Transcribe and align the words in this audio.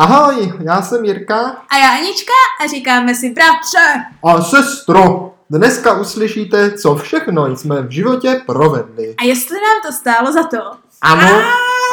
Ahoj, 0.00 0.52
já 0.60 0.82
jsem 0.82 1.04
Jirka 1.04 1.38
A 1.70 1.76
já 1.78 1.90
Anička 1.98 2.32
a 2.64 2.66
říkáme 2.66 3.14
si 3.14 3.30
bratře. 3.30 4.04
a 4.24 4.42
sestro. 4.42 5.34
Dneska 5.50 5.92
uslyšíte, 6.00 6.70
co 6.78 6.94
všechno 6.96 7.56
jsme 7.56 7.82
v 7.82 7.90
životě 7.90 8.40
provedli. 8.46 9.14
A 9.18 9.24
jestli 9.24 9.56
nám 9.56 9.82
to 9.86 9.92
stálo 9.92 10.32
za 10.32 10.42
to. 10.42 10.58
Ano, 11.02 11.40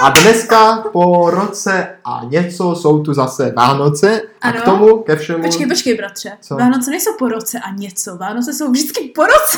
a 0.02 0.10
dneska 0.10 0.84
po 0.94 1.30
roce 1.30 1.88
a 2.06 2.22
něco 2.30 2.76
jsou 2.76 3.04
tu 3.04 3.14
zase 3.14 3.54
Vánoce 3.58 4.22
a 4.42 4.50
Ano. 4.50 4.62
k 4.62 4.64
tomu 4.64 4.98
ke 5.04 5.16
všemu... 5.16 5.44
Počkej, 5.44 5.68
počkej, 5.68 5.96
bratře. 5.98 6.32
Co? 6.42 6.56
Vánoce 6.56 6.92
nejsou 6.92 7.12
po 7.20 7.28
roce 7.28 7.60
a 7.60 7.72
něco. 7.72 8.18
Vánoce 8.18 8.54
jsou 8.54 8.72
vždycky 8.72 9.12
po 9.16 9.22
roce. 9.22 9.58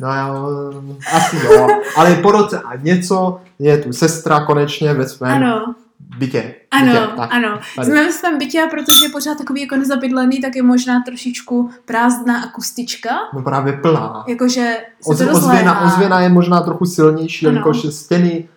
No 0.00 0.08
já, 0.08 0.34
asi 1.16 1.36
jo, 1.36 1.68
ale 1.96 2.14
po 2.14 2.30
roce 2.32 2.60
a 2.60 2.76
něco 2.76 3.40
je 3.58 3.78
tu 3.78 3.92
sestra 3.92 4.44
konečně 4.46 4.94
ve 4.94 5.08
svém 5.08 5.32
Ano, 5.32 5.74
bytě. 6.20 6.54
ano, 6.70 6.92
bytě. 6.92 7.06
Tak, 7.16 7.28
ano. 7.32 7.60
tady. 7.76 7.86
Jsme 7.90 8.04
ve 8.04 8.12
svém 8.12 8.38
bytě 8.38 8.62
a 8.62 8.66
protože 8.66 9.04
je 9.04 9.08
pořád 9.08 9.38
takový 9.38 9.60
jako 9.60 9.76
nezabydlený, 9.76 10.40
tak 10.40 10.56
je 10.56 10.62
možná 10.62 11.02
trošičku 11.06 11.70
prázdná 11.84 12.42
akustička. 12.42 13.10
No 13.34 13.42
právě 13.42 13.72
plná. 13.72 14.24
Jakože 14.28 14.76
se 15.00 15.10
Oz, 15.10 15.18
to 15.18 15.24
ozvěna, 15.24 15.72
rozléhá. 15.72 15.80
ozvěna 15.94 16.20
je 16.20 16.28
možná 16.28 16.60
trochu 16.60 16.84
silnější, 16.84 17.46
Ano. 17.46 17.54
jelikož 17.54 17.94
stěny 17.94 18.48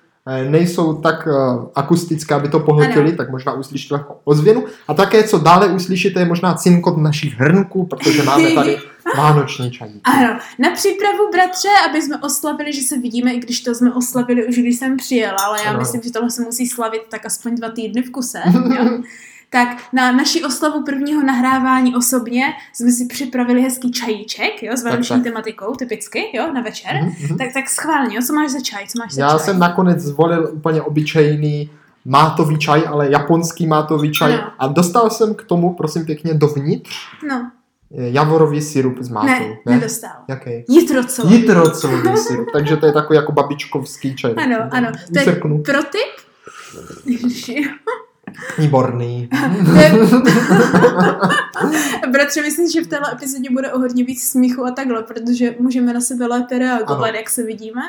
nejsou 0.50 0.94
tak 0.94 1.28
eh, 1.28 1.66
akustické, 1.76 2.36
aby 2.36 2.50
to 2.50 2.60
pohltili, 2.60 3.12
tak 3.12 3.30
možná 3.32 3.54
uslyšíte 3.54 3.96
jako 3.96 4.20
ozvěnu. 4.24 4.66
A 4.88 4.94
také, 4.94 5.24
co 5.24 5.40
dále 5.40 5.68
uslyšíte, 5.68 6.20
je 6.20 6.26
možná 6.26 6.54
cinkot 6.54 6.98
našich 6.98 7.34
hrnků, 7.40 7.86
protože 7.86 8.24
máme 8.24 8.52
tady 8.52 8.78
vánoční 9.18 9.72
čají. 9.72 10.02
Ano, 10.04 10.40
na 10.60 10.72
přípravu, 10.72 11.32
bratře, 11.32 11.68
aby 11.90 12.02
jsme 12.02 12.18
oslavili, 12.18 12.74
že 12.74 12.82
se 12.82 12.98
vidíme, 12.98 13.34
i 13.34 13.40
když 13.40 13.62
to 13.62 13.76
jsme 13.76 13.94
oslavili 13.94 14.48
už, 14.48 14.56
když 14.56 14.76
jsem 14.76 14.98
přijela, 14.98 15.38
ale 15.48 15.58
já 15.64 15.70
Ano. 15.70 15.80
myslím, 15.80 16.02
že 16.02 16.12
tohle 16.12 16.32
se 16.32 16.42
musí 16.42 16.68
slavit 16.68 17.02
tak 17.10 17.26
aspoň 17.26 17.56
dva 17.56 17.70
týdny 17.70 18.02
v 18.02 18.12
kuse. 18.12 18.42
Tak 19.54 19.68
na 19.94 20.12
naši 20.12 20.44
oslavu 20.44 20.84
prvního 20.84 21.24
nahrávání 21.24 21.96
osobně 21.96 22.44
jsme 22.74 22.92
si 22.92 23.06
připravili 23.06 23.62
hezký 23.62 23.92
čajíček, 23.92 24.64
jo, 24.64 24.78
s 24.78 24.84
vánoční 24.84 25.16
tak. 25.16 25.24
tematikou, 25.24 25.76
typicky, 25.76 26.38
jo, 26.38 26.52
na 26.54 26.62
večer. 26.62 26.92
Mhm, 27.04 27.14
mhm. 27.30 27.38
Tak, 27.38 27.48
tak 27.54 27.70
schválně, 27.70 28.16
jo, 28.16 28.22
co 28.28 28.34
máš 28.34 28.52
za 28.52 28.60
čaj, 28.60 28.88
co 28.88 29.00
máš 29.00 29.12
za 29.14 29.22
Já 29.22 29.30
čaj? 29.30 29.40
jsem 29.40 29.60
nakonec 29.60 30.00
zvolil 30.00 30.50
úplně 30.54 30.82
obyčejný 30.82 31.70
mátový 32.06 32.58
čaj, 32.60 32.84
ale 32.88 33.12
japonský 33.12 33.68
mátový 33.68 34.12
čaj. 34.12 34.34
Ano. 34.34 34.52
A 34.60 34.68
dostal 34.68 35.10
jsem 35.10 35.36
k 35.36 35.44
tomu, 35.44 35.74
prosím 35.74 36.06
pěkně, 36.06 36.34
dovnitř 36.34 36.90
No, 37.30 37.52
eh, 37.98 38.10
javorový 38.10 38.62
sirup 38.62 38.98
s 39.02 39.10
mátou. 39.10 39.28
ne, 39.28 39.58
nedostal. 39.66 40.12
Jaký? 40.28 40.52
Jitrocový. 40.70 41.34
Jitrocový 41.36 42.18
sirup, 42.28 42.48
takže 42.54 42.78
to 42.78 42.86
je 42.86 42.92
takový 42.92 43.16
jako 43.18 43.32
babičkovský 43.32 44.16
čaj. 44.16 44.34
Ano, 44.38 44.58
ano. 44.72 44.92
To 45.14 45.20
je 45.20 45.26
Usrknu. 45.26 45.64
pro 45.64 45.84
tip. 45.84 46.24
Výborný. 48.58 49.30
Bratře, 52.12 52.42
myslím, 52.42 52.70
že 52.70 52.82
v 52.82 52.88
téhle 52.88 53.12
epizodě 53.14 53.50
bude 53.52 53.74
o 53.74 53.80
hodně 53.80 54.04
víc 54.04 54.24
smíchu 54.24 54.66
a 54.66 54.72
takhle, 54.72 55.04
protože 55.04 55.56
můžeme 55.60 55.94
na 55.94 56.02
sebe 56.02 56.28
lépe 56.28 56.60
reagovat, 56.60 57.08
Ano. 57.08 57.18
jak 57.18 57.30
se 57.30 57.44
vidíme. 57.44 57.82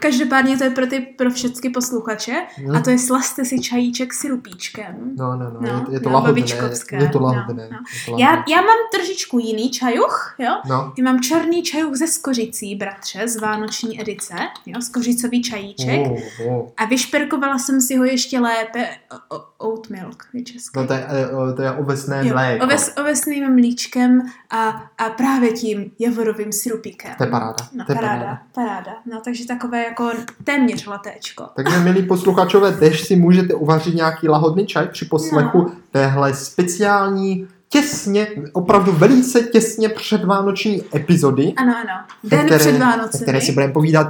Každopádně 0.00 0.58
to 0.58 0.64
je 0.64 0.70
pro 0.70 0.86
ty 0.86 1.00
pro 1.00 1.30
všechny 1.30 1.70
posluchače 1.70 2.32
Hm. 2.58 2.76
a 2.76 2.80
to 2.80 2.90
je 2.90 2.98
slaste 2.98 3.44
si 3.44 3.60
čajíček 3.60 4.14
s 4.14 4.24
rupíčkem. 4.24 4.96
No, 5.16 5.36
no, 5.36 5.50
no, 5.50 5.60
No, 5.60 5.68
je, 5.88 5.94
je 5.94 6.00
to 6.00 6.08
no, 6.08 6.14
lahodné. 6.14 6.32
babičkovské, 6.32 6.96
Je 6.96 7.08
to 7.08 7.18
no, 7.18 7.24
lahodné. 7.26 7.68
no. 7.72 7.78
je 7.94 8.12
to 8.12 8.18
Já, 8.18 8.26
lahodné. 8.30 8.44
já 8.54 8.60
mám 8.60 8.76
trošičku 8.94 9.38
jiný 9.38 9.70
čajuch, 9.70 10.34
jo? 10.38 10.50
No. 10.68 10.92
Já 10.98 11.04
mám 11.04 11.20
černý 11.20 11.62
čajuch 11.62 11.96
ze 11.96 12.06
skořicí, 12.06 12.74
bratře, 12.74 13.28
z 13.28 13.36
vánoční 13.36 14.00
edice, 14.00 14.34
jo? 14.66 14.80
Skořicový 14.82 15.42
čajíček. 15.42 16.00
Oh, 16.06 16.18
oh. 16.46 16.68
A 16.76 16.84
vyšperkovala 16.84 17.58
jsem 17.58 17.80
si 17.80 17.96
ho 17.96 18.04
ještě 18.04 18.40
lépe 18.40 18.88
o, 19.30 19.36
o, 19.36 19.44
oat 19.70 19.88
milk, 19.90 20.24
je 20.32 20.42
česky. 20.42 20.78
No, 20.78 20.86
to 20.86 20.92
je, 20.92 21.06
eh, 21.50 21.52
to 21.56 21.62
je 21.62 21.70
ovesné 21.72 22.20
Jo, 22.26 22.32
mléko. 22.34 22.64
oves, 22.64 22.92
ovesným 23.00 23.52
mlíčkem 23.54 24.22
a, 24.50 24.68
a 24.98 25.04
právě 25.10 25.52
tím 25.52 25.90
javorovým 25.98 26.52
sirupíkem. 26.52 27.10
To 27.18 27.24
je 27.24 27.30
paráda. 27.30 27.56
No, 27.72 27.84
to 27.84 27.92
je 27.92 27.96
paráda, 27.96 28.18
paráda. 28.24 28.40
paráda. 28.54 28.92
No, 29.06 29.20
takže 29.24 29.46
takové 29.46 29.87
jako 29.88 30.10
téměř 30.44 30.86
latéčko. 30.86 31.44
Takže, 31.56 31.78
milí 31.78 32.02
posluchačové, 32.06 32.72
tež 32.72 33.00
si 33.04 33.16
můžete 33.16 33.54
uvařit 33.54 33.94
nějaký 33.94 34.28
lahodný 34.28 34.66
čaj 34.66 34.88
při 34.88 35.04
poslechu 35.04 35.58
No. 35.58 35.72
téhle 35.90 36.34
speciální, 36.34 37.48
těsně, 37.68 38.26
opravdu 38.52 38.92
velice 38.92 39.40
těsně 39.42 39.88
předvánoční 39.88 40.82
epizody, 40.94 41.52
Ano, 41.56 41.74
ano. 41.76 42.04
Den 42.24 42.44
které, 42.44 42.58
před 42.58 42.72
ve 42.72 42.78
Vánocemi. 42.78 43.22
které 43.22 43.40
si 43.40 43.52
budeme 43.52 43.72
povídat, 43.72 44.06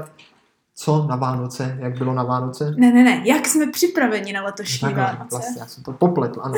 co 0.75 1.07
na 1.09 1.17
Vánoce, 1.17 1.77
jak 1.81 1.99
bylo 1.99 2.15
na 2.15 2.23
Vánoce. 2.23 2.75
Ne, 2.77 2.93
ne, 2.93 3.03
ne. 3.05 3.23
Jak 3.25 3.49
jsme 3.49 3.67
připraveni 3.67 4.33
na 4.33 4.43
letošní 4.43 4.81
Takhle, 4.81 5.03
Vánoce? 5.05 5.27
Vlastně, 5.31 5.61
já 5.61 5.67
jsem 5.67 5.83
to 5.83 5.93
popletl, 5.93 6.41
ano. 6.43 6.55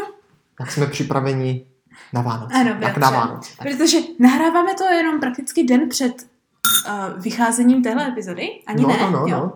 jak 0.60 0.70
jsme 0.72 0.86
připraveni 0.86 1.64
na 2.12 2.22
Vánoce. 2.22 2.54
Ano, 2.54 2.68
jak 2.70 2.78
bratře. 2.78 3.00
na 3.00 3.10
Vánoce. 3.10 3.50
Tak. 3.58 3.66
Protože 3.68 3.98
nahráváme 4.18 4.74
to 4.78 4.84
jenom 4.84 5.20
prakticky 5.20 5.64
den 5.64 5.88
před 5.88 6.12
uh, 6.86 7.22
vycházením 7.22 7.82
téhle 7.82 8.08
epizody. 8.08 8.48
Ani 8.66 8.82
no, 8.82 8.88
ne. 8.88 8.98
no, 9.00 9.10
no, 9.10 9.26
jo. 9.26 9.36
no. 9.36 9.52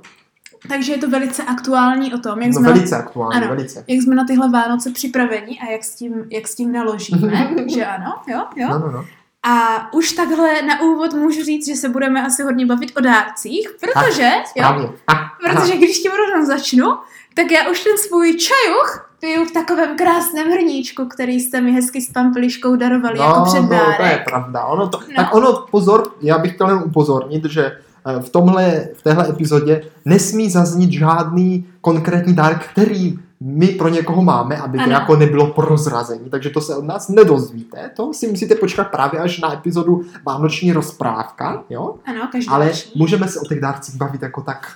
Takže 0.68 0.92
je 0.92 0.98
to 0.98 1.10
velice 1.10 1.42
aktuální 1.42 2.14
o 2.14 2.18
tom, 2.18 2.42
jak, 2.42 2.52
no 2.52 2.60
jsme, 2.60 2.72
velice 2.72 2.96
aktuální, 2.96 3.36
Ano. 3.36 3.48
velice. 3.48 3.84
jak 3.86 4.02
jsme 4.02 4.14
na 4.14 4.24
tyhle 4.24 4.50
Vánoce 4.50 4.90
připraveni 4.90 5.58
a 5.60 5.70
jak 5.70 5.84
s 5.84 5.94
tím, 5.94 6.24
jak 6.30 6.48
s 6.48 6.54
tím 6.54 6.72
naložíme. 6.72 7.50
že 7.74 7.86
ano, 7.86 8.14
jo, 8.28 8.44
jo. 8.56 8.68
No, 8.68 8.78
no, 8.78 8.92
no. 8.92 9.04
A 9.42 9.92
už 9.92 10.12
takhle 10.12 10.62
na 10.62 10.80
úvod 10.80 11.14
můžu 11.14 11.44
říct, 11.44 11.66
že 11.66 11.74
se 11.74 11.88
budeme 11.88 12.26
asi 12.26 12.42
hodně 12.42 12.66
bavit 12.66 12.92
o 12.96 13.00
dárcích, 13.00 13.68
protože, 13.80 14.22
jo, 14.22 14.42
Správně. 14.46 14.88
Ah, 15.06 15.14
protože 15.40 15.76
když 15.76 15.98
tím 15.98 16.12
rovnou 16.12 16.46
začnu, 16.46 16.98
tak 17.34 17.50
já 17.50 17.70
už 17.70 17.84
ten 17.84 17.98
svůj 17.98 18.36
čajuch 18.36 19.07
piju 19.20 19.44
v 19.44 19.50
takovém 19.52 19.96
krásném 19.96 20.48
hrníčku, 20.50 21.04
který 21.04 21.40
jste 21.40 21.60
mi 21.60 21.72
hezky 21.72 22.00
s 22.02 22.12
pampeliškou 22.12 22.76
darovali 22.76 23.18
jako 23.18 23.38
no, 23.38 23.44
to 23.50 23.56
je 23.56 23.62
předdárek. 23.62 24.24
pravda. 24.24 24.64
Ono 24.64 24.88
to, 24.88 24.98
No. 25.08 25.14
Tak 25.16 25.34
ono, 25.34 25.66
pozor, 25.70 26.10
já 26.22 26.38
bych 26.38 26.54
chtěl 26.54 26.68
jen 26.68 26.82
upozornit, 26.84 27.44
že 27.44 27.64
eh, 28.06 28.20
v, 28.22 28.30
tomhle, 28.30 28.88
v 28.94 29.02
téhle 29.02 29.28
epizodě 29.28 29.82
nesmí 30.04 30.50
zaznít 30.50 30.92
žádný 30.92 31.66
konkrétní 31.80 32.34
dárek, 32.34 32.68
který 32.72 33.18
my 33.40 33.66
pro 33.66 33.88
někoho 33.88 34.22
máme, 34.22 34.56
aby 34.56 34.78
to 34.78 34.90
jako 34.90 35.16
nebylo 35.16 35.46
prozrazení, 35.46 36.30
takže 36.30 36.50
to 36.50 36.60
se 36.60 36.76
od 36.76 36.84
nás 36.84 37.08
nedozvíte, 37.08 37.90
to 37.96 38.12
si 38.14 38.28
musíte 38.28 38.54
počkat 38.54 38.84
právě 38.84 39.20
až 39.20 39.40
na 39.40 39.54
epizodu 39.54 40.02
Vánoční 40.26 40.72
rozprávka, 40.72 41.64
jo? 41.70 41.94
Ano, 42.04 42.28
každý 42.32 42.48
Ale 42.48 42.72
můžeme 42.96 43.28
se 43.28 43.40
o 43.40 43.44
těch 43.44 43.60
dárcích 43.60 43.96
bavit 43.96 44.22
jako 44.22 44.40
tak, 44.40 44.72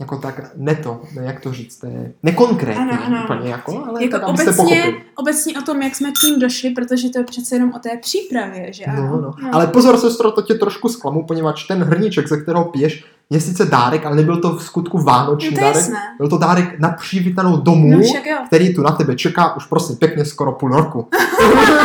jako 0.00 0.16
tak 0.16 0.50
neto, 0.56 1.00
ne, 1.16 1.22
jak 1.24 1.40
to 1.40 1.52
říct, 1.52 1.76
to 1.78 1.86
je 1.86 2.12
nekonkrétně 2.22 2.82
Ano, 2.82 2.98
ano. 3.06 3.20
úplně 3.24 3.50
jako, 3.50 3.84
ale 3.88 4.04
jako 4.04 4.18
tak, 4.18 4.28
obecně, 4.28 4.52
pochopili. 4.52 5.02
obecně 5.16 5.58
o 5.58 5.62
tom, 5.62 5.82
jak 5.82 5.96
jsme 5.96 6.10
k 6.10 6.14
tím 6.20 6.38
došli, 6.40 6.70
protože 6.70 7.08
to 7.10 7.18
je 7.18 7.24
přece 7.24 7.54
jenom 7.56 7.72
o 7.76 7.78
té 7.78 7.90
přípravě, 8.02 8.72
že 8.72 8.84
ano? 8.84 9.02
No, 9.06 9.20
no. 9.20 9.34
Ale 9.52 9.66
pozor, 9.66 9.96
sestro, 9.96 10.30
to 10.30 10.42
tě 10.42 10.54
trošku 10.54 10.88
zklamu, 10.88 11.26
poněvadž 11.26 11.64
ten 11.66 11.82
hrníček, 11.84 12.28
ze 12.28 12.36
kterého 12.42 12.64
piješ, 12.64 13.04
je 13.30 13.40
sice 13.40 13.64
dárek, 13.64 14.06
ale 14.06 14.16
nebyl 14.16 14.40
to 14.40 14.56
v 14.56 14.62
skutku 14.62 14.98
vánoční 14.98 15.50
no 15.50 15.56
to 15.56 15.60
dárek. 15.60 15.76
jasné. 15.76 15.98
Byl 16.18 16.28
to 16.28 16.38
dárek 16.38 16.78
na 16.78 16.88
přivítanou 16.88 17.56
domů, 17.56 17.90
No 17.90 18.02
který 18.46 18.74
tu 18.74 18.82
na 18.82 18.90
tebe 18.92 19.16
čeká 19.16 19.56
už 19.56 19.66
prosím 19.66 19.96
pěkně 19.96 20.24
skoro 20.24 20.52
půl 20.52 20.70
roku. 20.70 21.08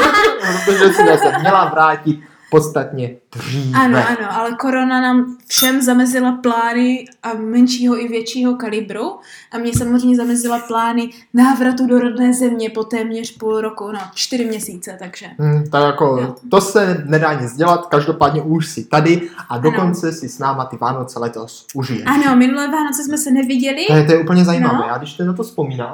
Protože 0.65 0.87
si 0.93 1.03
se 1.17 1.39
měla 1.39 1.69
vrátit 1.69 2.19
podstatně 2.55 3.15
dříve. 3.35 3.79
Ano, 3.79 3.97
ano, 3.97 4.27
ale 4.31 4.51
korona 4.55 5.01
nám 5.01 5.37
všem 5.47 5.81
zamezila 5.81 6.31
plány 6.31 7.05
a 7.23 7.33
menšího 7.33 8.01
i 8.01 8.07
většího 8.07 8.55
kalibru 8.55 9.15
a 9.51 9.57
mě 9.57 9.73
samozřejmě 9.73 10.17
zamezila 10.17 10.59
plány 10.59 11.09
návratu 11.33 11.87
do 11.87 11.99
rodné 11.99 12.33
země 12.33 12.69
po 12.69 12.83
téměř 12.83 13.37
půl 13.37 13.61
roku, 13.61 13.91
no 13.91 13.99
čtyři 14.13 14.45
měsíce, 14.45 14.97
takže. 14.99 15.25
Hmm, 15.39 15.63
tak 15.71 15.83
jako, 15.83 16.17
Jo. 16.21 16.35
to 16.51 16.61
se 16.61 17.03
nedá 17.05 17.33
nic 17.41 17.55
dělat, 17.55 17.85
každopádně 17.85 18.41
už 18.41 18.67
si 18.69 18.83
tady 18.83 19.21
a 19.49 19.57
dokonce 19.57 20.11
si 20.11 20.29
s 20.29 20.39
náma 20.39 20.65
ty 20.65 20.77
Vánoce 20.77 21.19
letos 21.19 21.67
užiješ. 21.73 22.03
Ano, 22.05 22.35
minulé 22.35 22.67
Vánoce 22.67 23.03
jsme 23.03 23.17
se 23.17 23.31
neviděli, 23.31 23.85
To 23.87 23.93
je, 23.93 24.03
to 24.03 24.11
je 24.11 24.19
úplně 24.19 24.45
zajímavé. 24.45 24.77
No. 24.77 24.85
Já 24.87 24.97
když 24.97 25.13
teď 25.13 25.27
na 25.27 25.33
to 25.33 25.43
vzpomínám, 25.43 25.93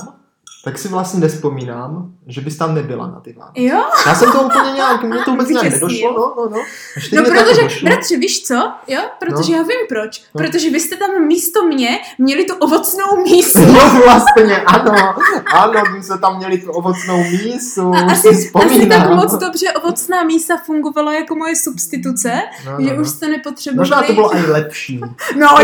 tak 0.63 0.77
si 0.77 0.87
vlastně 0.87 1.19
nespomínám, 1.19 2.11
že 2.27 2.41
bys 2.41 2.57
tam 2.57 2.75
nebyla 2.75 3.07
na 3.07 3.19
ty 3.19 3.33
Vánoce. 3.33 3.61
jo? 3.61 3.83
Já 4.05 4.15
jsem 4.15 4.31
to 4.31 4.41
úplně 4.41 4.71
nějak, 4.75 5.03
mě 5.03 5.17
to 5.25 5.31
vůbec 5.31 5.49
nějak 5.49 5.63
nedošlo, 5.69 6.13
no, 6.13 6.33
no, 6.37 6.49
no. 6.49 6.61
Až 6.97 7.11
No 7.11 7.23
protože, 7.23 7.83
bratře, 7.83 8.17
víš 8.17 8.43
co? 8.43 8.71
Jo, 8.87 9.01
protože 9.19 9.51
No. 9.51 9.57
já 9.57 9.63
vím 9.63 9.77
proč. 9.89 10.21
No. 10.35 10.43
Protože 10.43 10.69
vy 10.69 10.79
jste 10.79 10.95
tam 10.97 11.09
místo 11.27 11.63
mě 11.63 11.99
měli 12.17 12.45
tu 12.45 12.53
ovocnou 12.55 13.23
mísu. 13.23 13.65
No 13.65 14.01
vlastně, 14.05 14.57
ano, 14.57 15.15
ano, 15.53 15.83
my 15.97 16.03
jsme 16.03 16.17
tam 16.17 16.37
měli 16.37 16.57
tu 16.57 16.71
ovocnou 16.71 17.17
mísu, 17.23 17.93
A 17.95 18.11
asi, 18.11 18.35
si 18.35 18.51
asi 18.55 18.85
tak 18.87 19.09
moc 19.09 19.33
dobře 19.37 19.71
ovocná 19.73 20.23
mísa 20.23 20.57
fungovala 20.65 21.13
jako 21.13 21.35
moje 21.35 21.55
substituce, 21.55 22.41
no, 22.65 22.71
že 22.79 22.93
no, 22.93 23.01
už 23.01 23.07
no. 23.07 23.13
jste 23.13 23.27
nepotřebovali... 23.29 23.89
Možná 23.89 24.03
to 24.03 24.13
bylo 24.13 24.35
i 24.37 24.41
lepší. 24.51 25.01
No, 25.37 25.47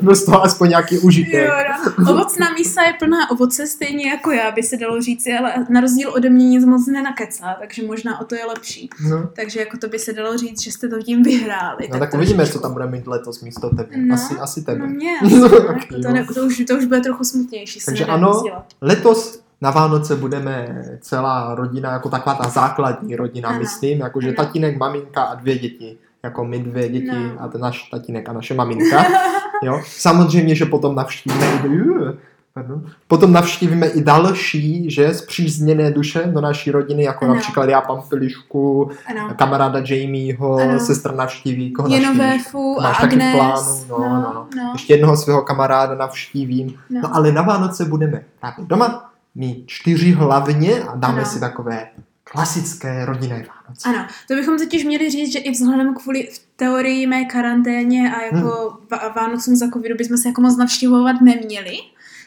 Byl 0.00 0.16
z 0.16 0.24
toho 0.24 0.44
aspoň 0.44 0.68
nějaký 0.68 0.98
užitek. 0.98 1.48
Jo, 1.48 1.52
no. 1.98 2.12
Ovocná 2.12 2.50
mísa 2.58 2.82
je 2.82 2.92
plná 2.98 3.30
ovoce, 3.30 3.66
stejně 3.66 4.10
jako 4.10 4.30
já, 4.30 4.50
by 4.50 4.62
se 4.62 4.76
dalo 4.76 5.02
říci, 5.02 5.32
ale 5.32 5.54
na 5.70 5.80
rozdíl 5.80 6.12
ode 6.12 6.30
mě 6.30 6.48
nic 6.48 6.64
moc 6.64 6.86
nenakecá, 6.86 7.56
takže 7.60 7.86
možná 7.86 8.20
o 8.20 8.24
to 8.24 8.34
je 8.34 8.44
lepší. 8.44 8.90
No. 9.10 9.30
Takže 9.36 9.60
jako 9.60 9.76
to 9.78 9.88
by 9.88 9.98
se 9.98 10.12
dalo 10.12 10.36
říct, 10.38 10.62
že 10.62 10.72
jste 10.72 10.88
to 10.88 11.02
tím 11.02 11.22
vyhráli. 11.22 11.88
No 11.92 11.98
tak 11.98 12.14
uvidíme, 12.14 12.46
co 12.46 12.60
tam 12.60 12.72
bude 12.72 12.86
mít 12.86 13.06
letos 13.06 13.40
místo 13.42 13.70
tebe. 13.70 13.96
No, 13.96 14.14
asi, 14.14 14.34
asi 14.34 14.62
tebe. 14.62 14.78
No 14.78 14.86
mě, 14.86 15.12
No, 15.22 15.44
asi, 15.46 15.56
ok, 15.56 15.90
ne, 15.90 15.98
to, 16.02 16.08
jo. 16.08 16.14
ne, 16.14 16.26
to, 16.34 16.42
už, 16.46 16.62
to 16.68 16.74
už 16.76 16.84
bude 16.84 17.00
trochu 17.00 17.24
smutnější. 17.24 17.80
Takže 17.86 18.04
ano. 18.04 18.32
nic 18.34 18.42
dělat. 18.42 18.64
Letos 18.80 19.42
na 19.60 19.70
Vánoce 19.70 20.16
budeme 20.16 20.82
celá 21.00 21.54
rodina, 21.54 21.92
jako 21.92 22.08
taková 22.08 22.34
ta 22.34 22.48
základní 22.48 23.16
rodina, 23.16 23.48
Ano. 23.48 23.58
myslím, 23.58 23.98
jakože 24.00 24.32
tatínek, 24.32 24.76
maminka 24.78 25.22
a 25.22 25.34
dvě 25.34 25.58
děti. 25.58 25.98
Jako 26.22 26.44
my 26.44 26.58
dvě 26.58 26.88
děti 26.88 27.06
No. 27.06 27.42
a 27.42 27.48
ten 27.48 27.60
náš 27.60 27.82
tatínek 27.90 28.28
a 28.28 28.32
naše 28.32 28.54
maminka. 28.54 29.04
Jo? 29.62 29.80
Samozřejmě, 29.86 30.54
že 30.54 30.64
potom 30.66 30.94
navštívíme 30.94 31.62
pardon, 32.58 32.90
potom 33.08 33.32
navštívíme 33.32 33.86
i 33.86 34.02
další, 34.02 34.90
že, 34.90 35.14
zpřízněné 35.14 35.90
duše 35.90 36.22
do 36.26 36.40
naší 36.40 36.70
rodiny, 36.70 37.02
jako 37.02 37.24
Ano. 37.24 37.34
například 37.34 37.68
já, 37.68 37.80
Pampilišku, 37.80 38.90
Ano. 39.06 39.34
kamaráda 39.36 39.82
Jamieho, 39.84 40.56
Ano. 40.56 40.80
sestra 40.80 41.12
navštíví, 41.12 41.72
koho 41.72 41.88
Jenové 41.88 42.18
navštívíš? 42.18 42.46
Fu 42.48 42.80
a 42.80 42.88
Agnes. 42.88 43.34
plánu, 43.36 43.84
no, 43.88 43.98
no, 43.98 44.20
no. 44.34 44.46
no. 44.56 44.70
Ještě 44.72 44.94
jednoho 44.94 45.16
svého 45.16 45.42
kamaráda 45.42 45.94
navštívím. 45.94 46.74
No. 46.90 47.00
No 47.00 47.16
ale 47.16 47.32
na 47.32 47.42
Vánoce 47.42 47.84
budeme 47.84 48.24
právě 48.40 48.66
doma, 48.66 49.12
my 49.34 49.62
čtyři 49.66 50.12
hlavně 50.12 50.82
a 50.82 50.96
dáme 50.96 51.20
Ano. 51.20 51.30
si 51.30 51.40
takové 51.40 51.86
klasické 52.24 53.04
rodinné 53.04 53.34
Vánoce. 53.34 53.88
Ano, 53.88 54.06
to 54.28 54.34
bychom 54.34 54.58
totiž 54.58 54.84
měli 54.84 55.10
říct, 55.10 55.32
že 55.32 55.38
i 55.38 55.50
vzhledem 55.50 55.94
kvůli 55.94 56.28
v 56.32 56.40
teorii 56.56 57.06
mé 57.06 57.24
karanténě 57.24 58.14
a 58.14 58.22
jako 58.22 58.78
hmm. 58.90 59.00
Vánocům 59.16 59.56
za 59.56 59.68
covidu 59.68 59.94
bychom 59.98 60.16
se 60.16 60.28
jako 60.28 60.40
moc 60.40 60.56
navštěvovat 60.56 61.20
neměli. 61.20 61.78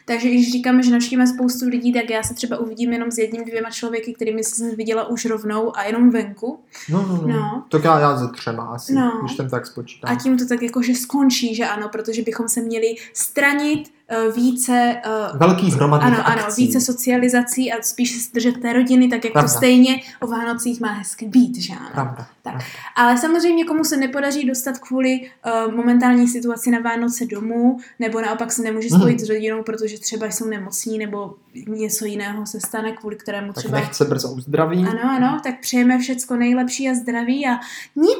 Takže 0.04 0.28
když 0.28 0.52
říkáme, 0.52 0.82
že 0.82 0.90
navštívíme 0.90 1.26
spoustu 1.26 1.68
lidí, 1.68 1.92
tak 1.92 2.10
já 2.10 2.22
se 2.22 2.34
třeba 2.34 2.58
uvidím 2.58 2.92
jenom 2.92 3.10
s 3.10 3.18
jedním, 3.18 3.44
dvěma 3.44 3.70
člověky, 3.70 4.12
kterými 4.14 4.44
jsem 4.44 4.76
viděla 4.76 5.08
už 5.08 5.24
rovnou 5.24 5.76
a 5.76 5.82
jenom 5.84 6.10
venku. 6.10 6.60
No, 6.90 7.06
no, 7.08 7.16
no. 7.16 7.28
No. 7.28 7.64
Tak 7.70 7.84
já, 7.84 7.98
já 8.00 8.16
ze 8.16 8.28
třema 8.28 8.62
asi, 8.64 8.92
No. 8.94 9.20
když 9.22 9.36
jsem 9.36 9.50
tak 9.50 9.66
spočítám. 9.66 10.12
A 10.12 10.20
tím 10.20 10.38
to 10.38 10.46
tak 10.46 10.62
jako, 10.62 10.82
že 10.82 10.94
skončí, 10.94 11.54
že 11.54 11.64
ano, 11.66 11.88
protože 11.88 12.22
bychom 12.22 12.48
se 12.48 12.60
měli 12.60 12.94
stranit 13.14 13.92
více 14.34 14.96
uh, 15.32 15.38
Velkých 15.38 15.74
hromadných 15.74 16.14
ano, 16.18 16.28
ano, 16.28 16.42
více 16.56 16.80
socializací 16.80 17.72
a 17.72 17.82
spíš 17.82 18.22
se 18.22 18.30
držet 18.34 18.60
té 18.60 18.72
rodiny, 18.72 19.08
tak 19.08 19.24
jak 19.24 19.32
Pravda. 19.32 19.48
to 19.52 19.56
stejně 19.56 20.00
o 20.20 20.26
Vánocích 20.26 20.80
má 20.80 20.92
hezky 20.92 21.26
být, 21.28 21.56
že 21.56 21.72
ano. 21.74 21.88
Pravda. 21.92 22.26
Tak. 22.42 22.52
pravda. 22.52 22.64
Ale 22.96 23.18
samozřejmě, 23.18 23.64
komu 23.64 23.84
se 23.84 23.96
nepodaří 23.96 24.44
dostat 24.46 24.78
kvůli 24.78 25.20
uh, 25.66 25.74
momentální 25.74 26.28
situaci 26.28 26.70
na 26.70 26.78
Vánoce 26.80 27.26
domů, 27.26 27.78
nebo 27.98 28.20
naopak 28.20 28.52
se 28.52 28.62
nemůže 28.62 28.88
Mhm. 28.90 29.00
spojit 29.00 29.20
s 29.20 29.28
rodinou, 29.28 29.62
protože 29.62 29.98
třeba 29.98 30.26
jsou 30.26 30.48
nemocní, 30.48 30.98
nebo 30.98 31.34
něco 31.68 32.04
jiného 32.04 32.46
se 32.46 32.60
stane, 32.60 32.92
kvůli 32.92 33.16
kterému 33.16 33.46
Tak 33.52 33.56
třeba... 33.64 33.78
nechce 33.80 34.04
brzo 34.04 34.28
uzdraví. 34.32 34.78
Ano, 34.90 35.00
ano, 35.16 35.40
tak 35.44 35.60
přejeme 35.60 35.98
všecko 35.98 36.36
nejlepší 36.36 36.88
a 36.88 36.94
zdraví 36.94 37.46
a 37.46 37.58
nic 37.96 38.18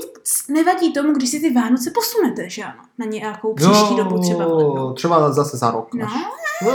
nevadí 0.48 0.92
tomu, 0.92 1.12
když 1.12 1.30
si 1.30 1.40
ty 1.40 1.50
Vánoce 1.52 1.90
posunete, 1.90 2.48
že 2.50 2.62
ano, 2.62 2.82
na 2.98 3.06
nějakou 3.06 3.54
příští 3.54 3.96
dobu 3.96 4.18
třeba. 4.20 4.46
v 4.46 4.52
lednu. 4.52 4.92
třeba 4.92 5.32
zase 5.32 5.56
za 5.56 5.70
rok. 5.70 5.94
No, 5.94 6.06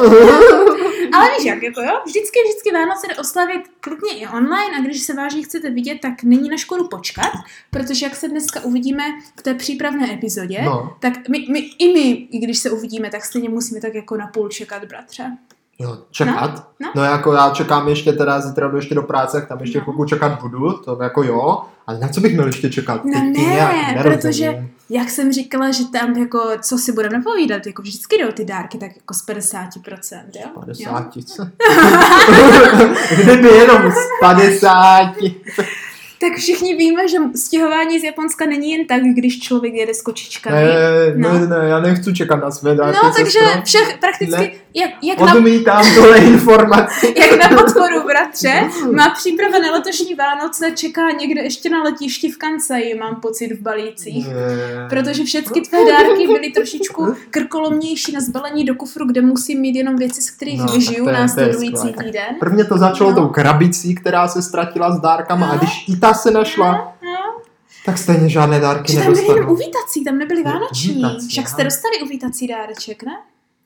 ale 1.14 1.30
víš 1.38 1.46
jak, 1.46 1.64
jako 1.64 1.82
jo, 1.82 2.00
vždycky, 2.06 2.40
vždycky 2.46 2.72
Vánoce 2.72 3.08
jde 3.08 3.16
oslavit 3.16 3.62
klidně 3.80 4.18
i 4.18 4.28
online 4.28 4.78
a 4.78 4.82
když 4.82 5.02
se 5.02 5.14
vážně 5.14 5.44
chcete 5.44 5.70
vidět, 5.70 6.00
tak 6.02 6.24
není 6.24 6.50
na 6.50 6.58
škodu 6.58 6.88
počkat, 6.88 7.32
protože 7.72 8.06
jak 8.06 8.16
se 8.16 8.28
dneska 8.28 8.62
uvidíme 8.64 9.04
v 9.40 9.42
té 9.42 9.54
přípravné 9.54 10.14
epizodě, 10.14 10.62
No, 10.62 10.98
tak 11.00 11.30
my, 11.30 11.46
my, 11.52 11.60
i 11.60 11.94
my, 11.94 12.10
i 12.32 12.38
když 12.40 12.60
se 12.60 12.72
uvidíme, 12.72 13.10
tak 13.10 13.26
stejně 13.26 13.50
musíme 13.50 13.82
tak 13.82 13.96
jako 13.96 14.18
na 14.18 14.28
půl 14.28 14.50
čekat, 14.50 14.86
bratře. 14.86 15.32
Jo, 15.80 15.98
čekat. 16.12 16.56
No, 16.80 16.88
no. 16.88 16.92
no 16.96 17.04
jako 17.04 17.34
já 17.34 17.50
čekám 17.50 17.88
ještě 17.88 18.14
teda 18.14 18.40
zítra 18.42 18.68
jdu 18.68 18.76
ještě 18.76 18.96
do 18.96 19.02
práce, 19.04 19.40
tak 19.40 19.50
tam 19.50 19.60
ještě 19.62 19.78
No. 19.78 19.84
chvilku 19.84 20.06
čekat 20.06 20.42
budu, 20.42 20.74
to 20.74 21.04
jako 21.04 21.24
jo, 21.24 21.62
ale 21.88 22.00
na 22.00 22.08
co 22.08 22.22
bych 22.22 22.34
měl 22.34 22.46
ještě 22.46 22.70
čekat? 22.70 23.06
No 23.06 23.12
ti 23.36 23.46
ne, 23.48 23.94
nerozumím. 23.96 24.18
protože 24.20 24.64
Jak 24.90 25.10
jsem 25.10 25.34
říkala, 25.34 25.72
že 25.72 25.84
tam 25.92 26.14
jako, 26.18 26.40
co 26.62 26.78
si 26.78 26.92
budeme 26.92 27.22
povídat, 27.24 27.68
jako 27.68 27.82
vždycky 27.82 28.18
jdou 28.18 28.32
ty 28.32 28.46
dárky 28.46 28.78
tak 28.78 28.92
jako 28.96 29.14
z 29.14 29.28
50%, 29.28 30.22
jo? 30.36 30.48
50 30.56 31.10
tisíc. 31.10 31.40
Kdyby 33.24 33.48
jenom 33.48 33.92
z 33.92 33.96
50. 34.20 35.14
Tak 36.20 36.34
všichni 36.38 36.76
víme, 36.76 37.08
že 37.08 37.18
stěhování 37.36 38.00
z 38.00 38.04
Japonska 38.04 38.46
není 38.46 38.72
jen 38.72 38.88
tak, 38.88 39.02
když 39.04 39.40
člověk 39.40 39.74
jede 39.74 39.94
s 39.94 40.02
kočičkami. 40.02 40.56
Ne, 40.56 40.74
No. 41.16 41.34
ne, 41.40 41.48
ne, 41.48 41.68
já 41.70 41.80
nechci 41.80 42.14
čekat 42.14 42.36
na 42.36 42.52
své 42.52 42.76
dárky. 42.76 43.00
no, 43.04 43.12
takže 43.18 43.40
sestro. 43.40 43.62
všech 43.66 43.98
prakticky, 43.98 44.42
Ne. 44.42 44.52
jak, 44.74 44.92
jak, 45.04 45.20
na, 45.20 45.34
Odmítám 45.36 45.86
tohle 45.96 46.18
informaci. 46.34 47.14
jak 47.18 47.52
na 47.52 47.58
podporu, 47.58 48.04
bratře, 48.08 48.70
má 48.96 49.10
příprava 49.10 49.60
na 49.60 49.72
letošní 49.72 50.16
Vánoce, 50.16 50.72
čeká 50.76 51.12
někde 51.12 51.42
ještě 51.42 51.70
na 51.70 51.84
letišti 51.84 52.32
v 52.32 52.38
Kansaji, 52.38 52.96
mám 53.00 53.16
pocit 53.22 53.48
v 53.52 53.62
balících. 53.62 54.28
Ne. 54.28 54.88
Protože 54.90 55.24
všechny 55.24 55.62
tvé 55.62 55.78
dárky 55.92 56.28
byly 56.28 56.50
trošičku 56.52 57.16
krkolomnější 57.32 58.12
na 58.12 58.20
zbalení 58.22 58.66
do 58.66 58.76
kufru, 58.76 59.06
kde 59.08 59.22
musím 59.22 59.60
mít 59.62 59.76
jenom 59.76 59.96
věci, 59.96 60.22
z 60.22 60.32
kterých 60.32 60.60
No, 60.60 60.66
no, 60.66 60.72
vyžiju 60.74 61.06
následující 61.06 61.94
týden. 61.94 62.36
Prvně 62.40 62.66
to 62.66 62.78
začalo 62.78 63.10
No. 63.10 63.16
tou 63.16 63.28
krabicí, 63.28 63.96
která 63.96 64.28
se 64.28 64.42
ztratila 64.42 64.92
s 64.92 65.00
dárkama 65.02 65.48
a 65.48 65.54
No. 65.54 65.58
když 65.60 65.86
i 65.88 65.96
ta 66.00 66.07
se 66.14 66.32
našla, 66.32 66.94
No, 67.04 67.42
tak 67.86 67.98
stejně 67.98 68.30
žádné 68.30 68.60
dárky 68.60 68.94
že 68.94 69.00
tam 69.00 69.14
byly 69.14 69.26
jenom 69.28 69.50
uvítací, 69.50 70.04
tam 70.06 70.18
nebyly 70.18 70.44
vánoční. 70.44 70.92
uvítací, 71.04 71.28
Však 71.28 71.50
jste 71.50 71.64
dostali 71.64 72.02
uvítací 72.04 72.48
dáreček, 72.48 73.04
ne? 73.04 73.18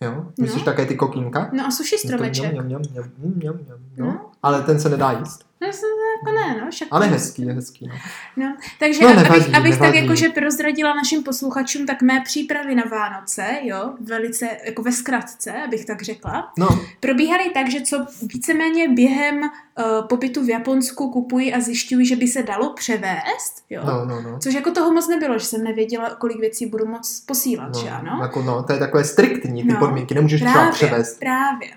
Jo, 0.02 0.26
myslíš 0.40 0.62
No. 0.62 0.66
také 0.66 0.86
ty 0.86 0.96
kokínka? 0.96 1.50
No 1.54 1.66
a 1.66 1.72
suši 1.72 1.96
No 1.96 2.08
stromeček. 2.10 2.52
mňam, 2.52 2.66
mňam, 2.66 2.82
mňam, 2.92 3.04
mňam, 3.18 3.36
mňam, 3.36 3.54
mňam, 3.56 3.78
no. 3.98 4.06
No. 4.06 4.20
Ale 4.44 4.62
ten 4.62 4.80
se 4.80 4.90
nedá 4.90 5.12
jíst. 5.12 5.46
No, 5.62 5.68
jako 5.68 6.40
ne, 6.40 6.62
no, 6.62 6.72
však 6.72 6.88
Ale 6.92 7.08
hezký, 7.08 7.42
je 7.42 7.54
hezký. 7.54 7.88
No. 7.88 7.96
No, 8.38 8.56
takže 8.80 9.04
No, 9.04 9.10
no, 9.10 9.16
nevadí, 9.16 9.44
abych, 9.46 9.56
abych 9.56 9.78
tak 9.78 9.96
jakože 9.96 10.30
prozradila 10.30 10.94
našim 10.94 11.24
posluchačům, 11.24 11.86
tak 11.86 12.02
mé 12.02 12.22
přípravy 12.25 12.75
na 12.75 12.84
Vánoce, 12.92 13.46
jo, 13.62 13.94
velice 14.00 14.50
jako 14.66 14.81
ve 14.81 14.92
zkratce, 14.92 15.52
abych 15.52 15.86
tak 15.86 16.02
řekla, 16.02 16.54
no, 16.58 16.68
probíhaly 17.00 17.50
tak, 17.50 17.69
že 17.72 17.81
co 17.81 18.06
víceméně 18.22 18.90
během 18.90 19.42
uh, 19.42 20.08
pobytu 20.08 20.46
v 20.46 20.50
Japonsku 20.50 21.10
kupuji 21.12 21.54
a 21.54 21.60
zjišťuji, 21.60 22.06
že 22.06 22.16
by 22.16 22.28
se 22.28 22.44
dalo 22.44 22.74
převést, 22.74 23.63
jo. 23.69 23.81
no, 23.86 24.06
no, 24.06 24.22
no. 24.22 24.40
Což 24.40 24.54
jako 24.54 24.72
toho 24.72 24.94
moc 24.94 25.08
nebylo, 25.08 25.40
že 25.40 25.46
jsem 25.46 25.63
nevěděla, 25.63 26.10
kolik 26.16 26.40
věcí 26.40 26.66
budu 26.66 26.86
moc 26.86 27.19
posílat, 27.28 27.75
že 27.75 27.90
ano? 27.90 28.19
Jako 28.22 28.42
no, 28.42 28.63
to 28.63 28.74
je 28.74 28.80
takové 28.80 29.04
striktní 29.04 29.63
ty 29.63 29.74
No, 29.74 29.80
podmínky, 29.80 30.16
nemůžeš 30.16 30.42
třeba 30.42 30.54
Právě, 30.54 30.72
převést 30.74 31.19
právě. 31.19 31.69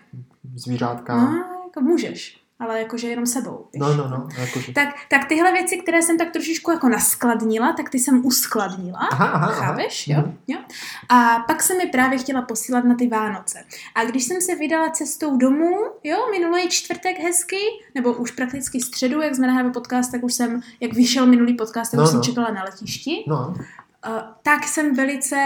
zvířátka. 0.55 1.17
No, 1.17 1.45
jako 1.65 1.81
můžeš, 1.81 2.44
ale 2.59 2.79
jakože 2.79 3.09
jenom 3.09 3.27
sebou. 3.27 3.69
víš. 3.73 3.81
No, 3.81 3.95
no, 3.97 4.09
no, 4.09 4.29
jakože. 4.39 4.73
Tak, 4.73 4.89
tak 5.11 5.25
tyhle 5.29 5.53
věci, 5.53 5.77
které 5.77 6.03
jsem 6.03 6.19
tak 6.19 6.31
trošičku 6.33 6.71
jako 6.71 6.89
naskladnila, 6.89 7.73
tak 7.73 7.91
ty 7.91 7.99
jsem 7.99 8.27
uskladnila. 8.27 8.99
Aha, 9.13 9.27
aha, 9.27 9.47
aha. 9.47 9.67
Chápeš, 9.67 10.09
jo? 10.09 10.19
Mhm. 10.21 10.37
jo? 10.47 10.59
A 11.09 11.39
pak 11.47 11.63
jsem 11.63 11.77
mi 11.79 11.87
právě 11.87 12.19
chtěla 12.19 12.43
posílat 12.43 12.85
na 12.85 12.95
ty 12.95 13.09
Vánoce. 13.09 13.65
A 13.95 14.05
když 14.05 14.25
jsem 14.25 14.41
se 14.41 14.55
vydala 14.55 14.91
cestou 14.91 15.37
domů, 15.37 15.71
jo, 16.05 16.17
minulý 16.31 16.69
čtvrtek 16.69 17.19
hezky, 17.19 17.57
nebo 17.95 18.13
už 18.13 18.31
prakticky 18.31 18.81
středu, 18.81 19.21
jak 19.21 19.35
jsme 19.35 19.47
nahrávali 19.47 19.73
podcast, 19.73 20.13
tak 20.13 20.23
už 20.23 20.35
jsem, 20.35 20.61
jak 20.81 20.93
vyšel 20.93 21.27
minulý 21.27 21.55
podcast, 21.55 21.91
tak 21.91 21.99
No, 21.99 22.05
už 22.05 22.11
jsem 22.11 22.19
no. 22.19 22.25
čekala 22.25 22.51
na 22.51 22.63
letišti. 22.65 23.25
No, 23.29 23.55
tak 24.43 24.65
jsem 24.65 24.95
velice 24.95 25.37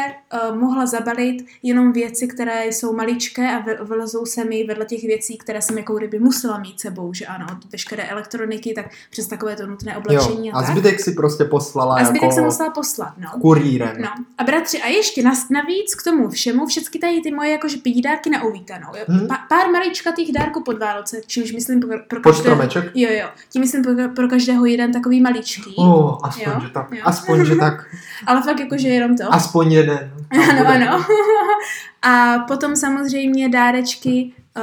uh, 0.51 0.57
mohla 0.57 0.87
zabalit 0.87 1.47
jenom 1.63 1.93
věci, 1.93 2.29
které 2.29 2.67
jsou 2.67 2.93
maličké 2.97 3.57
a 3.57 3.59
vy- 3.59 3.77
vylezou 3.83 4.27
se 4.27 4.45
mi 4.45 4.65
vedle 4.65 4.85
těch 4.85 5.03
věcí, 5.03 5.39
které 5.39 5.63
jsem 5.63 5.79
jako 5.79 5.95
kdyby 5.95 6.19
musela 6.19 6.59
mít 6.59 6.81
sebou, 6.81 7.15
že 7.15 7.27
ano, 7.27 7.47
od 7.53 7.73
veškeré 7.73 8.03
elektroniky, 8.03 8.75
tak 8.75 8.87
přes 9.11 9.27
takové 9.27 9.57
to 9.57 9.67
nutné 9.67 9.93
jo. 9.93 9.99
oblečení 9.99 10.53
a, 10.53 10.57
A 10.57 10.63
tak. 10.63 10.71
zbytek 10.71 11.01
si 11.01 11.13
prostě 11.13 11.45
poslala 11.45 11.97
a 11.97 12.05
zbytek 12.05 12.23
jako 12.23 12.35
jsem 12.35 12.45
musela 12.45 12.71
poslat, 12.71 13.13
no. 13.19 13.41
kurýrem. 13.41 13.97
No. 14.01 14.09
A 14.39 14.45
bratři, 14.45 14.83
a 14.83 14.87
ještě 14.87 15.23
nas, 15.23 15.49
navíc 15.51 15.95
k 15.95 16.03
tomu 16.03 16.29
všemu, 16.29 16.67
všechny 16.67 17.01
tady 17.01 17.21
ty 17.21 17.31
moje 17.35 17.51
jakože 17.51 17.77
dárky 18.05 18.31
na 18.31 18.45
uvítanou. 18.45 18.89
Jo? 18.99 19.27
Pa, 19.29 19.39
pár 19.49 19.71
maličkatých 19.73 20.33
dárků 20.33 20.63
pod 20.63 20.79
Vánoce, 20.79 21.21
čímž 21.27 21.53
myslím 21.53 21.81
pro, 21.81 21.99
pro 22.09 22.21
každého... 22.21 22.33
stromeček? 22.33 22.91
Jo, 22.95 23.11
jo. 23.13 23.29
Tím 23.51 23.61
myslím 23.61 23.83
pro, 23.83 23.93
pro 24.17 24.29
každého 24.29 24.65
jeden 24.65 24.93
takový 24.93 25.21
maličký. 25.21 25.75
Oh, 25.79 26.19
aspoň, 26.23 26.53
Jo, 26.53 26.61
že 26.63 26.69
tak. 26.69 26.93
jo. 26.93 27.03
Aspoň, 27.05 27.45
že 27.45 27.57
tak. 27.57 27.87
Ale 28.27 28.43
fakt 28.49 28.61
jakože 28.61 28.89
jenom 28.89 29.17
to. 29.17 29.35
Aspoň 29.35 29.73
jeden. 29.73 30.11
Ano, 30.51 30.65
bude. 30.65 30.89
ano. 30.89 31.05
A 32.03 32.39
potom 32.49 32.77
samozřejmě 32.77 33.49
dárečky 33.49 34.33
uh, 34.57 34.63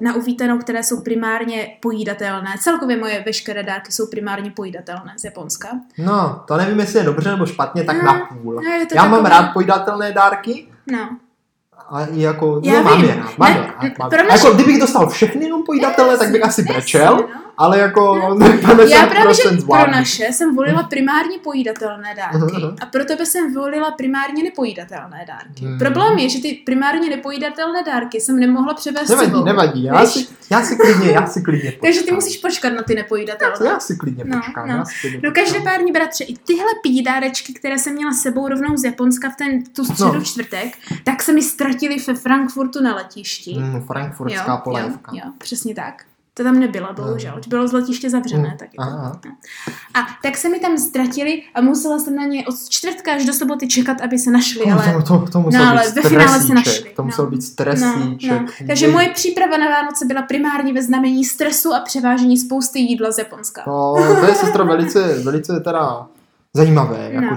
na 0.00 0.14
uvítanou, 0.14 0.58
které 0.58 0.82
jsou 0.82 1.00
primárně 1.00 1.76
pojídatelné. 1.82 2.50
Celkově 2.60 2.96
moje 2.96 3.22
veškeré 3.26 3.62
dárky 3.62 3.92
jsou 3.92 4.06
primárně 4.10 4.50
pojídatelné 4.50 5.12
z 5.18 5.24
Japonska. 5.24 5.68
No, 5.98 6.44
to 6.48 6.56
nevím, 6.56 6.80
jestli 6.80 6.98
je 6.98 7.04
dobře 7.04 7.30
nebo 7.30 7.46
špatně, 7.46 7.84
tak 7.84 7.96
No, 7.96 8.02
na 8.04 8.20
půl. 8.42 8.54
no, 8.54 8.62
Já 8.94 9.02
mám 9.02 9.10
takové- 9.10 9.30
rád 9.30 9.52
pojídatelné 9.52 10.12
dárky, 10.12 10.68
No, 10.92 11.16
a 11.90 12.04
i 12.04 12.20
jako, 12.20 12.60
Já 12.64 12.72
no, 12.76 12.82
mám 12.82 13.04
je 13.04 13.14
rád, 13.14 13.38
mám 13.38 13.50
Ne, 13.52 13.56
je 13.58 13.62
rád, 13.66 13.98
mám. 13.98 14.10
pro 14.10 14.20
A 14.20 14.22
naše- 14.22 14.46
Jako, 14.46 14.54
kdybych 14.54 14.80
dostal 14.80 15.08
všechny 15.08 15.44
jenom 15.44 15.62
pojídatelné, 15.62 16.16
tak 16.18 16.30
bych 16.30 16.44
asi 16.44 16.62
brečel, 16.62 17.16
no. 17.16 17.28
ale 17.56 17.78
jako 17.78 18.36
Já 18.40 18.48
právě, 18.62 18.88
že 18.88 18.94
50% 18.94 19.66
pro 19.66 19.90
naše 19.90 20.24
jsem 20.32 20.56
volila 20.56 20.82
primárně 20.82 21.38
pojídatelné 21.44 22.14
dárky 22.16 22.56
Mhm. 22.62 22.76
a 22.82 22.86
pro 22.86 23.04
tebe 23.04 23.26
jsem 23.26 23.54
volila 23.54 23.90
primárně 23.90 24.42
nepojídatelné 24.42 25.24
dárky. 25.28 25.64
Mhm. 25.64 25.78
Problém 25.78 26.18
je, 26.18 26.28
že 26.28 26.42
ty 26.42 26.52
primárně 26.66 27.10
nepojídatelné 27.10 27.82
dárky 27.84 28.20
jsem 28.20 28.36
nemohla 28.40 28.74
převést 28.74 29.08
Nevadí, 29.08 29.30
sebou. 29.30 29.44
nevadí, 29.44 29.84
já 29.84 30.00
Víš? 30.02 30.10
si, 30.10 30.26
já 30.50 30.62
si 30.62 30.76
klidně, 30.76 31.10
já 31.10 31.26
si 31.26 31.42
klidně 31.42 31.70
počkám. 31.70 31.80
Takže 31.86 32.02
ty 32.02 32.12
musíš 32.12 32.36
počkat 32.36 32.70
na 32.72 32.82
ty 32.82 32.94
nepojídatelné. 32.94 33.66
Já 33.70 33.80
si 33.80 33.96
klidně 33.96 34.24
No, 34.26 34.36
počkám, 34.44 34.68
no. 34.68 34.74
já 34.76 34.84
si 34.84 34.94
klidně 35.00 35.20
No 35.24 35.30
každopádně, 35.32 35.92
bratře, 35.92 36.24
i 36.24 36.36
tyhle 36.36 36.70
pídárečky, 36.82 37.52
které 37.52 37.78
jsem 37.78 37.92
měla 37.94 38.12
s 38.12 38.20
sebou 38.20 38.48
rovnou 38.48 38.76
z 38.76 38.84
Japonska 38.84 39.30
v 39.30 39.36
ten, 39.36 39.64
tu 39.76 39.84
středu 39.84 40.12
No. 40.12 40.20
čtvrtek, 40.24 40.74
tak 41.04 41.22
se 41.22 41.32
mi 41.32 41.42
ztratily 41.42 41.75
ve 42.08 42.14
Frankfurtu 42.14 42.82
na 42.82 42.94
letišti. 42.94 43.54
Mm, 43.58 43.82
frankfurtská 43.86 44.56
polévka. 44.56 45.12
Jo, 45.14 45.20
jo, 45.24 45.32
přesně 45.38 45.74
tak. 45.74 46.04
To 46.34 46.42
tam 46.42 46.60
nebyla, 46.60 46.92
bohužel. 46.92 47.32
No. 47.36 47.40
Bylo 47.48 47.68
z 47.68 47.72
letiště 47.72 48.10
zavřené. 48.10 48.48
Mm, 48.48 48.56
Tak 48.58 48.68
je 48.72 48.76
to. 48.76 48.82
aha. 48.82 49.20
A 49.94 50.00
tak 50.22 50.36
se 50.36 50.48
mi 50.48 50.60
tam 50.60 50.78
ztratili 50.78 51.42
a 51.54 51.60
musela 51.60 51.98
jsem 51.98 52.16
na 52.16 52.24
ně 52.24 52.46
od 52.46 52.54
čtvrtka 52.68 53.12
až 53.12 53.24
do 53.24 53.32
soboty 53.32 53.68
čekat, 53.68 54.00
aby 54.00 54.18
se 54.18 54.30
našli, 54.30 54.66
No, 54.70 54.72
ale... 54.82 55.02
to, 55.02 55.18
to, 55.18 55.26
to 55.32 55.40
musel 55.40 55.64
no, 55.64 55.70
ale 55.70 55.82
být 55.86 56.02
ve 56.02 56.08
finále 56.08 56.40
se 56.40 56.54
našli, 56.54 56.92
To 56.96 57.02
musel 57.02 57.24
no. 57.24 57.30
být 57.30 57.42
stresíček. 57.42 58.30
No, 58.30 58.38
no. 58.60 58.66
Takže 58.66 58.88
moje 58.88 59.08
příprava 59.08 59.56
na 59.56 59.68
Vánoce 59.68 60.04
byla 60.04 60.22
primárně 60.22 60.72
ve 60.72 60.82
znamení 60.82 61.24
stresu 61.24 61.74
a 61.74 61.80
převážení 61.80 62.38
spousty 62.38 62.78
jídla 62.78 63.10
z 63.12 63.18
Japonska. 63.18 63.62
No, 63.66 63.94
to 64.20 64.26
je 64.26 64.34
sestra 64.34 64.64
velice, 64.64 65.18
velice 65.22 65.60
teda 65.60 66.06
zajímavé, 66.54 67.10
No. 67.20 67.36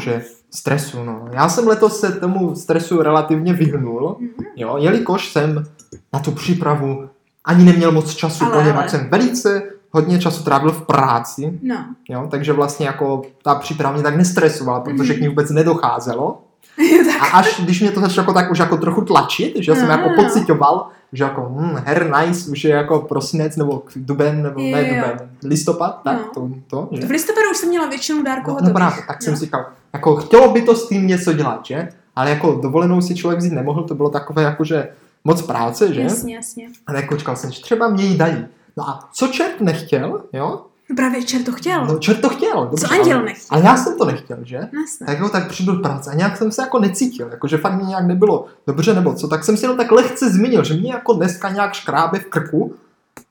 Stresu, 0.52 1.04
no. 1.04 1.26
Já 1.32 1.50
jsem 1.50 1.68
letos 1.68 2.00
se 2.00 2.12
tomu 2.12 2.56
stresu 2.56 3.02
relativně 3.02 3.54
vyhnul, 3.54 4.16
Mhm. 4.20 4.30
jo, 4.56 4.76
jelikož 4.78 5.32
jsem 5.32 5.66
na 6.14 6.20
tu 6.20 6.32
přípravu 6.32 7.10
ani 7.46 7.66
neměl 7.66 7.92
moc 7.92 8.14
času, 8.16 8.46
Ale, 8.46 8.54
poněvadž 8.54 8.82
ale. 8.82 8.90
jsem 8.90 9.10
velice 9.10 9.62
hodně 9.92 10.20
času 10.20 10.44
trávil 10.44 10.72
v 10.72 10.86
práci, 10.86 11.60
No. 11.64 11.76
jo, 12.10 12.28
takže 12.32 12.54
vlastně 12.54 12.86
jako 12.88 13.22
ta 13.44 13.56
příprava 13.56 13.94
mě 13.94 14.04
tak 14.04 14.16
nestresovala, 14.16 14.80
protože 14.80 15.14
k 15.14 15.22
ní 15.22 15.28
vůbec 15.28 15.50
nedocházelo. 15.50 16.42
A 17.22 17.26
až 17.26 17.62
když 17.64 17.82
mě 17.82 17.92
to 17.92 18.00
začalo 18.02 18.24
jako 18.24 18.34
tak 18.34 18.52
už 18.52 18.60
jako 18.60 18.78
trochu 18.78 19.02
tlačit, 19.02 19.54
že 19.60 19.76
jsem 19.76 19.90
jako 19.90 20.10
pocitoval, 20.16 20.88
že 21.14 21.24
jako 21.24 21.48
hm, 21.50 21.76
her 21.86 22.12
nice, 22.20 22.52
už 22.52 22.64
je 22.64 22.72
jako 22.76 23.00
prosinec 23.00 23.56
nebo 23.56 23.84
duben, 23.96 24.44
nebo 24.44 24.60
ne 24.62 24.84
duben, 24.84 25.30
listopad, 25.44 26.02
tak 26.04 26.18
No. 26.18 26.24
to, 26.34 26.50
to 26.68 26.96
že? 26.96 27.08
V 27.08 27.10
listopadu 27.10 27.50
už 27.52 27.58
jsem 27.58 27.70
měla 27.70 27.88
většinu 27.88 28.24
dárků 28.24 28.52
No, 28.52 28.58
no 28.62 28.74
právě, 28.74 29.04
tak 29.08 29.22
jsem 29.22 29.34
no. 29.34 29.38
si 29.40 29.46
říkal, 29.46 29.66
jako 29.94 30.16
chtělo 30.16 30.52
by 30.52 30.62
to 30.62 30.76
s 30.76 30.88
tím 30.90 31.08
něco 31.08 31.34
dělat, 31.34 31.60
že? 31.66 31.90
Ale 32.16 32.30
jako 32.30 32.60
dovolenou 32.64 33.02
si 33.02 33.16
člověk 33.16 33.40
vzít 33.40 33.54
nemohl, 33.54 33.84
to 33.84 33.96
bylo 33.96 34.10
takové 34.10 34.44
jakože 34.44 34.88
moc 35.24 35.42
práce, 35.42 35.94
že? 35.94 36.02
Jasně, 36.02 36.36
jasně. 36.36 36.68
Ale 36.88 36.98
jako 37.02 37.18
čekal 37.18 37.36
jsem, 37.36 37.52
že 37.52 37.62
třeba 37.62 37.88
mě 37.90 38.04
ji 38.04 38.18
dají. 38.18 38.46
No 38.78 38.90
a 38.90 39.10
co 39.14 39.28
čert 39.28 39.62
nechtěl, 39.62 40.22
jo? 40.34 40.62
No 40.90 40.96
právě 40.96 41.24
čert 41.24 41.44
to 41.44 41.52
chtěl. 41.52 41.86
No 41.86 41.98
čert 42.00 42.22
to 42.22 42.30
chtěl. 42.30 42.66
Dobře, 42.72 42.88
Co 42.88 42.94
anděl 42.94 43.18
ale, 43.18 43.26
nechtěl? 43.26 43.48
ale 43.50 43.64
já 43.66 43.78
jsem 43.78 43.98
to 43.98 44.06
nechtěl, 44.06 44.38
že? 44.44 44.60
No, 44.74 44.82
jasně. 44.82 45.06
Tak 45.06 45.20
jo, 45.20 45.30
tak 45.30 45.48
přijdu 45.50 45.72
do 45.76 45.80
práce 45.80 46.12
a 46.12 46.14
nějak 46.16 46.38
jsem 46.38 46.52
se 46.52 46.62
jako 46.62 46.80
necítil, 46.80 47.28
jakože 47.32 47.58
fakt 47.58 47.74
mě 47.74 47.86
nějak 47.86 48.06
nebylo 48.08 48.46
dobře 48.68 48.94
nebo 48.94 49.14
co, 49.14 49.28
tak 49.28 49.44
jsem 49.44 49.58
si 49.58 49.64
jenom 49.64 49.78
tak 49.78 49.92
lehce 49.92 50.30
zmínil, 50.30 50.64
že 50.64 50.74
mě 50.74 50.92
jako 50.92 51.14
dneska 51.14 51.50
nějak 51.50 51.74
škrábe 51.74 52.20
v 52.20 52.26
krku 52.26 52.74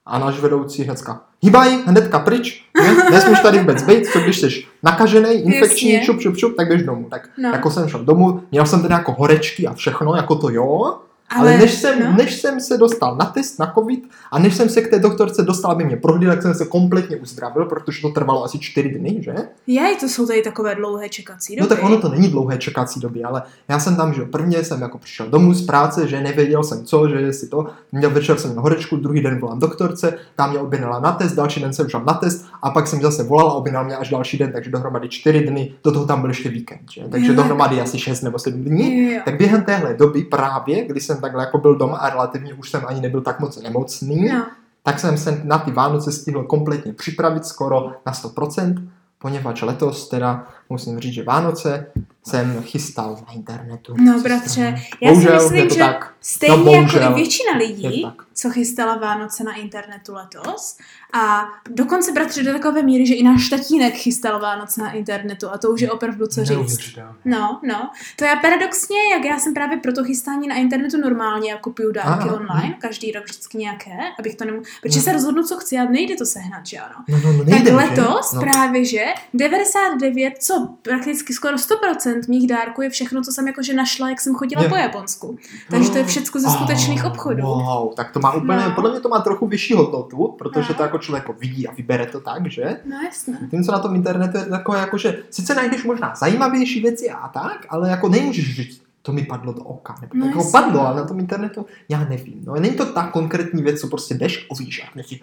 a 0.07 0.19
náš 0.19 0.41
vedoucí 0.41 0.83
hnedka, 0.85 1.21
hýbaj, 1.43 1.79
hnedka 1.87 2.19
pryč, 2.19 2.65
ne? 2.83 2.97
nesmíš 3.11 3.41
tady 3.41 3.59
vůbec 3.59 3.83
být, 3.83 4.07
co 4.07 4.21
když 4.21 4.39
jsi 4.41 4.65
nakažený, 4.83 5.31
infekční, 5.31 5.93
Jasně. 5.93 6.07
šup, 6.07 6.21
šup, 6.21 6.37
šup, 6.37 6.57
tak 6.57 6.69
běž 6.69 6.83
domů. 6.83 7.07
Tak 7.11 7.29
No. 7.39 7.49
jako 7.49 7.71
jsem 7.71 7.89
šel 7.89 8.05
domů, 8.05 8.43
měl 8.51 8.67
jsem 8.67 8.83
teda 8.83 8.95
jako 8.97 9.13
horečky 9.13 9.67
a 9.67 9.75
všechno, 9.75 10.17
jako 10.17 10.35
to 10.35 10.51
jo, 10.51 10.99
ale, 11.31 11.51
Ale- 11.51 11.59
než, 11.59 11.75
jsem, 11.75 12.01
no. 12.05 12.13
než 12.13 12.41
jsem 12.41 12.61
se 12.61 12.79
dostal 12.79 13.17
na 13.17 13.25
test, 13.27 13.59
na 13.59 13.73
covid 13.79 14.05
a 14.31 14.39
než 14.39 14.55
jsem 14.57 14.69
se 14.69 14.81
k 14.83 14.91
té 14.91 14.99
doktorce 14.99 15.43
dostal, 15.43 15.71
aby 15.71 15.85
mě 15.85 15.97
prohlídl, 15.97 16.31
tak 16.33 16.43
jsem 16.43 16.55
se 16.55 16.65
kompletně 16.67 17.17
uzdravil, 17.17 17.65
protože 17.65 18.03
to 18.03 18.09
trvalo 18.09 18.45
asi 18.45 18.59
čtyři 18.59 18.89
dny, 18.89 19.17
že? 19.21 19.35
Jej, 19.67 19.97
to 19.97 20.09
jsou 20.09 20.27
tady 20.27 20.43
takové 20.43 20.75
dlouhé 20.75 21.09
čekací 21.09 21.57
doby. 21.57 21.69
No 21.71 21.77
tak 21.77 21.85
ono 21.85 22.01
to 22.01 22.09
není 22.09 22.29
dlouhé 22.29 22.59
čekací 22.59 23.01
doby, 23.01 23.25
ale 23.25 23.43
já 23.69 23.79
jsem 23.79 23.97
tam, 23.97 24.15
že 24.15 24.23
prvně 24.25 24.65
jsem 24.65 24.83
jako 24.83 24.99
přišel 24.99 25.27
domů 25.31 25.55
z 25.55 25.67
práce, 25.67 26.09
že 26.09 26.21
nevěděl 26.21 26.65
jsem 26.65 26.85
co, 26.85 27.09
že 27.09 27.33
si 27.33 27.49
to, 27.49 27.67
měl 27.93 28.11
večer 28.11 28.39
jsem 28.39 28.51
měl 28.51 28.63
horečku, 28.63 28.97
druhý 28.97 29.21
den 29.21 29.39
volám 29.41 29.59
doktorce, 29.59 30.15
tam 30.37 30.51
mě 30.51 30.59
objednala 30.59 31.01
na 31.01 31.13
test, 31.13 31.33
další 31.35 31.61
den 31.61 31.73
jsem 31.73 31.89
šel 31.89 32.03
na 32.07 32.15
test 32.15 32.45
a 32.63 32.71
pak 32.71 32.87
jsem 32.87 33.01
zase 33.03 33.23
volal 33.23 33.49
a 33.49 33.53
objednal 33.55 33.85
mě 33.85 33.97
až 33.97 34.09
další 34.11 34.39
den, 34.39 34.53
takže 34.53 34.71
dohromady 34.71 35.09
čtyři 35.09 35.41
dny, 35.41 35.73
do 35.85 35.93
toho 35.93 36.07
tam 36.07 36.21
byl 36.21 36.31
ještě 36.31 36.49
víkend, 36.49 36.81
že? 36.91 37.03
takže 37.11 37.29
Jo. 37.29 37.35
dohromady 37.35 37.81
asi 37.81 37.99
šest 37.99 38.23
nebo 38.23 38.39
sedm 38.39 38.65
dní. 38.65 39.13
Jo. 39.13 39.21
Tak 39.25 39.37
během 39.39 39.63
téhle 39.63 39.95
doby 39.95 40.25
právě, 40.25 40.85
kdy 40.85 41.01
jsem 41.01 41.18
takhle 41.21 41.43
jako 41.45 41.59
byl 41.59 41.77
doma 41.77 41.99
a 41.99 42.11
relativně 42.11 42.55
už 42.55 42.71
jsem 42.71 42.83
ani 42.87 43.01
nebyl 43.01 43.21
tak 43.21 43.41
moc 43.41 43.63
nemocný, 43.63 44.29
No. 44.29 44.47
tak 44.83 44.99
jsem 45.01 45.19
se 45.19 45.41
na 45.45 45.59
ty 45.59 45.71
Vánoce 45.71 46.13
stihl 46.13 46.43
kompletně 46.45 46.93
připravit 46.93 47.47
skoro 47.47 47.93
na 48.07 48.13
100%, 48.13 48.89
poněvadž 49.19 49.63
letos 49.63 50.09
teda 50.09 50.47
musím 50.71 51.01
říct, 51.01 51.15
že 51.15 51.23
Vánoce 51.23 51.87
jsem 52.27 52.63
chystal 52.63 53.19
na 53.29 53.33
internetu. 53.35 53.95
No, 53.99 54.21
bratře, 54.21 54.61
já 55.01 55.11
si 55.11 55.15
Bohužel 55.15 55.35
myslím, 55.43 55.57
je 55.59 55.67
to 55.67 55.75
že 55.75 55.81
tak. 55.81 56.15
Stejně 56.21 56.57
No, 56.57 56.73
jako 56.73 56.77
bohužel. 56.81 57.11
i 57.11 57.15
většina 57.15 57.57
lidí, 57.59 58.03
tak. 58.03 58.15
co 58.35 58.51
chystala 58.51 58.97
Vánoce 58.97 59.45
na 59.45 59.55
internetu 59.55 60.15
letos. 60.15 60.77
A 61.13 61.45
dokonce, 61.71 62.13
bratře, 62.13 62.43
do 62.43 62.53
takové 62.53 62.83
míry, 62.83 63.07
že 63.07 63.15
i 63.15 63.23
náš 63.23 63.49
tatínek 63.49 63.95
chystal 63.95 64.41
Vánoce 64.41 64.81
na 64.81 64.93
internetu 64.93 65.51
a 65.51 65.59
to 65.59 65.71
už 65.71 65.81
je 65.81 65.91
opravdu 65.91 66.27
co 66.27 66.45
říct. 66.45 66.79
No, 67.25 67.61
no. 67.65 67.91
To 68.17 68.25
je 68.25 68.37
paradoxně, 68.43 68.97
jak 69.13 69.25
já 69.25 69.39
jsem 69.39 69.55
právě 69.55 69.79
pro 69.79 69.93
to 69.93 70.05
chystání 70.05 70.49
na 70.49 70.55
internetu 70.55 70.97
normálně, 71.01 71.51
já 71.51 71.59
kupuju 71.59 71.93
dárky 71.93 72.29
Aha, 72.29 72.35
online, 72.35 72.75
každý 72.81 73.13
rok 73.13 73.25
vždycky 73.25 73.59
nějaké, 73.59 73.93
abych 74.19 74.35
to 74.35 74.45
nemohl, 74.45 74.65
protože 74.83 75.01
se 75.01 75.13
rozhodnu, 75.13 75.43
co 75.43 75.57
chci 75.57 75.77
a 75.79 75.85
nejde 75.85 76.17
to 76.17 76.27
sehnat, 76.27 76.67
že 76.67 76.79
ano. 76.79 76.95
No, 77.09 77.19
no, 77.25 77.33
no, 77.33 77.39
Tak 77.39 77.49
nejde, 77.49 77.75
letos 77.75 78.31
že? 78.31 78.37
no. 78.37 78.41
právě, 78.41 78.85
že 78.85 79.05
99, 79.35 80.35
co 80.43 80.58
prakticky 80.67 81.33
skoro 81.33 81.57
100% 81.57 82.21
mých 82.29 82.47
dárků 82.49 82.83
je 82.83 82.91
všechno, 82.91 83.23
co 83.23 83.33
jsem 83.33 83.47
jakože 83.47 83.75
našla, 83.75 84.09
jak 84.09 84.21
jsem 84.21 84.35
chodila 84.35 84.63
Jo. 84.63 84.69
po 84.69 84.77
Japonsku. 84.77 85.39
Takže 85.71 85.91
to 85.91 85.99
je 85.99 86.05
všechno 86.05 86.41
ze 86.41 86.51
skutečných 86.51 87.05
Oh, 87.05 87.11
obchodů. 87.11 87.43
Wow, 87.43 87.95
tak 87.95 88.13
to 88.13 88.21
má 88.21 88.33
úplně, 88.33 88.59
No. 88.59 88.71
podle 88.75 88.91
mě 88.91 89.01
to 89.01 89.09
má 89.09 89.21
trochu 89.21 89.47
vyšší 89.47 89.75
hodnotu, 89.75 90.35
protože 90.39 90.67
No. 90.69 90.75
to 90.75 90.83
jako 90.83 90.99
člověk 90.99 91.25
vidí 91.39 91.69
a 91.69 91.73
vybere 91.73 92.07
to 92.07 92.21
tak, 92.21 92.51
že? 92.51 92.81
No 92.85 92.97
jasně. 93.05 93.35
Tím, 93.51 93.65
co 93.65 93.73
na 93.73 93.79
tom 93.79 93.95
internetu 93.95 94.39
je 94.39 94.45
takové, 94.47 94.79
jako, 94.79 94.99
že 94.99 95.23
sice 95.31 95.55
najdeš 95.55 95.85
možná 95.85 96.15
zajímavější 96.21 96.81
věci 96.81 97.11
a 97.11 97.29
tak, 97.29 97.67
ale 97.69 97.91
jako 97.91 98.09
nemůžeš 98.09 98.57
říct, 98.57 98.83
to 99.03 99.13
mi 99.13 99.23
padlo 99.23 99.53
do 99.53 99.63
oka, 99.63 99.95
nebo 100.01 100.15
No 100.15 100.21
no, 100.21 100.27
tak 100.27 100.37
jako 100.37 100.51
padlo, 100.51 100.87
ale 100.87 100.97
na 100.97 101.07
tom 101.07 101.19
internetu 101.21 101.67
já 101.89 102.05
nevím. 102.05 102.43
No, 102.47 102.55
není 102.55 102.75
to 102.77 102.87
ta 102.87 103.07
konkrétní 103.07 103.63
věc, 103.63 103.81
co 103.81 103.89
prostě 103.89 104.15
jdeš 104.15 104.47
a 104.51 104.55
víš, 104.59 104.85
a 104.85 105.03
si, 105.03 105.21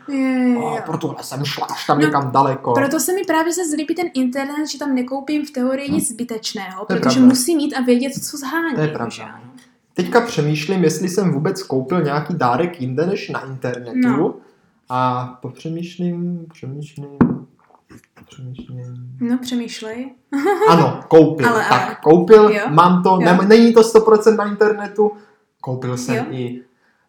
oh, 0.58 0.82
pro 0.82 0.98
tohle 0.98 1.24
jsem 1.24 1.46
šla 1.46 1.66
až 1.66 1.88
tam 1.88 2.00
No, 2.00 2.06
někam 2.06 2.32
daleko. 2.32 2.74
Proto 2.74 3.00
se 3.00 3.14
mi 3.14 3.24
právě 3.24 3.54
se 3.54 3.70
zlíbí 3.70 3.96
ten 3.96 4.08
internet, 4.14 4.68
že 4.72 4.80
tam 4.80 4.96
nekoupím 4.96 5.46
v 5.46 5.52
teorii 5.52 5.92
nic 5.92 6.10
zbytečného, 6.10 6.86
protože 6.86 7.02
pravda. 7.02 7.22
musím 7.22 7.58
mít 7.58 7.74
a 7.74 7.82
vědět, 7.82 8.14
co 8.14 8.38
zhání. 8.38 8.76
To 8.76 8.82
je 8.82 8.88
pravda. 8.88 9.42
Teďka 9.94 10.22
přemýšlím, 10.22 10.84
jestli 10.84 11.10
jsem 11.10 11.32
vůbec 11.32 11.64
koupil 11.64 12.04
nějaký 12.04 12.34
dárek 12.36 12.82
jinde 12.82 13.06
než 13.06 13.30
na 13.30 13.46
internetu. 13.46 14.00
No. 14.08 14.36
A 14.90 15.26
popřemýšlím, 15.42 16.46
přemýšlím, 16.54 17.18
přemýšlím. 18.26 19.18
No, 19.22 19.38
přemýšlej. 19.38 20.16
Ano, 20.70 21.00
koupil. 21.08 21.48
Ale, 21.50 21.66
tak, 21.70 21.82
ale. 21.88 21.98
koupil, 22.04 22.50
Jo. 22.50 22.62
mám 22.70 23.04
to, 23.04 23.10
Jo. 23.10 23.18
ne, 23.20 23.40
není 23.48 23.74
to 23.74 23.82
100% 23.82 24.36
na 24.36 24.46
internetu, 24.46 25.12
koupil 25.62 25.98
jsem 25.98 26.16
Jo. 26.16 26.24
i 26.30 26.62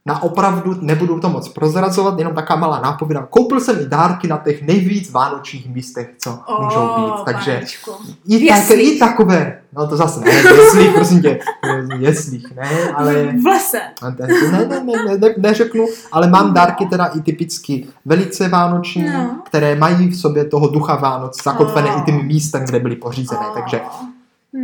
na 0.07 0.23
opravdu, 0.23 0.77
nebudu 0.81 1.21
to 1.21 1.29
moc 1.29 1.49
prozrazovat, 1.49 2.19
jenom 2.19 2.35
taká 2.35 2.57
malá 2.57 2.81
nápověda. 2.81 3.27
Koupil 3.31 3.61
jsem 3.61 3.81
i 3.81 3.87
dárky 3.87 4.29
na 4.29 4.37
těch 4.37 4.63
nejvíc 4.63 5.11
vánočních 5.11 5.75
místech, 5.75 6.11
co 6.19 6.39
O, 6.47 6.65
můžou 6.65 6.89
být. 6.97 7.25
Takže 7.25 7.61
i, 8.29 8.49
tak, 8.49 8.71
i 8.71 8.99
takové, 8.99 9.59
no 9.77 9.87
to 9.89 9.97
zase 9.97 10.21
ne, 10.21 10.31
jeslích, 10.31 10.91
prosím 10.95 11.23
tě, 11.23 11.39
jeslích, 11.99 12.47
ne, 12.57 12.71
ale... 12.95 13.15
V 13.43 13.47
lese. 13.47 13.81
Ne, 14.03 14.17
ne, 14.19 14.69
ne, 14.69 14.85
ne, 15.07 15.19
ne, 15.19 15.35
neřeknu, 15.39 15.85
ale 16.13 16.27
mám 16.31 16.55
dárky 16.55 16.87
teda 16.87 17.05
i 17.05 17.21
typicky 17.21 17.87
velice 18.05 18.49
vánoční, 18.49 19.05
No. 19.11 19.37
které 19.45 19.75
mají 19.75 20.09
v 20.09 20.17
sobě 20.21 20.45
toho 20.45 20.69
ducha 20.69 20.97
Vánoc 20.97 21.45
zakotvené 21.45 21.95
Oh. 21.95 22.01
i 22.01 22.05
tím 22.05 22.27
místem, 22.27 22.65
kde 22.65 22.81
byly 22.81 22.97
pořízené, 22.97 23.47
O, 23.51 23.55
takže, 23.55 23.81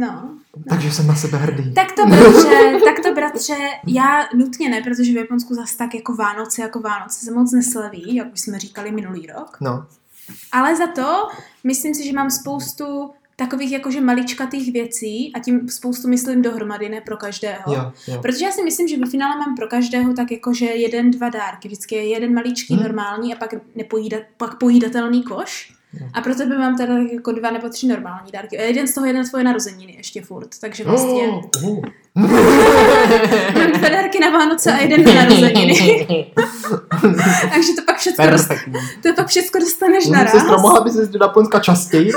No. 0.00 0.30
takže 0.68 0.92
jsem 0.92 1.06
na 1.06 1.14
sebe 1.14 1.38
hrdý. 1.38 1.74
Tak 1.74 1.92
to 1.92 2.06
bratře, 2.06 2.78
tak 2.84 3.00
to 3.04 3.14
bratře, 3.14 3.54
já 3.86 4.28
nutně 4.34 4.68
ne, 4.68 4.80
protože 4.82 5.12
v 5.12 5.16
Japonsku 5.16 5.54
zase 5.54 5.76
tak 5.76 5.94
jako 5.94 6.14
Vánoce, 6.14 6.62
jako 6.62 6.80
Vánoce 6.80 7.24
se 7.24 7.32
moc 7.32 7.52
neslaví, 7.52 8.14
jak 8.14 8.32
už 8.32 8.40
jsme 8.40 8.58
říkali 8.58 8.92
minulý 8.92 9.26
rok. 9.26 9.56
No, 9.60 9.86
Ale 10.52 10.76
za 10.76 10.86
to 10.86 11.28
myslím 11.64 11.94
si, 11.94 12.04
že 12.06 12.12
mám 12.12 12.30
spoustu 12.30 13.10
takových 13.36 13.72
jakože 13.72 14.00
maličkatých 14.00 14.72
věcí 14.72 15.32
a 15.34 15.38
tím 15.38 15.68
spoustu 15.68 16.08
myslím 16.08 16.42
dohromady, 16.42 16.88
ne 16.88 17.00
pro 17.00 17.16
každého. 17.16 17.74
jo, 17.74 17.92
jo. 18.08 18.18
Protože 18.22 18.44
já 18.44 18.50
si 18.52 18.62
myslím, 18.62 18.88
že 18.88 18.98
ve 18.98 19.06
finále 19.06 19.36
mám 19.38 19.56
pro 19.56 19.66
každého 19.68 20.14
tak 20.14 20.32
jakože 20.32 20.66
jeden, 20.66 21.10
dva 21.10 21.28
dárky. 21.28 21.68
Vždycky 21.68 21.94
je 21.94 22.08
jeden 22.08 22.34
maličký 22.34 22.74
Hmm. 22.74 22.82
normální 22.82 23.34
a 23.34 23.38
pak, 23.38 23.54
nepojída, 23.74 24.16
pak 24.36 24.58
pojídatelný 24.58 25.22
koš. 25.22 25.74
Hmm. 25.92 26.10
A 26.14 26.20
pro 26.20 26.34
tebe 26.34 26.58
mám 26.58 26.76
teda 26.76 26.98
jako 26.98 27.32
dva 27.32 27.50
nebo 27.50 27.68
tři 27.68 27.86
normální 27.86 28.32
dárky. 28.32 28.58
A 28.58 28.62
jeden 28.62 28.86
z 28.86 28.94
toho 28.94 29.06
je 29.06 29.12
na 29.12 29.24
tvoje 29.24 29.44
narozeniny 29.44 29.94
ještě 29.96 30.22
furt. 30.22 30.58
Takže 30.60 30.84
vlastně... 30.84 31.28
Oh, 31.28 31.44
oh. 31.64 31.84
Mám 32.14 33.72
dva 33.72 33.88
dárky 33.88 34.18
na 34.20 34.30
Vánoce 34.30 34.72
a 34.72 34.76
jeden 34.76 35.04
na 35.04 35.12
narozeniny. 35.14 36.06
Takže 37.54 37.72
to 37.76 37.82
pak 37.86 37.96
všechno, 37.98 38.30
dost, 38.30 38.46
Perfektní. 38.48 38.72
to 39.02 39.08
pak 39.16 39.26
všechno 39.28 39.60
dostaneš 39.60 40.06
Mm, 40.06 40.12
naraz. 40.12 40.32
Sestra, 40.32 40.56
mohla 40.56 40.80
by 40.84 40.90
se 40.90 41.06
do 41.06 41.18
Japonska 41.24 41.58
častěji? 41.60 42.10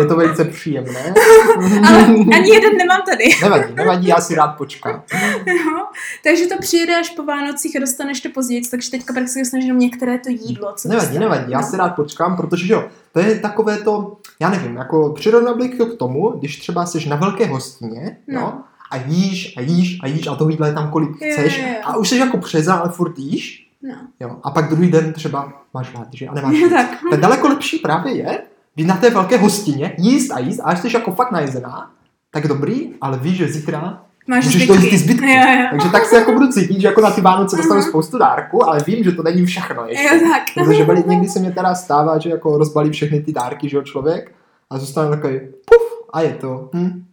Je 0.00 0.06
to 0.06 0.16
velice 0.16 0.44
příjemné. 0.44 1.14
Ale 1.88 1.98
ani 2.34 2.50
jeden 2.54 2.76
nemám 2.76 3.00
tady. 3.10 3.24
Nevadí, 3.42 3.74
nevadí, 3.74 4.06
já 4.06 4.20
si 4.20 4.34
rád 4.34 4.48
počkám. 4.48 5.02
No, 5.46 5.86
takže 6.24 6.46
to 6.46 6.54
přijede 6.60 6.96
až 7.00 7.10
po 7.10 7.22
Vánocích 7.22 7.76
a 7.76 7.80
dostaneš 7.80 8.20
to 8.20 8.28
později, 8.34 8.62
takže 8.70 8.90
teďka 8.90 9.12
prakticky 9.12 9.40
dostaneš 9.40 9.64
jenom 9.66 9.78
některé 9.78 10.18
to 10.18 10.30
jídlo. 10.30 10.72
Co 10.76 10.88
Nevadí, 10.88 11.06
dostaneš. 11.08 11.20
nevadí, 11.30 11.52
já 11.52 11.62
si 11.62 11.76
rád 11.76 11.88
počkám, 11.96 12.36
protože 12.36 12.66
že 12.66 12.72
jo, 12.72 12.84
to 13.12 13.20
je 13.20 13.38
takové 13.40 13.76
to, 13.78 14.16
já 14.40 14.48
nevím, 14.50 14.76
jako 14.76 15.12
přirovnal 15.12 15.54
bych 15.54 15.74
to 15.74 15.86
k 15.86 15.98
tomu, 15.98 16.30
když 16.30 16.56
třeba 16.60 16.86
jsi 16.86 17.08
na 17.08 17.16
velké 17.16 17.46
hostině, 17.46 18.16
No. 18.28 18.40
no. 18.40 18.64
A 18.92 18.96
jíš 19.06 19.54
a 19.56 19.60
jíš 19.60 19.98
a 20.02 20.06
jíš 20.06 20.26
a 20.26 20.34
toho 20.34 20.50
jídla 20.50 20.66
je 20.66 20.72
tam 20.72 20.90
kolik 20.90 21.10
Jo, 21.10 21.32
chceš 21.32 21.58
jo, 21.58 21.64
jo. 21.68 21.74
a 21.84 21.96
už 21.96 22.08
jsi 22.08 22.16
jako 22.18 22.38
přeza, 22.38 22.74
ale 22.74 22.88
furt 22.88 23.18
jíš, 23.18 23.58
No. 23.84 23.94
jo, 24.20 24.36
a 24.42 24.50
pak 24.50 24.68
druhý 24.68 24.90
den 24.90 25.12
třeba 25.12 25.52
máš 25.74 25.94
hlad, 25.94 26.08
že 26.12 26.26
a 26.26 26.34
nemáš 26.34 26.54
Jo, 26.58 26.68
tak. 26.70 26.98
Tak 27.10 27.20
daleko 27.20 27.48
lepší 27.48 27.78
právě 27.78 28.16
je, 28.16 28.38
být 28.76 28.86
na 28.86 28.96
té 28.96 29.10
velké 29.10 29.36
hostině, 29.38 29.92
jíst 29.98 30.30
a 30.30 30.38
jíst 30.38 30.60
a 30.60 30.64
až 30.64 30.80
jsi 30.80 30.88
jako 30.94 31.12
fakt 31.12 31.32
najezená, 31.32 31.90
tak 32.30 32.48
dobrý, 32.48 32.90
ale 33.00 33.18
víš, 33.18 33.36
že 33.36 33.48
zítra 33.48 34.02
Máš 34.28 34.44
můžeš 34.44 34.62
zbytky. 34.62 34.78
to 34.78 34.84
jíst 34.84 34.90
ty 34.90 34.98
zbytky. 34.98 35.32
Jo, 35.34 35.40
jo. 35.60 35.66
Takže 35.70 35.88
tak 35.88 36.04
se 36.04 36.16
jako 36.16 36.32
budu 36.32 36.48
cítit, 36.52 36.80
že 36.80 36.86
jako 36.86 37.00
na 37.00 37.10
ty 37.10 37.20
Vánoce 37.20 37.56
dostanu 37.56 37.80
Aha. 37.80 37.88
spoustu 37.88 38.18
dárků, 38.18 38.68
ale 38.68 38.80
vím, 38.86 39.04
že 39.04 39.12
to 39.12 39.22
není 39.22 39.46
všechno 39.46 39.86
ještě. 39.86 40.04
Jo, 40.14 40.20
tak. 40.32 40.42
Protože 40.54 40.84
veli, 40.84 41.04
někdy 41.06 41.28
se 41.28 41.38
mě 41.40 41.52
teda 41.52 41.74
stává, 41.74 42.18
že 42.18 42.30
jako 42.30 42.58
rozbalí 42.58 42.90
všechny 42.90 43.20
ty 43.22 43.32
dárky, 43.32 43.68
že 43.68 43.76
jo, 43.76 43.82
člověk 43.82 44.32
a 44.70 44.78
zůstane 44.78 45.10
takový 45.16 45.38
puf 45.40 46.06
a 46.12 46.20
je 46.20 46.30
to. 46.34 46.70
Hm. 46.74 47.04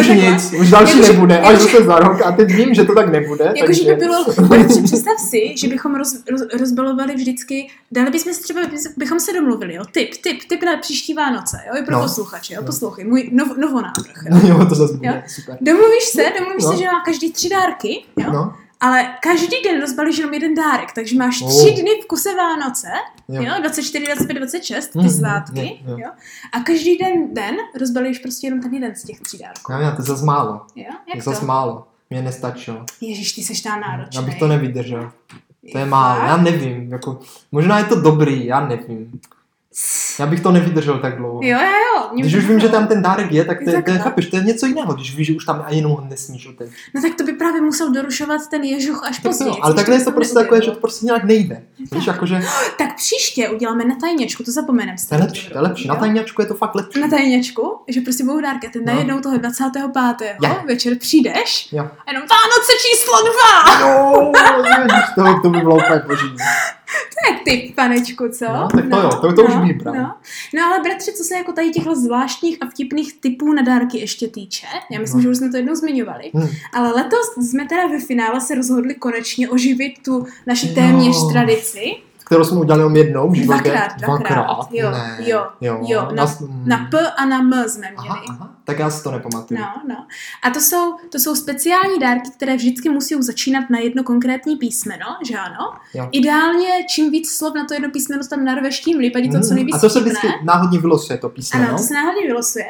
Už 0.00 0.08
nic, 0.08 0.52
už 0.60 0.70
další 0.70 0.92
Jakože- 0.98 1.12
nebude, 1.12 1.38
až 1.38 1.46
jakože- 1.52 1.64
zase 1.72 1.84
za 1.84 1.98
rok 1.98 2.22
a 2.22 2.32
teď 2.32 2.48
vím, 2.48 2.74
že 2.74 2.84
to 2.84 2.94
tak 2.94 3.08
nebude. 3.12 3.44
Jakože 3.44 3.64
takže... 3.66 3.84
by 3.84 3.94
bylo, 3.96 4.24
protože 4.24 4.82
představ 4.84 5.14
si, 5.30 5.54
že 5.56 5.68
bychom 5.68 5.94
roz, 5.94 6.16
roz, 6.30 6.42
rozbalovali 6.60 7.14
vždycky, 7.14 7.70
dali 7.92 8.10
bychom 8.10 8.34
si 8.34 8.42
třeba, 8.42 8.60
bychom 8.96 9.20
se 9.20 9.32
domluvili, 9.32 9.74
jo, 9.74 9.82
tip, 9.92 10.10
tip, 10.22 10.38
tip 10.48 10.62
na 10.62 10.76
příští 10.76 11.14
Vánoce, 11.14 11.56
jo, 11.68 11.74
i 11.82 11.84
pro 11.84 11.96
No. 11.96 12.02
posluchače, 12.02 12.54
jo, 12.54 12.60
No. 12.60 12.66
poslouchej, 12.66 13.04
můj 13.04 13.28
nov, 13.32 13.56
novonávrh, 13.56 14.24
jo. 14.30 14.38
jo, 14.58 14.66
to 14.66 14.74
zase 14.74 14.94
bude, 14.94 15.08
Jo. 15.08 15.14
super. 15.26 15.56
Domluvíš 15.60 16.04
se, 16.04 16.22
domluvíš 16.38 16.64
No. 16.64 16.70
se, 16.72 16.76
že 16.78 16.84
má 16.84 17.00
každý 17.04 17.32
tři 17.32 17.48
dárky, 17.48 18.02
jo, 18.16 18.32
No, 18.32 18.54
ale 18.80 19.06
každý 19.22 19.56
den 19.64 19.80
rozbalíš 19.80 20.18
jenom 20.18 20.34
jeden 20.34 20.54
dárek, 20.54 20.92
takže 20.94 21.16
máš 21.18 21.42
Oh. 21.42 21.48
tři 21.48 21.70
dny 21.70 21.90
v 22.02 22.06
kuse 22.06 22.34
Vánoce, 22.34 22.88
jo. 23.36 23.42
jo, 23.42 23.54
24, 23.60 24.04
25, 24.06 24.34
26, 24.34 24.88
ty 24.88 24.98
Mhm, 24.98 25.10
svátky, 25.10 25.80
jo, 25.86 25.90
jo. 25.90 25.98
jo, 25.98 26.10
a 26.52 26.60
každý 26.60 26.98
den, 26.98 27.34
den 27.34 27.54
rozbalíš 27.80 28.18
prostě 28.18 28.46
jenom 28.46 28.60
ten 28.62 28.74
jeden 28.74 28.94
z 28.94 29.02
těch 29.04 29.20
tří 29.20 29.38
dárků, 29.38 29.72
Já, 29.72 29.80
já, 29.80 29.90
to 29.90 30.02
je 30.02 30.06
zase 30.06 30.24
málo. 30.24 30.52
jo, 30.76 30.84
je 30.84 31.14
jak 31.14 31.24
to? 31.24 31.30
zase 31.30 31.44
málo. 31.46 31.86
Mě 32.10 32.22
nestačilo. 32.22 32.84
Ježíš, 33.00 33.32
ty 33.32 33.42
seš 33.42 33.60
tam 33.60 33.80
náročný. 33.80 34.16
Já 34.16 34.22
bych 34.22 34.38
to 34.38 34.48
nevydržel. 34.48 35.12
To 35.72 35.78
je 35.78 35.86
málo, 35.86 36.24
já 36.26 36.36
nevím. 36.36 36.92
Jako, 36.92 37.18
možná 37.52 37.78
je 37.78 37.84
to 37.84 38.00
dobrý, 38.00 38.46
já 38.46 38.66
nevím. 38.68 39.20
Já 40.20 40.26
bych 40.26 40.40
to 40.40 40.52
nevydržel 40.52 40.98
tak 40.98 41.16
dlouho. 41.16 41.40
Jo, 41.42 41.58
jo, 41.58 41.64
jo. 41.66 41.89
Mě 42.12 42.22
Když 42.22 42.34
už 42.34 42.46
vím, 42.46 42.60
že 42.60 42.68
tam 42.68 42.86
ten 42.86 43.02
dárek 43.02 43.32
je, 43.32 43.44
tak 43.44 43.58
to, 43.64 43.70
je- 43.70 43.76
Tak 43.76 43.84
to 43.84 43.90
je, 43.90 43.98
chápeš, 43.98 44.26
to 44.26 44.36
je 44.36 44.42
něco 44.42 44.66
jiného, 44.66 44.94
když 44.94 45.16
víš, 45.16 45.26
že 45.26 45.32
už 45.36 45.44
tam 45.44 45.64
ani 45.66 45.76
jenom 45.76 45.92
ho 45.92 46.00
nesmíš 46.10 46.46
otevřít. 46.46 46.76
No 46.94 47.02
tak 47.02 47.14
to 47.14 47.24
by 47.24 47.32
právě 47.32 47.60
musel 47.60 47.92
dorušovat 47.92 48.40
ten 48.50 48.62
ježuch 48.64 49.04
až 49.04 49.16
Tak 49.16 49.22
později. 49.22 49.48
jo, 49.48 49.56
ale 49.62 49.74
takhle 49.74 49.96
je 49.96 50.04
to 50.04 50.12
prostě 50.12 50.34
takové, 50.34 50.62
že 50.62 50.70
to 50.70 50.80
prostě 50.80 51.06
nějak 51.06 51.24
nejde. 51.24 51.62
Víš, 51.92 52.06
jakože 52.06 52.40
Tak 52.78 52.96
příště 52.96 53.48
uděláme 53.48 53.84
na 53.84 53.94
tajněčku, 54.00 54.42
to 54.42 54.50
zapomenem. 54.50 54.96
to 55.08 55.14
je 55.14 55.20
lepší, 55.20 55.48
to 55.50 55.58
je 55.58 55.62
lepší. 55.62 55.88
Na 55.88 55.94
tajňačku 55.94 56.42
je 56.42 56.46
to 56.48 56.54
fakt 56.54 56.74
lepší. 56.74 57.00
na 57.00 57.08
tajněčku, 57.08 57.78
že 57.88 58.00
prostě 58.00 58.24
budou 58.24 58.40
dárky. 58.40 58.68
Ty 58.68 58.78
No. 58.78 58.84
najednou 58.92 59.20
toho 59.20 59.38
25. 59.38 60.36
Je. 60.42 60.54
večer 60.66 60.98
přijdeš 60.98 61.68
a 61.72 62.10
jenom 62.10 62.22
Vánoce 62.30 62.72
číslo 62.86 63.14
dva! 63.22 63.80
Jo, 63.80 64.32
ježiš, 64.78 65.04
to, 65.14 65.40
to 65.42 65.50
by 65.50 65.58
bylo 65.58 65.76
úplně 65.76 66.02
boží. 66.06 66.34
Tak 67.34 67.44
ty, 67.44 67.72
panečku, 67.76 68.28
co? 68.28 68.44
No, 68.44 68.68
tak 68.74 68.90
to 68.90 68.96
jo, 69.00 69.10
to- 69.20 69.32
to 69.32 69.42
už 69.44 69.54
bych 69.56 69.76
bral. 69.76 69.94
No. 69.94 70.14
no 70.54 70.62
ale 70.66 70.80
bratře, 70.82 71.12
co 71.12 71.24
se 71.24 71.34
jako 71.34 71.52
tady 71.52 71.70
těchto 71.70 71.96
zvláštních 71.96 72.58
a 72.60 72.66
vtipných 72.66 73.20
typů 73.20 73.52
na 73.52 73.62
dárky 73.62 73.98
ještě 73.98 74.28
týče, 74.28 74.66
já 74.90 75.00
myslím, 75.00 75.18
No. 75.18 75.22
že 75.22 75.28
už 75.28 75.36
jsme 75.36 75.50
to 75.50 75.56
jednou 75.56 75.74
zmiňovali, 75.74 76.30
Hm. 76.34 76.48
ale 76.72 76.92
letos 76.92 77.48
jsme 77.50 77.66
teda 77.68 77.86
ve 77.86 77.98
finále 78.00 78.40
se 78.40 78.54
rozhodli 78.54 78.94
konečně 78.94 79.48
oživit 79.50 79.92
tu 80.04 80.26
naši 80.46 80.68
téměř 80.74 81.16
tradici. 81.32 81.80
Kterou 82.30 82.44
jsme 82.44 82.60
udělali 82.60 82.80
jenom 82.80 82.96
jednou 82.96 83.30
v 83.30 83.34
životě. 83.34 83.70
Dvakrát, 83.70 83.96
dvakrát. 83.98 84.68
Jo, 84.70 84.90
ne. 84.90 85.18
jo, 85.20 85.46
jo. 85.60 85.78
jo, 85.82 86.08
na-. 86.14 86.36
Na 86.64 86.88
P 86.90 87.10
a 87.10 87.24
na 87.24 87.38
M 87.38 87.52
jsme 87.68 87.90
měli. 87.90 88.08
Aha, 88.08 88.22
aha, 88.28 88.54
tak 88.64 88.78
já 88.78 88.90
si 88.90 89.02
to 89.02 89.10
nepamatuju. 89.10 89.60
No, 89.60 89.66
no. 89.88 90.06
A 90.42 90.50
to 90.50 90.60
jsou, 90.60 90.96
to 91.12 91.18
jsou 91.18 91.34
speciální 91.36 91.98
dárky, 91.98 92.30
které 92.36 92.56
vždycky 92.56 92.88
musí 92.88 93.22
začínat 93.22 93.70
na 93.70 93.78
jedno 93.78 94.02
konkrétní 94.02 94.56
písmeno, 94.56 95.06
že 95.28 95.36
ano? 95.36 95.72
Jo. 95.94 96.08
Ideálně, 96.12 96.68
čím 96.90 97.10
víc 97.10 97.30
slov 97.30 97.54
na 97.54 97.64
to 97.64 97.74
jedno 97.74 97.90
písmeno 97.90 98.22
tam 98.30 98.44
narveš, 98.44 98.80
tím 98.80 98.98
líp, 98.98 99.12
to 99.32 99.40
co 99.40 99.50
Mm, 99.50 99.54
nejvíc 99.54 99.76
A 99.76 99.78
to 99.78 99.90
se 99.90 100.00
vždycky 100.00 100.28
náhodně 100.44 100.78
vylosuje 100.78 101.18
to 101.18 101.28
písmeno. 101.28 101.68
Ano, 101.68 101.76
to 101.76 101.82
se 101.82 101.94
náhodně 101.94 102.26
vylosuje. 102.26 102.66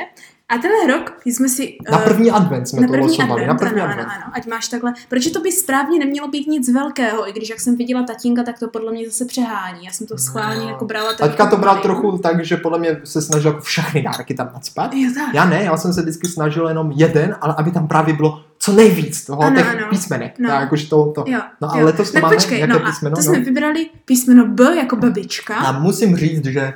A 0.51 0.59
tenhle 0.59 0.87
rok 0.99 1.13
jsme 1.25 1.49
si... 1.49 1.77
Na 1.91 2.01
eh, 2.01 2.05
první 2.05 2.31
advent 2.31 2.69
jsme 2.69 2.81
na 2.81 2.87
to 2.87 2.93
první 2.93 3.07
losovali. 3.09 3.43
advent, 3.43 3.49
na 3.49 3.55
první 3.69 3.81
ano, 3.81 3.91
advent. 3.91 4.09
ano, 4.09 4.23
ano, 4.25 4.33
ať 4.37 4.47
máš 4.47 4.69
takhle, 4.69 4.93
protože 5.09 5.31
to 5.31 5.41
by 5.41 5.53
správně 5.53 5.99
nemělo 5.99 6.29
být 6.29 6.47
nic 6.47 6.69
velkého, 6.73 7.29
i 7.29 7.33
když 7.33 7.49
jak 7.51 7.61
jsem 7.61 7.77
viděla 7.77 8.03
tatínka, 8.03 8.43
tak 8.43 8.59
to 8.59 8.69
podle 8.69 8.93
mě 8.93 9.07
zase 9.07 9.25
přehání, 9.25 9.85
já 9.85 9.91
jsem 9.93 10.07
to 10.07 10.19
schválně 10.19 10.61
No. 10.63 10.69
jako 10.69 10.85
brala 10.85 11.13
Taťka 11.15 11.47
to 11.47 11.57
bral 11.57 11.77
trochu 11.83 12.19
tak, 12.19 12.45
že 12.45 12.57
podle 12.57 12.79
mě 12.79 13.01
se 13.05 13.23
snažil 13.23 13.51
jako 13.51 13.63
všechny 13.63 14.03
dárky 14.03 14.35
tam 14.35 14.51
nadspat. 14.55 14.95
Jo, 14.95 15.11
tak. 15.15 15.35
Já 15.35 15.45
ne, 15.45 15.63
já 15.65 15.77
jsem 15.77 15.93
se 15.93 16.03
vždycky 16.03 16.29
snažil 16.29 16.69
jenom 16.69 16.93
jeden, 16.97 17.37
ale 17.41 17.55
aby 17.59 17.71
tam 17.71 17.89
právě 17.89 18.15
bylo 18.15 18.45
co 18.59 18.73
nejvíc 18.73 19.25
toho 19.27 19.43
Ano, 19.43 19.57
těch 19.57 19.69
ano. 19.69 19.87
písmenek. 19.91 20.35
No. 20.39 20.49
Tak 20.49 20.61
jakože 20.61 20.89
to, 20.89 21.13
to. 21.15 21.25
Jo, 21.27 21.41
No 21.61 21.73
a 21.75 21.79
jo. 21.79 21.87
letos 21.87 22.09
to 22.09 22.13
tak 22.13 22.23
máme, 22.23 22.37
počkej, 22.37 22.61
jaké 22.61 22.73
no 22.73 22.81
písmeno? 22.81 23.17
To 23.17 23.23
No. 23.23 23.25
jsme 23.35 23.41
vybrali 23.45 23.87
písmeno 24.05 24.47
B 24.47 24.77
jako 24.77 24.97
babička. 24.97 25.55
A 25.57 25.73
musím 25.81 26.17
říct, 26.17 26.45
že 26.47 26.73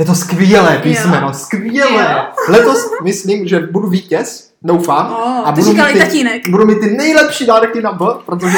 je 0.00 0.06
to 0.06 0.14
skvělé 0.14 0.80
písmeno, 0.82 1.26
Jo. 1.26 1.34
skvělé. 1.34 2.02
Jo. 2.12 2.22
Letos 2.48 2.90
myslím, 3.02 3.48
že 3.48 3.60
budu 3.60 3.88
vítěz, 3.88 4.50
doufám. 4.62 5.06
Oh, 5.12 5.48
a 5.48 5.52
to 5.52 5.60
budu 5.60 5.72
mít 5.74 5.92
ty- 5.92 5.98
tatínek. 5.98 6.48
Budu 6.48 6.66
mít 6.66 6.80
ty 6.80 6.90
nejlepší 6.90 7.46
dárky 7.46 7.82
na 7.82 7.92
B, 7.92 8.04
protože 8.26 8.56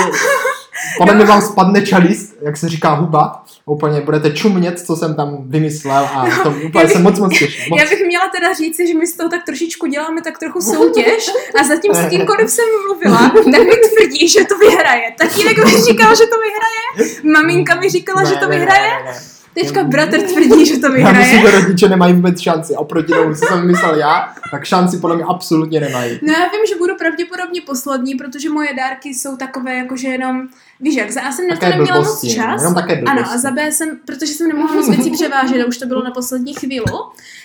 podle 0.98 1.14
mě 1.14 1.24
vám 1.24 1.42
spadne 1.42 1.82
čelist, 1.86 2.34
jak 2.42 2.56
se 2.56 2.68
říká 2.68 2.94
huba. 2.94 3.44
Úplně 3.66 4.00
budete 4.00 4.30
čumět, 4.30 4.80
co 4.80 4.96
jsem 4.96 5.14
tam 5.14 5.36
vymyslel 5.48 6.08
a 6.14 6.26
to 6.42 6.54
úplně 6.66 6.88
se 6.88 6.98
moc 6.98 7.18
moc 7.18 7.38
těším. 7.38 7.64
Moc. 7.70 7.80
Já 7.80 7.88
bych 7.88 8.06
měla 8.06 8.24
teda 8.38 8.52
říci, 8.52 8.86
že 8.86 8.94
my 8.98 9.06
z 9.06 9.16
toho 9.16 9.28
tak 9.30 9.40
trošičku 9.46 9.86
děláme 9.86 10.22
tak 10.22 10.38
trochu 10.38 10.60
soutěž 10.60 11.30
a 11.60 11.64
zatím 11.64 11.94
s 11.94 12.06
kýmkoliv 12.10 12.50
jsem 12.50 12.64
mluvila, 12.86 13.28
tak 13.28 13.44
mi 13.66 13.76
tvrdí, 13.76 14.28
že 14.28 14.44
to 14.44 14.58
vyhraje. 14.58 15.02
Tatínek 15.18 15.58
mi 15.64 15.70
říkal, 15.82 16.14
že 16.14 16.24
to 16.26 16.36
vyhraje, 16.46 17.16
maminka 17.34 17.74
mi 17.74 17.88
říkala, 17.88 18.24
že 18.24 18.34
to 18.34 18.48
Ne, 18.48 18.48
ne, 18.48 18.56
vyhraje, 18.58 18.90
ne, 18.90 19.04
ne, 19.04 19.10
ne. 19.12 19.20
Teďka 19.54 19.84
bratr 19.84 20.20
tvrdí, 20.22 20.66
že 20.66 20.78
to 20.78 20.86
Já 20.86 20.92
vyhraje. 20.92 21.18
myslím, 21.18 21.40
že 21.40 21.50
rodiče 21.50 21.88
nemají 21.88 22.12
vůbec 22.14 22.40
šanci. 22.40 22.76
Oproti 22.76 23.12
tomu, 23.12 23.34
co 23.34 23.46
jsem 23.46 23.66
myslel 23.66 23.94
já, 23.98 24.34
tak 24.50 24.64
šanci 24.64 24.98
podle 24.98 25.16
mě 25.16 25.24
absolutně 25.24 25.80
nemají. 25.80 26.18
No 26.22 26.32
já 26.32 26.40
vím, 26.40 26.60
že 26.68 26.76
budu 26.78 26.94
pravděpodobně 26.96 27.60
poslední, 27.60 28.14
protože 28.14 28.50
moje 28.50 28.74
dárky 28.74 29.08
jsou 29.08 29.36
takové, 29.36 29.74
jakože 29.76 30.08
jenom, 30.08 30.42
víš 30.80 30.94
jak, 30.94 31.10
za 31.10 31.20
A 31.20 31.32
jsem 31.32 31.48
na 31.48 31.56
to 31.56 31.66
neměla 31.66 31.98
moc 31.98 32.20
čas. 32.34 32.60
jenom 32.60 32.74
také 32.74 32.94
blbosti. 32.96 33.20
Ano, 33.20 33.30
a 33.32 33.38
za 33.38 33.50
B 33.50 33.72
jsem, 33.72 33.88
protože 34.06 34.32
jsem 34.32 34.48
nemohla 34.48 34.74
moc 34.76 34.88
věcí 34.88 35.10
převážet 35.10 35.62
a 35.62 35.66
už 35.66 35.78
to 35.78 35.86
bylo 35.86 36.04
na 36.04 36.10
poslední 36.10 36.54
chvíli, 36.54 36.84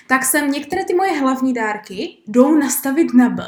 tak 0.08 0.26
jsem 0.26 0.52
některé 0.52 0.86
ty 0.86 0.94
moje 0.96 1.12
hlavní 1.20 1.54
dárky 1.54 2.10
jdou 2.28 2.56
nastavit 2.56 3.14
na 3.14 3.30
B, 3.30 3.44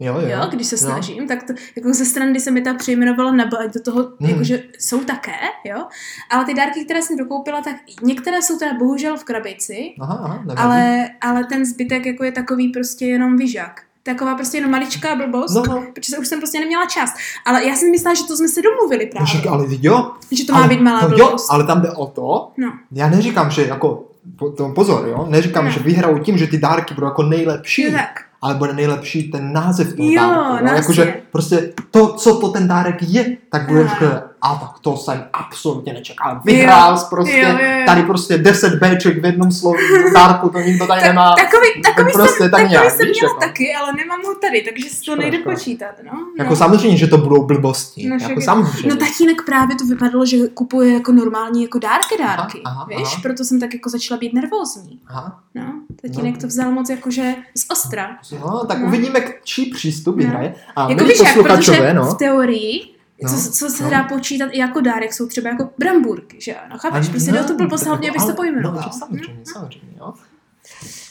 Jo, 0.00 0.14
jo. 0.20 0.28
jo, 0.28 0.46
když 0.52 0.66
se 0.66 0.74
jo. 0.74 0.78
snažím, 0.78 1.28
tak 1.28 1.42
to, 1.42 1.52
jako 1.76 1.92
ze 1.94 2.04
strany, 2.04 2.30
kdy 2.30 2.40
se 2.40 2.50
mi 2.50 2.60
ta 2.60 2.74
přejmenovala 2.74 3.32
na 3.32 3.44
B, 3.44 3.50
do 3.74 3.82
toho, 3.82 4.02
Hmm. 4.20 4.30
jakože 4.30 4.62
jsou 4.78 5.04
také, 5.04 5.32
jo, 5.64 5.84
ale 6.30 6.44
ty 6.44 6.54
dárky, 6.54 6.84
které 6.84 7.02
jsem 7.02 7.16
dokoupila, 7.16 7.60
tak 7.62 7.76
některé 8.02 8.42
jsou 8.42 8.58
teda 8.58 8.74
bohužel 8.78 9.16
v 9.16 9.24
krabici, 9.24 9.94
Aha, 10.00 10.20
aha, 10.24 10.44
ale, 10.56 11.08
ale 11.20 11.44
ten 11.44 11.64
zbytek 11.66 12.06
jako 12.06 12.24
je 12.24 12.32
takový 12.32 12.68
prostě 12.68 13.06
jenom 13.06 13.36
vyžak. 13.36 13.82
Taková 14.02 14.34
prostě 14.34 14.56
jenom 14.58 14.70
maličká 14.70 15.14
blbost, 15.16 15.54
No, 15.54 15.62
no. 15.68 15.86
protože 15.94 16.18
už 16.18 16.28
jsem 16.28 16.38
prostě 16.40 16.60
neměla 16.60 16.86
čas. 16.86 17.14
Ale 17.46 17.64
já 17.64 17.74
jsem 17.76 17.90
myslela, 17.90 18.14
že 18.14 18.24
to 18.24 18.36
jsme 18.36 18.48
se 18.48 18.62
domluvili 18.62 19.06
právě. 19.06 19.26
Však, 19.26 19.46
ale 19.46 19.66
jo, 19.82 20.10
že 20.32 20.44
to 20.46 20.52
má 20.52 20.58
ale, 20.58 20.68
být 20.68 20.80
malá 20.80 21.00
jo, 21.02 21.08
blbost. 21.08 21.46
ale 21.50 21.64
tam 21.66 21.82
jde 21.82 21.90
o 21.90 22.06
to, 22.06 22.50
No. 22.56 22.72
já 22.92 23.08
neříkám, 23.10 23.50
že 23.50 23.66
jako, 23.66 24.04
po- 24.38 24.50
to 24.50 24.68
pozor, 24.68 25.08
jo, 25.08 25.26
neříkám, 25.30 25.64
Ne. 25.64 25.70
že 25.70 25.80
vyhrajou 25.80 26.18
tím, 26.18 26.38
že 26.38 26.46
ty 26.46 26.58
dárky 26.58 26.94
budou 26.94 27.06
jako 27.06 27.22
nejlepší, 27.22 27.82
Jo, 27.82 27.90
tak. 27.92 28.20
Ale 28.46 28.54
bude 28.54 28.72
nejlepší 28.72 29.22
ten 29.30 29.52
název 29.52 29.96
toho 29.96 30.08
Jo, 30.10 30.20
dárku. 30.22 30.64
no 30.64 30.72
Jakože 30.72 31.14
prostě 31.32 31.72
to, 31.90 32.12
co 32.12 32.40
to 32.40 32.48
ten 32.48 32.68
dárek 32.68 32.96
je, 33.02 33.36
tak 33.50 33.68
bude 33.68 33.80
Ano. 33.80 34.20
A 34.42 34.54
tak 34.54 34.78
to 34.80 34.96
jsem 34.96 35.24
absolutně 35.32 35.92
nečekal. 35.92 36.40
Vyhrál 36.44 36.98
jsi 36.98 37.06
prostě, 37.10 37.38
jo, 37.38 37.48
jo, 37.48 37.58
jo. 37.78 37.82
tady 37.86 38.02
prostě 38.02 38.38
10 38.38 38.74
Bček 38.82 39.22
v 39.22 39.24
jednom 39.24 39.52
slovu, 39.52 39.76
dárku, 40.14 40.48
to 40.48 40.58
nikdo 40.58 40.86
tady 40.86 41.00
Ta- 41.00 41.06
nemá. 41.08 41.34
Takový, 41.34 41.82
takový, 41.82 42.12
prostě 42.12 42.36
jsem, 42.36 42.50
tak 42.50 42.60
takový 42.60 42.70
nějak, 42.70 42.90
jsem 42.90 43.06
víš, 43.06 43.20
měla 43.20 43.32
jako. 43.34 43.40
taky, 43.40 43.74
ale 43.74 43.92
nemám 43.92 44.20
ho 44.26 44.34
tady, 44.34 44.62
takže 44.62 44.88
si 44.88 44.96
to 44.96 45.02
Škoda, 45.04 45.22
nejde 45.22 45.38
škoda. 45.38 45.54
počítat, 45.56 45.94
no. 46.12 46.12
Jako 46.38 46.50
no. 46.50 46.56
samozřejmě, 46.56 46.96
že 46.96 47.06
to 47.06 47.18
budou 47.18 47.44
blbosti. 47.46 48.06
No, 48.08 48.16
jako 48.28 48.40
samozřejmě. 48.40 48.88
No 48.88 48.96
tatínek 48.96 49.42
právě 49.46 49.76
to 49.76 49.84
vypadalo, 49.84 50.26
že 50.26 50.36
kupuje 50.54 50.92
jako 50.94 51.12
normální 51.12 51.62
jako 51.62 51.78
dárky 51.78 52.14
dárky, 52.18 52.60
Aha, 52.64 52.76
aha, 52.76 52.86
víš? 52.98 53.08
aha. 53.12 53.22
Proto 53.22 53.44
jsem 53.44 53.60
tak 53.60 53.74
jako 53.74 53.90
začala 53.90 54.18
být 54.18 54.32
nervózní. 54.34 55.00
Aha. 55.06 55.40
No, 55.54 55.72
tatínek 56.02 56.34
No. 56.34 56.40
to 56.40 56.46
vzal 56.46 56.70
moc 56.70 56.90
jakože 56.90 57.34
z 57.56 57.66
ostra. 57.72 58.16
No, 58.40 58.64
tak 58.66 58.78
No. 58.80 58.86
uvidíme, 58.86 59.20
k 59.20 59.44
čí 59.44 59.66
přístup 59.70 60.16
vyhraje. 60.16 60.54
A 60.76 60.90
Jako 60.90 61.04
víš 61.04 61.20
jak, 61.24 61.34
protože 61.42 61.94
no. 61.94 62.04
v 62.04 62.14
teorii, 62.14 62.95
No, 63.22 63.28
co, 63.30 63.50
co 63.52 63.68
se 63.68 63.84
no. 63.84 63.90
dá 63.90 64.02
počítat 64.02 64.48
i 64.52 64.58
jako 64.58 64.80
dárek, 64.80 65.12
jsou 65.12 65.26
třeba 65.26 65.50
jako 65.50 65.68
brambůrky, 65.78 66.36
že 66.40 66.54
ano, 66.54 66.78
chápeš? 66.78 67.08
Prostě 67.08 67.32
do 67.32 67.44
toho 67.44 67.56
byl 67.56 67.68
poslal 67.68 67.98
mě, 67.98 68.08
jako- 68.08 68.18
abys 68.20 68.30
to 68.30 68.36
pojmenoval. 68.36 68.82
No, 68.86 68.92
samozřejmě, 68.98 69.40
samozřejmě, 69.52 69.96
jo. 70.00 70.12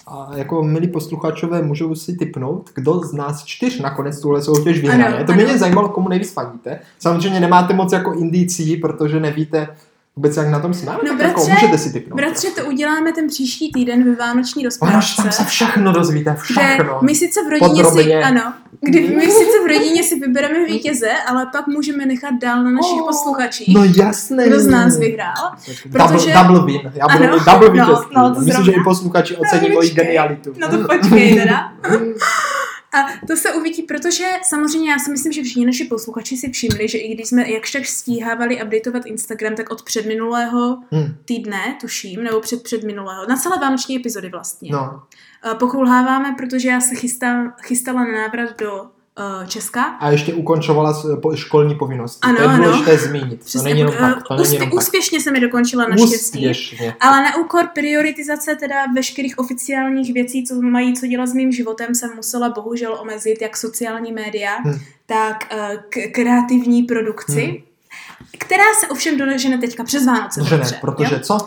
A 0.07 0.29
jako 0.35 0.63
milí 0.63 0.87
posluchačové 0.87 1.61
můžou 1.61 1.95
si 1.95 2.15
typnout, 2.15 2.69
kdo 2.75 2.99
z 2.99 3.13
nás 3.13 3.43
čtyř 3.45 3.79
nakonec 3.79 4.21
tuhle 4.21 4.41
soutěž 4.41 4.79
vyhraje. 4.81 5.23
To 5.25 5.33
ano. 5.33 5.43
mě 5.43 5.57
zajímalo, 5.57 5.89
komu 5.89 6.09
nejvíc 6.09 6.33
fandíte. 6.33 6.79
Samozřejmě 6.99 7.39
nemáte 7.39 7.73
moc 7.73 7.93
jako 7.93 8.13
indicí, 8.13 8.77
protože 8.77 9.19
nevíte 9.19 9.67
vůbec, 10.15 10.37
jak 10.37 10.47
na 10.47 10.59
tom 10.59 10.73
jsme, 10.73 10.91
No, 10.91 10.97
tak 10.97 11.05
jako 11.05 11.17
bratře, 11.17 11.51
můžete 11.53 11.77
si 11.77 11.93
typnout. 11.93 12.17
Bratře, 12.17 12.47
to 12.51 12.65
uděláme 12.65 13.11
ten 13.13 13.27
příští 13.27 13.71
týden 13.71 14.03
ve 14.03 14.15
Vánoční 14.15 14.67
Ono, 14.67 14.91
tam 14.91 15.01
se 15.01 15.07
rozprávce. 15.23 15.45
všechno 15.45 15.91
dozvíte, 15.91 16.31
Kde 16.31 16.41
všechno. 16.41 16.99
my 17.01 17.15
sice 17.15 17.39
v 17.43 17.49
rodině 17.49 17.83
Podrobně. 17.83 18.03
si, 18.03 18.13
ano, 18.15 18.53
kdy 18.85 18.99
my 19.15 19.21
sice 19.31 19.59
v 19.63 19.67
rodině 19.67 20.03
si 20.03 20.19
vybereme 20.19 20.65
vítěze, 20.65 21.09
ale 21.27 21.45
pak 21.51 21.67
můžeme 21.67 22.05
nechat 22.05 22.33
dál 22.41 22.63
na 22.63 22.71
našich 22.71 23.01
Oh, 23.01 23.07
posluchačích, 23.07 23.75
No 23.75 23.83
jasné. 24.05 24.47
kdo 24.47 24.59
z 24.59 24.67
nás 24.67 24.97
vyhrál. 24.99 25.51
Double, 25.85 26.07
protože- 26.17 26.33
double 26.33 26.65
win. 26.65 26.91
Já 26.95 27.07
budu 27.17 27.23
Ano, 27.23 27.39
double 27.51 27.69
no, 27.69 27.85
vítězství. 27.85 28.15
no, 28.15 28.23
to 28.33 28.39
Myslím, 28.39 28.53
zrovna. 28.53 28.65
že 28.65 28.71
i 28.71 28.83
posluchači 28.83 29.35
ocení 29.35 29.69
No, 29.69 29.75
moji 29.75 29.89
genialitu. 29.89 30.53
No 30.57 30.69
to 30.69 30.77
počkej 30.87 31.35
teda. 31.35 31.73
A 32.93 33.27
to 33.27 33.35
se 33.37 33.53
uvidí, 33.53 33.83
protože 33.83 34.25
samozřejmě 34.43 34.91
já 34.91 34.99
si 34.99 35.11
myslím, 35.11 35.33
že 35.33 35.43
všichni 35.43 35.65
naši 35.65 35.83
posluchači 35.83 36.37
si 36.37 36.51
všimli, 36.51 36.87
že 36.87 36.97
i 36.97 37.13
když 37.15 37.27
jsme 37.27 37.51
jakž 37.51 37.71
tak 37.71 37.85
stíhávali 37.85 38.63
updateovat 38.63 39.05
Instagram, 39.05 39.55
tak 39.55 39.69
od 39.71 39.83
předminulého 39.83 40.77
Hm, 40.91 41.15
týdne, 41.25 41.75
tuším, 41.81 42.23
nebo 42.23 42.39
před 42.39 42.63
předminulého, 42.63 43.25
na 43.29 43.35
celé 43.37 43.57
vánoční 43.59 43.95
epizody 43.95 44.29
vlastně. 44.29 44.69
No. 44.71 45.01
Eh, 45.51 45.55
Pokulháváme, 45.55 46.35
protože 46.37 46.69
já 46.69 46.81
se 46.81 46.95
chystám, 46.95 47.53
chystala 47.61 48.03
na 48.05 48.11
návrat 48.11 48.49
do 48.59 48.73
uh, 48.81 49.47
Česka. 49.47 49.83
A 49.83 50.09
ještě 50.09 50.33
ukončovala 50.33 51.03
školní 51.35 51.75
povinnosti. 51.75 52.19
Ano, 52.21 52.35
to 52.37 52.41
je 52.43 52.47
ano. 52.49 52.63
důležité 52.65 52.97
zmínit. 52.97 53.39
To 53.39 53.45
Přesně, 53.45 53.69
není 53.69 53.79
jenom 53.79 53.93
eh, 53.95 53.99
tak. 53.99 54.27
To 54.27 54.35
není 54.35 54.53
jenom 54.53 54.69
tak. 54.69 54.77
úspěšně 54.79 55.21
se 55.21 55.31
mi 55.31 55.39
dokončila 55.39 55.85
naštěstí. 55.87 56.37
Úspěšně. 56.39 56.95
Ale 56.99 57.23
na 57.23 57.35
úkor 57.37 57.67
prioritizace 57.73 58.55
teda 58.55 58.75
veškerých 58.95 59.39
oficiálních 59.39 60.13
věcí, 60.13 60.43
co 60.45 60.61
mají 60.61 60.93
co 60.93 61.07
dělat 61.07 61.27
s 61.27 61.33
mým 61.33 61.51
životem, 61.51 61.95
jsem 61.95 62.15
musela 62.15 62.49
bohužel 62.49 62.97
omezit 63.01 63.41
jak 63.41 63.57
sociální 63.57 64.11
média, 64.11 64.55
Hmm. 64.63 64.79
tak 65.05 65.45
eh, 65.51 65.77
k- 65.89 66.11
kreativní 66.13 66.83
produkci, 66.83 67.41
Hmm. 67.41 67.55
která 68.39 68.63
se 68.79 68.87
ovšem 68.87 69.17
dožene 69.17 69.57
teďka 69.57 69.83
přes 69.83 70.05
Vánoce. 70.05 70.43
Že 70.43 70.51
ne, 70.51 70.57
dobře, 70.57 70.77
protože 70.81 71.15
jo? 71.15 71.19
co? 71.21 71.37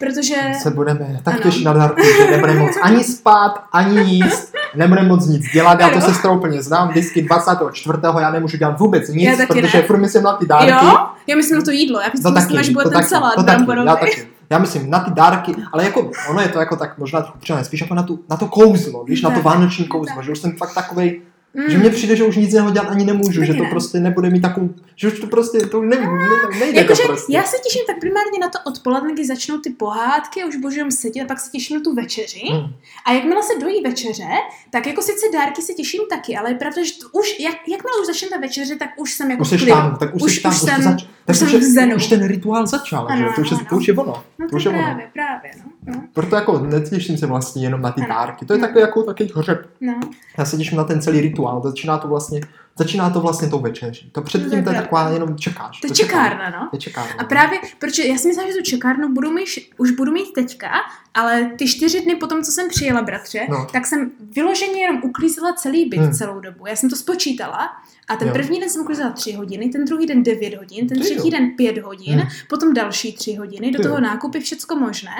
Protože 0.00 0.34
Se 0.62 0.70
budeme 0.70 1.20
tak 1.22 1.34
Ano. 1.34 1.42
těšit 1.42 1.64
na 1.64 1.72
dárku, 1.72 2.02
že 2.18 2.30
nebudeme 2.30 2.60
moc 2.60 2.72
ani 2.82 3.04
spát, 3.04 3.64
ani 3.72 4.00
jíst, 4.00 4.54
nebudeme 4.74 5.08
moc 5.08 5.26
nic 5.26 5.52
dělat. 5.52 5.80
Já 5.80 5.90
to 5.90 6.00
se 6.00 6.14
strou 6.14 6.36
úplně 6.38 6.62
znám. 6.62 6.88
Vždycky 6.88 7.22
24. 7.22 7.98
já 8.20 8.30
nemůžu 8.30 8.56
dělat 8.56 8.78
vůbec 8.78 9.08
nic, 9.08 9.30
protože 9.48 9.78
ne. 9.78 9.82
furt 9.84 9.98
myslím 9.98 10.22
na 10.22 10.32
ty 10.32 10.46
dárky. 10.46 10.70
jo, 10.70 10.98
já 11.26 11.36
myslím 11.36 11.58
na 11.58 11.64
to 11.64 11.70
jídlo, 11.70 12.00
já 12.00 12.06
To 12.10 12.12
myslím, 12.16 12.34
taky, 12.34 12.58
až 12.58 12.68
bude 12.68 12.84
to 12.84 12.90
ten 12.90 12.98
taky, 12.98 13.08
salát 13.08 13.34
to 13.34 13.42
taky, 13.42 13.64
já 13.86 13.96
taky. 13.96 14.26
Já 14.50 14.58
myslím 14.58 14.90
na 14.90 14.98
ty 15.00 15.10
dárky, 15.10 15.54
ale 15.72 15.84
jako 15.84 16.10
ono 16.30 16.40
je 16.40 16.48
to 16.48 16.58
jako 16.58 16.76
tak 16.76 16.98
možná 16.98 17.20
trochu 17.20 17.38
přené, 17.38 17.64
spíš 17.64 17.80
jako 17.80 17.94
na, 17.94 18.02
tu, 18.02 18.20
na 18.30 18.36
to 18.36 18.46
kouzlo, 18.46 19.04
víš, 19.04 19.22
na 19.22 19.30
to 19.30 19.42
vánoční 19.42 19.84
kouzlo, 19.84 20.14
Tak. 20.16 20.24
že 20.24 20.32
už 20.32 20.38
jsem 20.38 20.52
fakt 20.56 20.74
takovej, 20.74 21.20
Mm. 21.54 21.70
že 21.70 21.78
mně 21.78 21.90
přijde, 21.90 22.16
že 22.16 22.24
už 22.24 22.36
nic 22.36 22.50
jiného 22.52 22.70
dělat 22.70 22.88
ani 22.88 23.04
nemůžu, 23.04 23.40
Taky 23.40 23.46
že 23.52 23.54
to 23.58 23.62
ne. 23.62 23.70
prostě 23.70 24.00
nebude 24.00 24.30
mít 24.30 24.40
takovou, 24.40 24.70
že 24.96 25.08
už 25.08 25.20
to 25.20 25.26
prostě, 25.26 25.58
to 25.60 25.82
ne, 25.82 25.96
ne, 25.96 26.58
nejde 26.60 26.80
Jakože 26.80 27.02
to 27.02 27.08
prostě. 27.08 27.32
já 27.36 27.42
se 27.42 27.56
těším 27.64 27.82
tak 27.86 28.00
primárně 28.00 28.38
na 28.40 28.48
to 28.48 28.58
odpoledne, 28.66 29.12
kdy 29.12 29.26
začnou 29.26 29.58
ty 29.58 29.70
pohádky, 29.70 30.44
už 30.44 30.56
budu 30.56 30.74
jenom 30.74 30.90
sedět 30.90 31.22
a 31.24 31.26
pak 31.26 31.40
se 31.40 31.50
těším 31.50 31.76
na 31.76 31.82
tu 31.84 31.94
večeři. 31.94 32.40
Hmm. 32.52 32.72
A 33.06 33.12
jakmile 33.12 33.42
se 33.42 33.60
dojí 33.60 33.82
večeře, 33.82 34.28
tak 34.70 34.86
jako 34.86 35.02
sice 35.02 35.26
dárky 35.32 35.62
se 35.62 35.72
těším 35.74 36.00
taky, 36.10 36.36
ale 36.36 36.50
je 36.50 36.54
pravda, 36.54 36.82
že 36.84 36.92
už, 37.12 37.40
jak, 37.40 37.54
jakmile 37.54 38.00
už 38.00 38.06
začne 38.06 38.28
ta 38.28 38.38
večeře, 38.40 38.76
tak 38.76 38.88
už 38.96 39.12
jsem 39.12 39.30
jako 39.30 39.42
Už 39.42 39.48
jsi 39.48 39.66
tam, 39.66 39.96
tak 40.00 40.14
už, 40.14 40.22
už, 40.22 40.34
jsi 40.36 40.42
tam, 40.42 40.52
už 40.52 40.56
už, 40.62 40.68
jsem, 40.68 40.82
zač, 40.82 41.04
tak 41.26 41.36
jsem 41.36 41.46
už, 41.48 41.52
je, 41.76 41.94
už 41.96 42.06
ten 42.06 42.26
rituál 42.26 42.66
začal, 42.66 43.06
Ano, 43.10 43.18
že? 43.28 43.34
To, 43.34 43.40
už 43.40 43.50
je, 43.50 43.56
ano. 43.56 43.66
to 43.70 43.76
už 43.76 43.88
je 43.88 43.94
ono. 43.94 44.22
No 44.38 44.48
to 44.48 44.56
už 44.56 44.64
to 44.64 44.70
je 44.70 44.74
ono. 44.74 44.84
právě, 44.84 45.08
právě, 45.12 45.50
no. 45.86 45.94
no. 45.94 46.02
Proto 46.12 46.36
jako 46.36 46.58
netěším 46.58 47.18
se 47.18 47.26
vlastně 47.26 47.62
jenom 47.62 47.82
na 47.82 47.92
ty 47.92 48.00
Ano. 48.00 48.08
dárky. 48.14 48.46
To 48.46 48.52
je 48.52 48.58
No. 48.58 48.66
takový 48.66 48.80
jako 48.80 49.02
takový 49.02 49.30
hřeb. 49.36 49.66
no. 49.80 50.00
Já 50.38 50.44
se 50.44 50.56
těším 50.56 50.78
na 50.78 50.84
ten 50.84 51.00
celý 51.02 51.20
rituál. 51.20 51.39
Začíná 51.64 51.98
to 51.98 52.08
vlastně, 52.08 52.40
začíná 52.76 53.10
to 53.10 53.20
vlastně 53.20 53.48
tou 53.48 53.58
večeří. 53.58 54.10
To 54.10 54.20
To 54.20 54.24
předtím 54.24 54.52
je 54.52 54.62
to 54.62 54.70
je 54.70 54.82
taková 54.82 55.08
jenom 55.08 55.38
čekáš. 55.38 55.80
To 55.80 55.86
je 55.86 55.94
čekárna, 55.94 56.50
no. 56.50 56.68
To 56.70 56.76
je 56.76 56.80
čekárna. 56.80 57.14
A 57.18 57.24
právě, 57.24 57.58
protože 57.78 58.06
já 58.06 58.18
si 58.18 58.28
myslím, 58.28 58.48
že 58.48 58.54
tu 58.54 58.62
čekárnu 58.62 59.14
budu 59.14 59.30
mít, 59.30 59.48
už 59.78 59.90
budu 59.90 60.12
mít 60.12 60.32
teďka, 60.32 60.70
ale 61.14 61.50
ty 61.58 61.68
čtyři 61.68 62.00
dny 62.00 62.14
potom, 62.16 62.42
co 62.42 62.52
jsem 62.52 62.68
přijela, 62.68 63.02
bratře, 63.02 63.40
No. 63.50 63.66
tak 63.72 63.86
jsem 63.86 64.10
vyloženě 64.36 64.80
jenom 64.80 65.00
uklízela 65.04 65.52
celý 65.52 65.84
byt 65.88 66.00
Hmm. 66.00 66.12
celou 66.12 66.40
dobu. 66.40 66.66
Já 66.66 66.76
jsem 66.76 66.90
to 66.90 66.96
spočítala 66.96 67.68
a 68.08 68.16
ten 68.16 68.28
Jo. 68.28 68.34
první 68.34 68.60
den 68.60 68.70
jsem 68.70 68.82
uklízela 68.82 69.10
tři 69.10 69.32
hodiny, 69.32 69.68
ten 69.68 69.84
druhý 69.84 70.06
den 70.06 70.22
devět 70.22 70.54
hodin, 70.58 70.88
ten 70.88 70.98
Ty 70.98 71.04
třetí 71.04 71.28
jo. 71.28 71.30
den 71.38 71.50
pět 71.56 71.78
hodin, 71.78 72.18
Hmm. 72.18 72.28
potom 72.48 72.74
další 72.74 73.12
tři 73.12 73.34
hodiny, 73.34 73.70
do 73.70 73.76
Ty 73.76 73.82
toho 73.82 73.94
jo. 73.94 74.00
nákupy, 74.00 74.40
všecko 74.40 74.76
možné. 74.76 75.10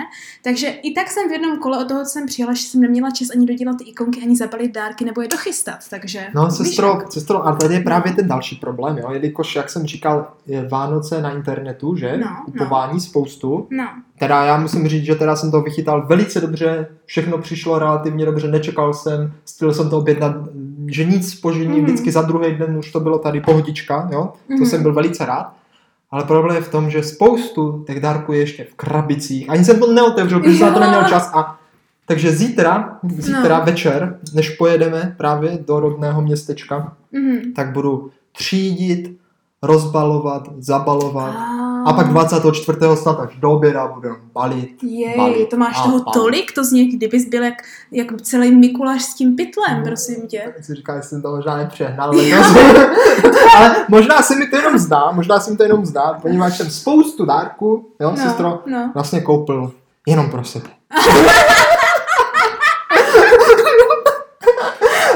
Takže 0.43 0.67
i 0.67 0.93
tak 0.93 1.09
jsem 1.11 1.29
v 1.29 1.31
jednom 1.31 1.57
kole 1.57 1.77
od 1.79 1.87
toho, 1.87 2.03
co 2.03 2.09
jsem 2.09 2.25
přijela, 2.25 2.53
že 2.53 2.63
jsem 2.63 2.81
neměla 2.81 3.09
čas 3.11 3.27
ani 3.35 3.45
dodělat 3.45 3.77
ty 3.77 3.83
ikonky, 3.83 4.21
ani 4.21 4.35
zabalit 4.35 4.71
dárky 4.71 5.05
nebo 5.05 5.21
je 5.21 5.27
dochystat. 5.27 5.79
Takže 5.89 6.27
No, 6.35 6.51
sestro, 6.51 7.01
sestro, 7.09 7.47
a 7.47 7.55
tady 7.55 7.73
je 7.73 7.79
právě 7.81 8.13
ten 8.13 8.27
další 8.27 8.55
problém, 8.55 8.97
jo, 8.97 9.11
jelikož, 9.11 9.55
jak 9.55 9.69
jsem 9.69 9.85
říkal, 9.85 10.33
je 10.47 10.67
Vánoce 10.67 11.21
na 11.21 11.31
internetu, 11.31 11.95
že? 11.95 12.17
No, 12.17 12.25
no. 12.29 12.41
Kupování 12.45 12.99
spoustu. 12.99 13.67
No, 13.69 13.87
Teda 14.19 14.43
já 14.45 14.57
musím 14.57 14.87
říct, 14.87 15.05
že 15.05 15.15
teda 15.15 15.35
jsem 15.35 15.51
to 15.51 15.61
vychytal 15.81 16.05
velice 16.07 16.41
dobře, 16.41 16.87
všechno 17.05 17.37
přišlo 17.37 17.79
relativně 17.79 18.25
dobře, 18.25 18.47
nečekal 18.47 18.93
jsem, 18.93 19.33
styl 19.45 19.73
jsem 19.73 19.89
to 19.89 19.97
objednat, 19.97 20.35
že 20.87 21.05
nic 21.05 21.31
spožení, 21.31 21.77
Mhm. 21.77 21.83
vždycky 21.85 22.11
za 22.11 22.21
druhý 22.21 22.55
den 22.55 22.77
už 22.77 22.91
to 22.91 22.99
bylo 22.99 23.19
tady 23.19 23.41
pohodička, 23.41 24.09
jo, 24.11 24.33
to 24.47 24.53
Mhm. 24.53 24.65
jsem 24.65 24.81
byl 24.83 24.93
velice 24.93 25.25
rád. 25.25 25.53
Ale 26.11 26.23
problém 26.23 26.55
je 26.55 26.61
v 26.61 26.71
tom, 26.71 26.89
že 26.89 27.03
spoustu 27.03 27.83
těch 27.87 27.99
dárků 27.99 28.33
je 28.33 28.39
ještě 28.39 28.63
v 28.63 28.73
krabicích. 28.75 29.49
Ani 29.49 29.63
jsem 29.65 29.79
to 29.79 29.93
neotevřel, 29.93 30.39
protože 30.39 30.57
jsem 30.57 30.67
na 30.67 30.73
to 30.73 30.79
neměl 30.79 31.03
čas. 31.03 31.31
A 31.33 31.59
takže 32.05 32.31
zítra, 32.31 32.99
zítra 33.17 33.59
No. 33.59 33.65
večer, 33.65 34.19
než 34.33 34.49
pojedeme 34.49 35.15
právě 35.17 35.59
do 35.67 35.79
rodného 35.79 36.21
městečka, 36.21 36.93
mhm. 37.11 37.53
tak 37.55 37.71
budu 37.73 38.11
třídit, 38.37 39.17
rozbalovat, 39.63 40.43
zabalovat. 40.59 41.35
A, 41.35 41.83
A 41.85 41.93
pak 41.93 42.07
24. 42.07 42.77
snad 42.95 43.19
až 43.19 43.29
do 43.39 43.51
oběda 43.51 43.87
budeme 43.87 44.15
balit. 44.33 44.83
Jej, 44.83 45.17
balit 45.17 45.49
to 45.49 45.57
máš 45.57 45.75
toho 45.81 45.89
balit. 45.99 46.13
tolik, 46.13 46.51
to 46.55 46.63
zní, 46.63 46.85
kdybys 46.87 47.29
byl 47.29 47.43
jak, 47.43 47.53
jak 47.91 48.21
celý 48.21 48.51
Mikuláš 48.55 49.01
s 49.03 49.13
tím 49.15 49.35
pytlem, 49.35 49.77
No. 49.77 49.83
prosím 49.83 50.27
tě. 50.27 50.51
Tak 50.55 50.65
si 50.65 50.75
říkal, 50.75 50.95
že 50.97 51.03
jsem 51.03 51.21
to 51.21 51.31
možná 51.35 51.57
nepřehnal 51.57 52.11
letos. 52.15 52.47
Ale 53.57 53.75
možná 53.89 54.21
se 54.21 54.35
mi 54.35 54.47
to 54.47 54.55
jenom 54.55 54.77
zdá, 54.77 55.11
možná 55.11 55.39
se 55.39 55.51
mi 55.51 55.57
to 55.57 55.63
jenom 55.63 55.85
zdá, 55.85 56.13
poněvadž 56.21 56.57
jsem 56.57 56.69
spoustu 56.69 57.25
dárků, 57.25 57.89
jo, 57.99 58.11
No, 58.11 58.17
sestro, 58.17 58.59
no. 58.65 58.91
vlastně 58.93 59.21
koupil 59.21 59.71
jenom 60.07 60.29
pro 60.31 60.43
sebe. 60.43 60.65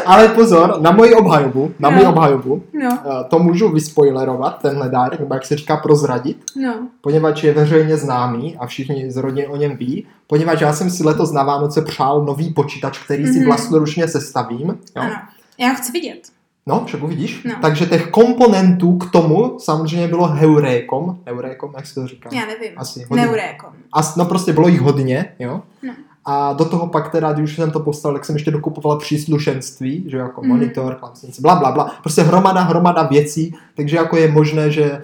Ale 0.05 0.27
pozor, 0.27 0.81
na 0.81 0.91
moji 0.91 1.13
obhajobu, 1.15 1.71
na 1.79 1.89
No. 1.89 1.95
moji 1.95 2.07
obhajobu, 2.07 2.63
No, 2.83 2.99
to 3.29 3.39
můžu 3.39 3.69
vyspoilerovat, 3.71 4.61
tenhle 4.61 4.89
dárek, 4.89 5.19
nebo 5.19 5.33
jak 5.33 5.45
se 5.45 5.55
říká 5.55 5.77
prozradit, 5.77 6.37
no. 6.61 6.73
poněvadž 7.01 7.43
je 7.43 7.53
veřejně 7.53 7.97
známý 7.97 8.57
a 8.57 8.65
všichni 8.67 9.11
z 9.11 9.17
rodiny 9.17 9.47
o 9.47 9.55
něm 9.55 9.77
ví, 9.77 10.07
poněvadž 10.27 10.61
já 10.61 10.73
jsem 10.73 10.89
si 10.89 11.03
letos 11.03 11.31
na 11.31 11.43
Vánoce 11.43 11.81
přál 11.81 12.25
nový 12.25 12.53
počítač, 12.53 12.99
který 12.99 13.27
si 13.27 13.37
Mhm. 13.39 13.45
vlastnoručně 13.45 14.07
sestavím. 14.07 14.67
Jo. 14.69 14.75
Ano. 14.95 15.13
Já 15.57 15.69
ho 15.69 15.75
chci 15.75 15.91
vidět. 15.91 16.19
No, 16.67 16.83
však 16.85 17.03
uvidíš. 17.03 17.43
No. 17.43 17.55
Takže 17.61 17.85
těch 17.85 18.07
komponentů 18.09 18.97
k 18.97 19.11
tomu 19.11 19.55
samozřejmě 19.59 20.07
bylo 20.07 20.27
heurékom. 20.27 21.17
Heurékom, 21.25 21.73
jak 21.75 21.85
se 21.87 21.95
to 21.95 22.07
říká? 22.07 22.29
Já 22.33 22.45
nevím. 22.45 22.71
Asi 22.77 23.05
hodně. 23.09 23.25
Neurékon. 23.25 23.69
A 23.93 23.99
no 24.17 24.25
prostě 24.25 24.53
bylo 24.53 24.67
jich 24.67 24.81
hodně, 24.81 25.33
jo. 25.39 25.61
No. 25.83 25.93
A 26.25 26.53
do 26.53 26.65
toho 26.65 26.87
pak 26.87 27.11
teda, 27.11 27.33
když 27.33 27.55
jsem 27.55 27.71
to 27.71 27.79
postavil, 27.79 28.17
tak 28.17 28.25
jsem 28.25 28.35
ještě 28.35 28.51
dokupoval 28.51 28.99
příslušenství, 28.99 30.03
že 30.07 30.17
jako 30.17 30.41
Mhm. 30.41 30.49
monitor, 30.49 30.95
klávesnice, 30.95 31.41
bla, 31.41 31.55
bla, 31.55 31.71
bla. 31.71 31.91
Prostě 32.01 32.21
hromada, 32.21 32.61
hromada 32.61 33.03
věcí, 33.03 33.55
takže 33.75 33.97
jako 33.97 34.17
je 34.17 34.31
možné, 34.31 34.71
že 34.71 35.01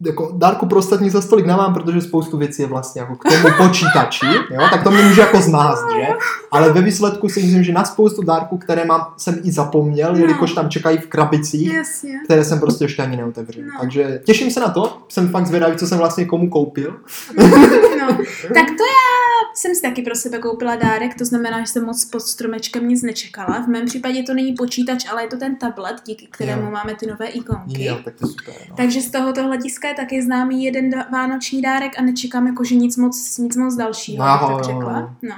jako 0.00 0.32
dárku 0.36 0.66
pro 0.66 0.78
ostatní 0.78 1.10
za 1.10 1.20
stolik 1.20 1.46
nemám, 1.46 1.74
protože 1.74 2.00
spoustu 2.00 2.36
věcí 2.36 2.62
je 2.62 2.68
vlastně 2.68 3.00
jako 3.00 3.16
k 3.16 3.22
tomu 3.22 3.54
počítači, 3.68 4.26
jo, 4.50 4.60
tak 4.70 4.82
to 4.84 4.90
mě 4.90 5.02
může 5.02 5.20
jako 5.20 5.40
zmást, 5.40 5.84
že? 5.96 6.06
Ale 6.50 6.72
ve 6.72 6.82
výsledku 6.82 7.28
si 7.28 7.42
myslím, 7.42 7.62
že 7.64 7.72
na 7.72 7.84
spoustu 7.84 8.22
dárků, 8.22 8.58
které 8.58 8.84
mám, 8.84 9.14
jsem 9.16 9.40
i 9.42 9.52
zapomněl, 9.52 10.12
No. 10.12 10.18
jelikož 10.18 10.52
tam 10.52 10.70
čekají 10.70 10.98
v 10.98 11.06
krabicích, 11.06 11.72
Jasně. 11.74 12.10
které 12.24 12.44
jsem 12.44 12.60
prostě 12.60 12.84
ještě 12.84 13.02
ani 13.02 13.16
neotevřel. 13.16 13.64
No. 13.64 13.80
Takže 13.80 14.20
těším 14.24 14.50
se 14.50 14.60
na 14.60 14.68
to, 14.68 14.98
jsem 15.08 15.28
fakt 15.28 15.46
zvědavý, 15.46 15.76
co 15.76 15.86
jsem 15.86 15.98
vlastně 15.98 16.24
komu 16.24 16.50
koupil. 16.50 16.96
No, 18.00 18.08
tak 18.54 18.66
to 18.66 18.84
já 18.84 19.14
jsem 19.56 19.74
si 19.74 19.82
taky 19.82 20.02
pro 20.02 20.14
sebe 20.14 20.38
koupila 20.38 20.76
dárek, 20.76 21.18
to 21.18 21.24
znamená, 21.24 21.60
že 21.60 21.66
jsem 21.66 21.84
moc 21.84 22.04
pod 22.04 22.20
stromečkem 22.20 22.88
nic 22.88 23.02
nečekala. 23.02 23.62
V 23.64 23.68
mém 23.68 23.86
případě 23.86 24.22
to 24.22 24.34
není 24.34 24.52
počítač, 24.52 25.06
ale 25.10 25.22
je 25.22 25.28
to 25.28 25.36
ten 25.36 25.56
tablet, 25.56 25.96
díky 26.06 26.26
kterému 26.30 26.62
Jo. 26.62 26.70
máme 26.70 26.94
ty 26.94 27.06
nové 27.06 27.26
ikonky. 27.26 27.84
Jo, 27.84 27.98
tak 28.04 28.14
to 28.14 28.26
super. 28.26 28.54
No. 28.70 28.76
Takže 28.76 29.00
z 29.00 29.10
tohoto 29.10 29.42
hlediska 29.42 29.83
je 29.88 29.94
taky 29.94 30.22
známý 30.22 30.64
jeden 30.64 30.90
vánoční 31.12 31.62
dárek 31.62 31.98
a 31.98 32.02
nečekám 32.02 32.46
jakože 32.46 32.74
nic 32.74 32.96
moc, 32.96 33.38
nic 33.38 33.56
moc 33.56 33.74
dalšího, 33.74 34.26
No, 34.26 34.38
tak 34.48 34.64
řekla. 34.64 35.16
No. 35.22 35.34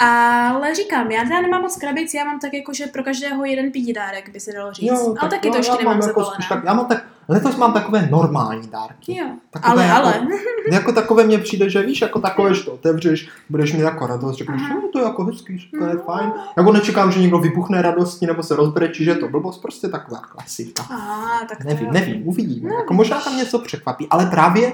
Ale 0.00 0.74
říkám, 0.74 1.10
já 1.10 1.22
teda 1.22 1.40
nemám 1.40 1.62
moc 1.62 1.76
krabic, 1.76 2.14
já 2.14 2.24
mám 2.24 2.40
tak 2.40 2.54
jakože 2.54 2.86
pro 2.86 3.02
každého 3.02 3.44
jeden 3.44 3.70
pidi 3.72 3.92
dárek, 3.92 4.30
by 4.32 4.40
se 4.40 4.52
dalo 4.52 4.72
říct. 4.72 4.90
ale 5.20 5.30
taky 5.30 5.40
to 5.40 5.48
jo, 5.48 5.54
ještě 5.56 5.72
já 5.72 5.78
nemám 5.78 5.98
mám 5.98 6.08
jako 6.08 6.20
zabalené. 6.20 6.34
spíš 6.34 6.48
tak, 6.48 6.64
já 6.64 6.74
mám 6.74 6.86
tak, 6.86 7.04
letos 7.28 7.56
mám 7.56 7.72
takové 7.72 8.08
normální 8.10 8.68
dárky. 8.68 9.16
Jo, 9.16 9.26
Takové 9.50 9.72
ale, 9.72 9.84
jako, 9.84 10.06
ale. 10.06 10.26
Jako 10.72 10.92
takové 10.92 11.24
mně 11.24 11.38
přijde, 11.38 11.70
že 11.70 11.82
víš, 11.82 12.00
jako 12.00 12.20
takové, 12.20 12.54
že 12.54 12.62
to 12.64 12.72
otevřeš, 12.72 13.28
budeš 13.50 13.72
mít 13.72 13.80
jako 13.80 14.06
radost, 14.06 14.36
řekneš, 14.36 14.62
Aha. 14.64 14.74
no, 14.74 14.88
to 14.92 14.98
je 14.98 15.04
jako 15.04 15.24
hezký, 15.24 15.70
to 15.78 15.84
je 15.84 15.94
No. 15.94 16.00
fajn. 16.02 16.32
Jako 16.56 16.72
nečekám, 16.72 17.12
že 17.12 17.20
někdo 17.20 17.38
vybuchne 17.38 17.82
radostí 17.82 18.26
nebo 18.26 18.42
se 18.42 18.56
rozbrečí, 18.56 19.04
že 19.04 19.14
to 19.14 19.28
blbost, 19.28 19.58
prostě 19.62 19.88
taková 19.88 20.20
klasika. 20.20 20.82
Aha, 20.90 21.46
tak 21.48 21.58
to 21.58 21.68
Nevím, 21.68 21.86
jo. 21.86 21.92
nevím, 21.92 22.28
uvidíme. 22.28 22.70
No, 22.70 22.76
jako 22.76 22.94
možná 22.94 23.20
tam 23.20 23.36
něco 23.36 23.58
překvapí, 23.58 24.06
ale 24.10 24.26
právě 24.26 24.72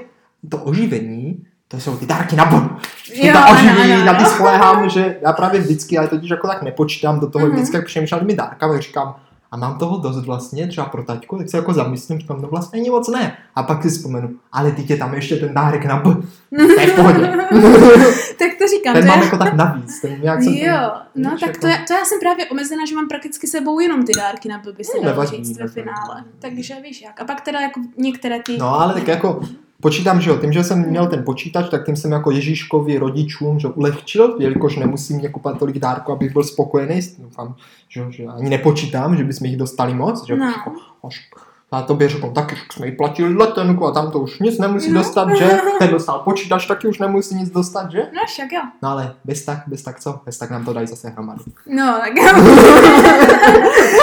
to 0.49 0.59
oživení, 0.59 1.47
to 1.69 1.81
jsou 1.81 1.97
ty 1.97 2.07
dárky 2.07 2.37
na 2.37 2.45
bon. 2.45 2.77
Jo, 3.15 3.33
ta 3.33 3.41
ano, 3.45 3.55
oživí, 3.59 3.93
ano, 3.93 4.05
na 4.05 4.15
ty 4.15 4.25
ano. 4.25 4.31
spolehám, 4.35 4.89
že 4.91 5.17
já 5.23 5.33
právě 5.33 5.61
vždycky, 5.61 5.99
ale 5.99 6.09
totiž 6.09 6.31
jako 6.31 6.47
tak 6.47 6.63
nepočítám 6.63 7.21
do 7.21 7.31
toho, 7.31 7.47
Mhm. 7.47 7.55
vždycky 7.55 7.77
jak 7.77 7.87
přemýšlím 7.87 8.21
těmi 8.21 8.35
dárkami, 8.35 8.81
říkám, 8.81 9.15
a 9.53 9.57
mám 9.57 9.79
toho 9.79 9.99
dost 9.99 10.25
vlastně, 10.27 10.67
třeba 10.67 10.87
pro 10.87 11.05
taťku, 11.05 11.39
tak 11.39 11.51
se 11.51 11.57
jako 11.57 11.73
zamyslím, 11.73 12.19
říkám, 12.19 12.43
no 12.43 12.49
vlastně 12.49 12.81
ani 12.81 12.91
moc 12.91 13.09
ne. 13.09 13.37
A 13.55 13.63
pak 13.63 13.83
si 13.83 13.89
vzpomenu, 13.89 14.31
ale 14.53 14.71
teď 14.73 14.91
je 14.91 14.97
tam 14.97 15.15
ještě 15.15 15.37
ten 15.37 15.55
dárek 15.55 15.85
na 15.85 15.97
B. 15.97 16.15
To 16.57 16.81
je 16.81 16.87
v 16.87 16.95
pohodě. 16.97 17.21
tak 18.39 18.49
to 18.59 18.67
říkám, 18.71 18.93
ten 18.95 19.03
to 19.03 19.09
mám 19.09 19.19
je... 19.19 19.25
jako 19.25 19.37
tak 19.39 19.55
navíc. 19.55 20.01
Ten 20.01 20.21
nějak 20.23 20.43
jsem 20.43 20.53
Jo, 20.53 20.91
no 21.15 21.31
víš, 21.31 21.41
tak 21.41 21.49
jako- 21.49 21.61
to, 21.61 21.67
já, 21.67 21.77
to 21.87 21.93
já 21.93 22.05
jsem 22.05 22.21
právě 22.21 22.47
omezená, 22.47 22.83
že 22.89 22.95
mám 22.95 23.09
prakticky 23.09 23.47
sebou 23.47 23.81
jenom 23.81 24.03
ty 24.05 24.13
dárky 24.13 24.49
na 24.49 24.63
by 24.77 24.85
se 24.85 24.93
No, 25.03 25.11
dalo 25.13 25.27
říct 25.27 25.59
ve 25.59 25.69
finále. 25.69 26.25
Takže 26.39 26.75
víš 26.83 27.03
jak. 27.03 27.21
A 27.21 27.25
pak 27.25 27.41
teda 27.41 27.61
jako 27.61 27.81
některé 27.99 28.43
ty... 28.43 28.57
No 28.59 28.81
ale 28.81 28.95
tak 28.95 29.09
jako 29.09 29.41
počítám, 29.85 30.21
že 30.21 30.31
jo, 30.31 30.37
tím, 30.37 30.53
že 30.53 30.65
jsem 30.65 30.89
měl 30.91 31.07
ten 31.07 31.25
počítač, 31.25 31.69
tak 31.71 31.87
tím 31.87 31.97
jsem 31.97 32.13
jako 32.13 32.31
Ježíškovi 32.31 32.99
rodičům 32.99 33.61
že 33.61 33.69
ulehčil, 33.69 34.37
jelikož 34.39 34.77
nemusím 34.77 35.17
mě 35.17 35.29
kupovat 35.29 35.59
tolik 35.59 35.79
dárku, 35.79 36.13
abych 36.13 36.33
byl 36.33 36.45
spokojený. 36.45 37.01
Doufám, 37.19 37.55
že, 37.89 38.05
že 38.11 38.25
ani 38.25 38.51
nepočítám, 38.51 39.17
že 39.17 39.25
bychom 39.25 39.47
jich 39.47 39.57
dostali 39.57 39.95
moc. 39.95 40.27
Že 40.27 40.37
No. 40.37 40.47
jako, 40.47 40.73
až, 41.07 41.29
a 41.75 41.83
tobě 41.83 42.09
řekl, 42.09 42.31
taky 42.31 42.57
jsme 42.73 42.87
jí 42.87 42.93
platili 42.97 43.35
letenku 43.35 43.87
a 43.87 43.91
tam 43.93 44.11
to 44.11 44.19
už 44.19 44.39
nic 44.39 44.59
nemusí 44.59 44.91
No. 44.93 45.01
dostat, 45.03 45.29
že? 45.37 45.61
Ten 45.79 45.91
dostal 45.91 46.19
počítač, 46.19 46.67
taky 46.67 46.89
už 46.89 46.99
nemusí 46.99 47.35
nic 47.35 47.51
dostat, 47.51 47.91
že? 47.91 47.99
No 47.99 48.21
však 48.27 48.53
jo. 48.53 48.61
No 48.83 48.89
ale 48.91 49.15
bez 49.25 49.45
tak, 49.45 49.59
bez 49.67 49.83
tak 49.83 50.01
co? 50.01 50.21
Bez 50.27 50.39
tak 50.39 50.51
nám 50.51 50.65
to 50.65 50.73
dají 50.73 50.87
zase 50.87 51.09
hromady. 51.09 51.41
No, 51.67 51.97
tak 52.01 52.17
jo. 52.17 52.25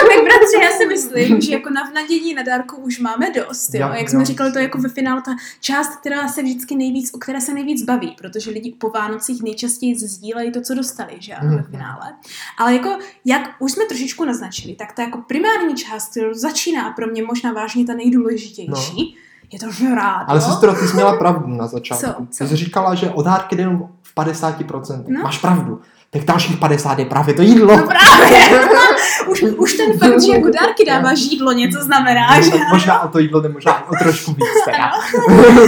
tak 0.10 0.23
bratře, 0.23 0.57
já 0.63 0.69
si 0.77 0.86
myslím, 0.88 1.41
že 1.41 1.51
jako 1.53 1.69
na 1.69 1.84
vnadění 1.84 2.34
na 2.34 2.43
dárku 2.43 2.75
už 2.75 2.99
máme 2.99 3.31
dost, 3.31 3.73
jo. 3.73 3.88
Jo, 3.88 3.93
Jak 3.93 4.10
jsme 4.10 4.25
říkali, 4.25 4.51
to 4.51 4.60
je 4.60 4.63
jako 4.63 4.77
ve 4.77 4.89
finále 4.89 5.21
ta 5.21 5.31
část, 5.60 5.95
která 5.95 6.27
se 6.27 6.41
vždycky 6.43 6.75
nejvíc, 6.75 7.13
o 7.13 7.17
které 7.17 7.41
se 7.41 7.53
nejvíc 7.53 7.84
baví, 7.84 8.15
protože 8.21 8.51
lidi 8.51 8.75
po 8.79 8.89
Vánocích 8.89 9.43
nejčastěji 9.43 9.95
sdílejí 9.99 10.51
to, 10.51 10.62
co 10.62 10.73
dostali, 10.75 11.13
že 11.19 11.34
ano, 11.34 11.49
ve 11.49 11.55
Mhm. 11.55 11.65
finále. 11.71 12.13
Ale 12.57 12.73
jako, 12.73 12.97
jak 13.25 13.41
už 13.60 13.71
jsme 13.71 13.86
trošičku 13.86 14.25
naznačili, 14.25 14.75
tak 14.75 14.91
ta 14.91 15.01
jako 15.01 15.17
primární 15.27 15.75
část, 15.75 16.12
kterou 16.12 16.34
začíná 16.34 16.91
pro 16.91 17.07
mě 17.07 17.23
možná 17.23 17.53
vážně 17.62 17.86
ta 17.86 17.93
nejdůležitější, 17.93 19.15
je 19.52 19.60
to 19.60 19.71
žrát. 19.71 20.26
Ale 20.28 20.41
sestro, 20.41 20.74
ty 20.74 20.88
jsi 20.88 20.93
měla 20.93 21.17
pravdu 21.17 21.47
na 21.47 21.67
začátku. 21.67 22.06
Co? 22.06 22.28
Co? 22.32 22.43
Ty 22.43 22.50
jsi 22.50 22.56
říkala, 22.56 22.95
že 22.95 23.10
o 23.10 23.21
dárky 23.21 23.56
jde 23.56 23.62
jenom 23.62 23.89
v 24.02 24.15
50%. 24.15 25.04
No. 25.08 25.21
Máš 25.24 25.38
pravdu. 25.38 25.82
Tak 26.13 26.24
dalších 26.26 26.58
50 26.58 27.00
je 27.00 27.06
právě 27.06 27.34
to 27.34 27.41
jídlo. 27.41 27.78
No 27.78 27.88
právě. 27.88 28.50
už, 29.28 29.41
už 29.41 29.74
ten 29.74 30.00
fakt, 30.00 30.21
že 30.21 30.32
jako 30.36 30.50
dárky 30.50 30.86
dáváš 30.86 31.19
jídlo, 31.19 31.52
něco 31.52 31.84
znamená, 31.84 32.41
že? 32.41 32.52
možná 32.71 33.02
o 33.02 33.08
to 33.08 33.19
jídlo 33.19 33.41
jde 33.41 33.50
možná 33.50 33.80
i 33.80 33.84
o 33.89 33.95
trošku 34.04 34.32
víc 34.32 34.45
teda. 34.65 34.91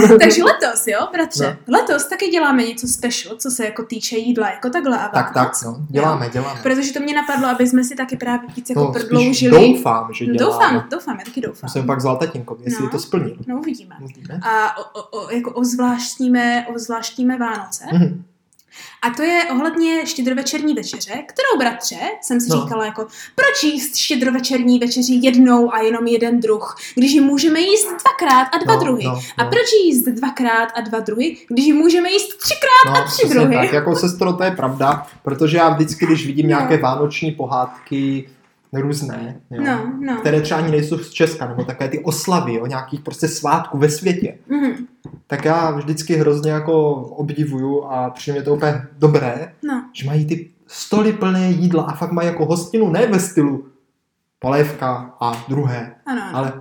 Takže 0.18 0.44
letos, 0.44 0.86
jo, 0.86 0.98
bratře, 1.12 1.58
No. 1.66 1.78
letos 1.78 2.04
taky 2.08 2.28
děláme 2.28 2.62
něco 2.64 2.86
special, 2.88 3.36
co 3.36 3.50
se 3.50 3.64
jako 3.64 3.84
týče 3.84 4.16
jídla, 4.16 4.50
jako 4.50 4.70
takhle 4.70 4.98
a 4.98 5.08
Tak, 5.08 5.34
tak, 5.34 5.52
no. 5.64 5.76
Děláme, 5.88 6.28
děláme. 6.32 6.60
Protože 6.62 6.92
to 6.92 7.00
mě 7.00 7.14
napadlo, 7.14 7.48
aby 7.48 7.66
jsme 7.66 7.84
si 7.84 7.94
taky 7.94 8.16
právě 8.16 8.48
víc 8.56 8.70
jako 8.70 8.80
No, 8.80 8.92
prodloužili. 8.92 9.68
doufám, 9.74 10.08
že 10.12 10.24
děláme. 10.24 10.38
doufám, 10.38 10.84
doufám, 10.90 11.18
já 11.18 11.24
taky 11.24 11.40
doufám. 11.40 11.60
Musím 11.62 11.86
pak 11.86 12.00
zvolat 12.00 12.18
tatínkovi, 12.20 12.62
jestli 12.64 12.84
No. 12.84 12.90
to 12.90 12.98
splnil. 12.98 13.36
No 13.46 13.56
uvidíme. 13.56 13.94
Uvidíme. 14.04 14.40
A 14.42 14.76
o, 14.78 15.02
o, 15.18 15.30
jako 15.30 15.50
ozvláštníme, 15.50 16.66
ozvláštíme 16.74 17.38
Vánoce. 17.38 17.84
Mhm. 17.92 18.24
A 19.02 19.10
to 19.10 19.22
je 19.22 19.44
ohledně 19.50 20.06
štědrovečerní 20.06 20.74
večeře, 20.74 21.10
kterou, 21.12 21.58
bratře, 21.58 21.96
jsem 22.22 22.40
si 22.40 22.48
No. 22.50 22.60
říkala 22.62 22.84
jako, 22.84 23.06
proč 23.34 23.62
jíst 23.62 23.96
štědrovečerní 23.96 24.78
večeři 24.78 25.18
jednou 25.22 25.74
a 25.74 25.78
jenom 25.80 26.06
jeden 26.06 26.40
druh, 26.40 26.76
když 26.94 27.12
ji 27.12 27.20
můžeme 27.20 27.60
jíst 27.60 27.86
dvakrát 28.02 28.44
a 28.54 28.58
dva 28.64 28.74
No, 28.74 28.80
druhy. 28.80 29.04
no, 29.04 29.20
A 29.38 29.44
no. 29.44 29.50
proč 29.50 29.66
jíst 29.84 30.04
dvakrát 30.04 30.68
a 30.74 30.80
dva 30.80 31.00
druhy, 31.00 31.36
když 31.48 31.64
ji 31.64 31.72
můžeme 31.72 32.10
jíst 32.10 32.36
třikrát 32.38 32.86
No, 32.86 32.96
a 32.96 33.04
tři 33.08 33.28
druhy? 33.28 33.54
tak, 33.56 33.72
jako 33.72 33.96
sestro, 33.96 34.32
to 34.32 34.42
je 34.44 34.50
pravda, 34.50 35.06
protože 35.22 35.56
já 35.56 35.68
vždycky, 35.68 36.06
když 36.06 36.26
vidím 36.26 36.46
No. 36.46 36.48
nějaké 36.48 36.76
vánoční 36.76 37.32
pohádky 37.32 38.28
různé, 38.80 39.40
jo, 39.50 39.62
No, 39.66 39.92
no. 40.00 40.16
které 40.20 40.40
třeba 40.40 40.60
ani 40.60 40.70
nejsou 40.70 40.98
z 40.98 41.10
Česka, 41.10 41.48
nebo 41.48 41.64
také 41.64 41.88
ty 41.88 41.98
oslavy, 42.04 42.60
o 42.60 42.66
nějakých 42.66 43.00
prostě 43.00 43.28
svátků 43.28 43.78
ve 43.78 43.90
světě, 43.90 44.34
Mhm. 44.48 44.72
tak 45.26 45.44
já 45.44 45.70
vždycky 45.70 46.16
hrozně 46.16 46.50
jako 46.52 46.92
obdivuju 46.94 47.84
a 47.84 48.10
přijde 48.10 48.38
mě 48.38 48.42
to 48.44 48.54
úplně 48.54 48.82
dobré, 48.98 49.52
No, 49.62 49.84
že 49.92 50.06
mají 50.06 50.26
ty 50.26 50.50
stoly 50.66 51.12
plné 51.12 51.50
jídla 51.50 51.82
a 51.82 51.94
fakt 51.94 52.12
mají 52.12 52.28
jako 52.28 52.46
hostinu 52.46 52.90
ne 52.90 53.06
ve 53.06 53.20
stylu 53.20 53.66
polévka 54.38 55.14
a 55.20 55.44
druhé, 55.48 55.94
ano, 56.06 56.22
ano. 56.22 56.36
ale 56.38 56.52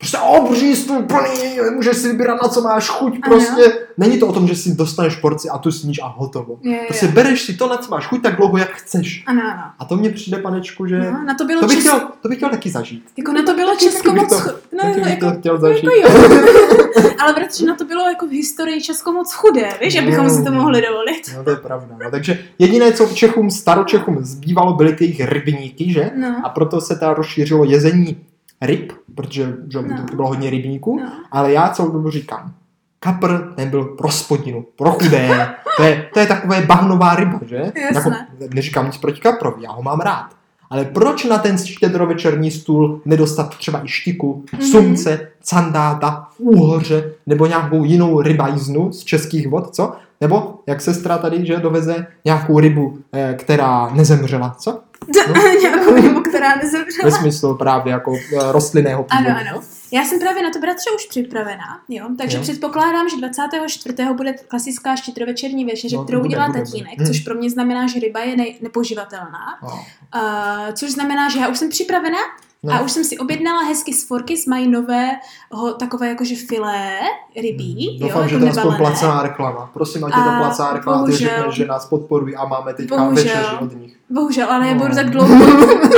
prostě 0.00 0.18
obří 0.18 0.76
stůl 0.76 1.02
plný, 1.02 1.58
můžeš 1.74 1.96
si 1.96 2.08
vybírat 2.08 2.42
na 2.42 2.48
co 2.48 2.60
máš 2.60 2.88
chuť, 2.88 3.18
Ano. 3.22 3.36
prostě 3.36 3.72
není 3.98 4.18
to 4.18 4.26
o 4.26 4.32
tom, 4.32 4.48
že 4.48 4.56
si 4.56 4.74
dostaneš 4.74 5.16
porci 5.16 5.48
a 5.48 5.58
tu 5.58 5.72
sníš 5.72 6.00
a 6.02 6.06
hotovo. 6.06 6.58
Je, 6.62 6.72
je, 6.72 6.80
Prostě 6.88 7.06
je. 7.06 7.12
bereš 7.12 7.42
si 7.42 7.54
to, 7.54 7.68
na 7.68 7.76
co 7.76 7.90
máš 7.90 8.06
chuť, 8.06 8.22
tak 8.22 8.36
dlouho, 8.36 8.58
jak 8.58 8.70
chceš. 8.72 9.24
Ano, 9.26 9.42
ano. 9.52 9.62
A 9.78 9.84
to 9.84 9.96
mně 9.96 10.10
přijde, 10.10 10.38
panečku, 10.38 10.86
že 10.86 10.98
No, 10.98 11.22
na 11.26 11.34
to 11.34 11.44
bylo 11.44 11.60
to, 11.60 11.66
bych 11.66 11.76
čes... 11.76 11.86
chtěl, 11.86 12.00
to 12.22 12.28
bych 12.28 12.38
chtěl 12.38 12.50
taky 12.50 12.70
zažít. 12.70 13.04
jako 13.18 13.32
na 13.32 13.42
to 13.42 13.54
bylo 13.54 13.76
Česko 13.76 14.12
moc... 14.12 14.28
to- 14.28 14.50
No, 14.72 14.78
taky 14.82 14.98
no, 15.00 15.04
bych 15.04 15.12
jako, 15.12 15.30
to 15.32 15.38
chtěl 15.40 15.54
no, 15.54 15.60
zažít. 15.60 15.84
jako 15.84 16.16
jo. 16.16 17.10
Ale 17.22 17.32
bratře, 17.34 17.66
na 17.66 17.74
to 17.76 17.84
bylo 17.84 18.08
jako 18.08 18.26
v 18.26 18.30
historii 18.30 18.80
Česko 18.82 19.12
moc 19.12 19.32
chudé, 19.32 19.68
víš, 19.80 19.98
abychom 19.98 20.30
si 20.30 20.44
to 20.44 20.52
mohli 20.52 20.82
dovolit. 20.82 21.22
No 21.36 21.44
to 21.44 21.50
je 21.50 21.56
pravda. 21.56 21.96
No, 22.04 22.10
takže 22.10 22.38
jediné, 22.58 22.92
co 22.92 23.06
Čechům, 23.06 23.50
staročechům 23.50 24.18
zbývalo, 24.24 24.72
byly 24.72 24.92
ty 24.92 25.04
jejich 25.04 25.20
rybníky, 25.20 25.92
že? 25.92 26.10
No. 26.16 26.36
A 26.44 26.48
proto 26.48 26.80
se 26.80 26.96
teda 26.96 27.14
rozšířilo 27.14 27.64
jezení 27.64 28.16
ryb, 28.62 28.92
protože 29.14 29.54
že, 29.72 29.82
No. 29.82 30.06
to 30.10 30.16
bylo 30.16 30.28
hodně 30.28 30.50
rybníků. 30.50 31.00
No. 31.00 31.12
Ale 31.32 31.52
já 31.52 31.68
celou 31.68 31.90
dobu 31.90 32.10
říkám, 32.10 32.52
kapr 33.00 33.52
nebyl 33.56 33.84
pro 33.84 34.10
spodinu, 34.10 34.64
pro 34.76 34.90
chudé. 34.92 35.48
To 35.76 35.82
je, 35.82 36.06
to 36.14 36.20
je 36.20 36.26
takové 36.26 36.62
bahnová 36.66 37.14
ryba, 37.14 37.40
že? 37.46 37.56
Jasné. 37.56 38.26
Jako, 38.40 38.54
neříkám 38.54 38.86
nic 38.86 38.96
proti 38.98 39.20
kaprovi, 39.20 39.62
já 39.62 39.70
ho 39.72 39.82
mám 39.82 40.00
rád. 40.00 40.30
Ale 40.70 40.84
proč 40.84 41.24
na 41.24 41.38
ten 41.38 41.58
štědrovečerní 41.58 42.50
stůl 42.50 43.00
nedostat 43.04 43.56
třeba 43.58 43.84
i 43.84 43.88
štiku, 43.88 44.44
Mhm. 44.52 44.62
sumce, 44.62 45.28
candáta, 45.42 46.28
úhoře 46.38 47.12
nebo 47.26 47.46
nějakou 47.46 47.84
jinou 47.84 48.20
rybajznu 48.20 48.92
z 48.92 49.04
českých 49.04 49.48
vod, 49.48 49.74
co? 49.74 49.92
Nebo 50.20 50.54
jak 50.66 50.80
sestra 50.80 51.18
tady, 51.18 51.46
že 51.46 51.56
doveze 51.56 52.06
nějakou 52.24 52.60
rybu, 52.60 52.98
eh, 53.12 53.34
která 53.38 53.90
nezemřela, 53.94 54.56
co? 54.58 54.80
Nějakou 55.60 55.94
rybu, 55.94 56.20
která 56.20 56.48
Ve 56.54 56.62
nezemřela. 56.62 57.10
smyslu 57.10 57.56
právě 57.56 57.92
jako 57.92 58.12
eh, 58.16 58.52
rostlinného 58.52 59.06
Ano, 59.10 59.26
původu. 59.26 59.48
ano. 59.50 59.60
Já 59.92 60.04
jsem 60.04 60.18
právě 60.20 60.42
na 60.42 60.50
to 60.50 60.58
bratře 60.58 60.90
už 60.96 61.06
připravená, 61.06 61.80
jo. 61.88 62.06
Takže 62.18 62.36
Jo. 62.36 62.42
předpokládám, 62.42 63.08
že 63.08 63.16
24. 63.16 63.94
bude 64.16 64.32
klasická 64.48 64.96
štědrovečerní 64.96 65.64
večeře, 65.64 65.96
No, 65.96 66.02
to 66.02 66.06
kterou 66.06 66.20
udělá 66.20 66.46
tatínek, 66.52 66.94
bude. 66.96 67.06
což 67.06 67.20
pro 67.20 67.34
mě 67.34 67.50
znamená, 67.50 67.86
že 67.86 68.00
ryba 68.00 68.20
je 68.20 68.36
ne- 68.36 68.44
nepoživatelná. 68.62 69.58
No. 69.62 69.68
Uh, 69.68 70.72
což 70.74 70.90
znamená, 70.90 71.28
že 71.28 71.38
já 71.38 71.48
už 71.48 71.58
jsem 71.58 71.68
připravená 71.68 72.18
No. 72.62 72.72
A 72.74 72.80
už 72.80 72.92
jsem 72.92 73.04
si 73.04 73.18
objednala 73.18 73.62
hezky 73.62 73.92
z 73.92 74.06
Forkys, 74.06 74.46
mají 74.46 74.68
nové, 74.68 75.10
ho, 75.52 75.72
takové 75.74 76.08
jakože 76.08 76.34
filé 76.36 76.98
rybí, 77.42 77.98
Mm, 78.02 78.06
Doufám, 78.08 78.22
jo, 78.22 78.28
že 78.28 78.34
jako 78.34 78.40
to 78.40 78.44
je 78.46 78.50
aspoň 78.62 78.76
placená 78.76 79.22
reklama. 79.22 79.70
Prosím, 79.74 80.04
ať 80.04 80.16
je 80.16 80.22
to 80.22 80.30
A 80.30 80.38
placená 80.38 80.72
reklama, 80.72 81.04
ty 81.06 81.10
bohužel- 81.10 81.30
řekneš, 81.36 81.54
že 81.54 81.66
nás 81.66 81.86
podporují 81.86 82.36
a 82.36 82.44
máme 82.44 82.74
teďka 82.74 82.96
Bohužel. 82.96 83.24
večeři 83.24 83.56
od 83.60 83.76
nich. 83.80 83.96
Bohužel, 84.10 84.50
ale 84.50 84.66
já 84.68 84.74
No. 84.74 84.80
budu 84.80 84.94
tak 84.94 85.10
dlouho, 85.10 85.34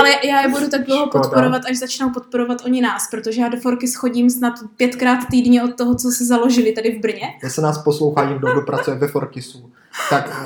ale 0.00 0.10
já 0.28 0.40
je 0.42 0.48
budu 0.48 0.68
tak 0.68 0.84
dlouho 0.86 1.06
Škoda. 1.06 1.22
podporovat, 1.22 1.62
až 1.70 1.78
začnou 1.78 2.10
podporovat 2.10 2.58
oni 2.64 2.80
nás, 2.80 3.08
protože 3.10 3.40
já 3.40 3.48
do 3.48 3.60
Forkys 3.60 3.94
chodím 3.94 4.30
snad 4.30 4.54
pětkrát 4.76 5.18
týdně 5.30 5.62
od 5.62 5.76
toho, 5.76 5.94
co 5.94 6.10
se 6.10 6.24
založili 6.24 6.72
tady 6.72 6.98
v 6.98 7.00
Brně. 7.00 7.26
Zase 7.42 7.60
nás 7.60 7.78
poslouchá 7.78 8.24
někdo, 8.30 8.52
kdo 8.52 8.60
pracuje 8.60 8.96
ve 8.96 9.08
Forkisu. 9.08 9.70
Tak 10.10 10.40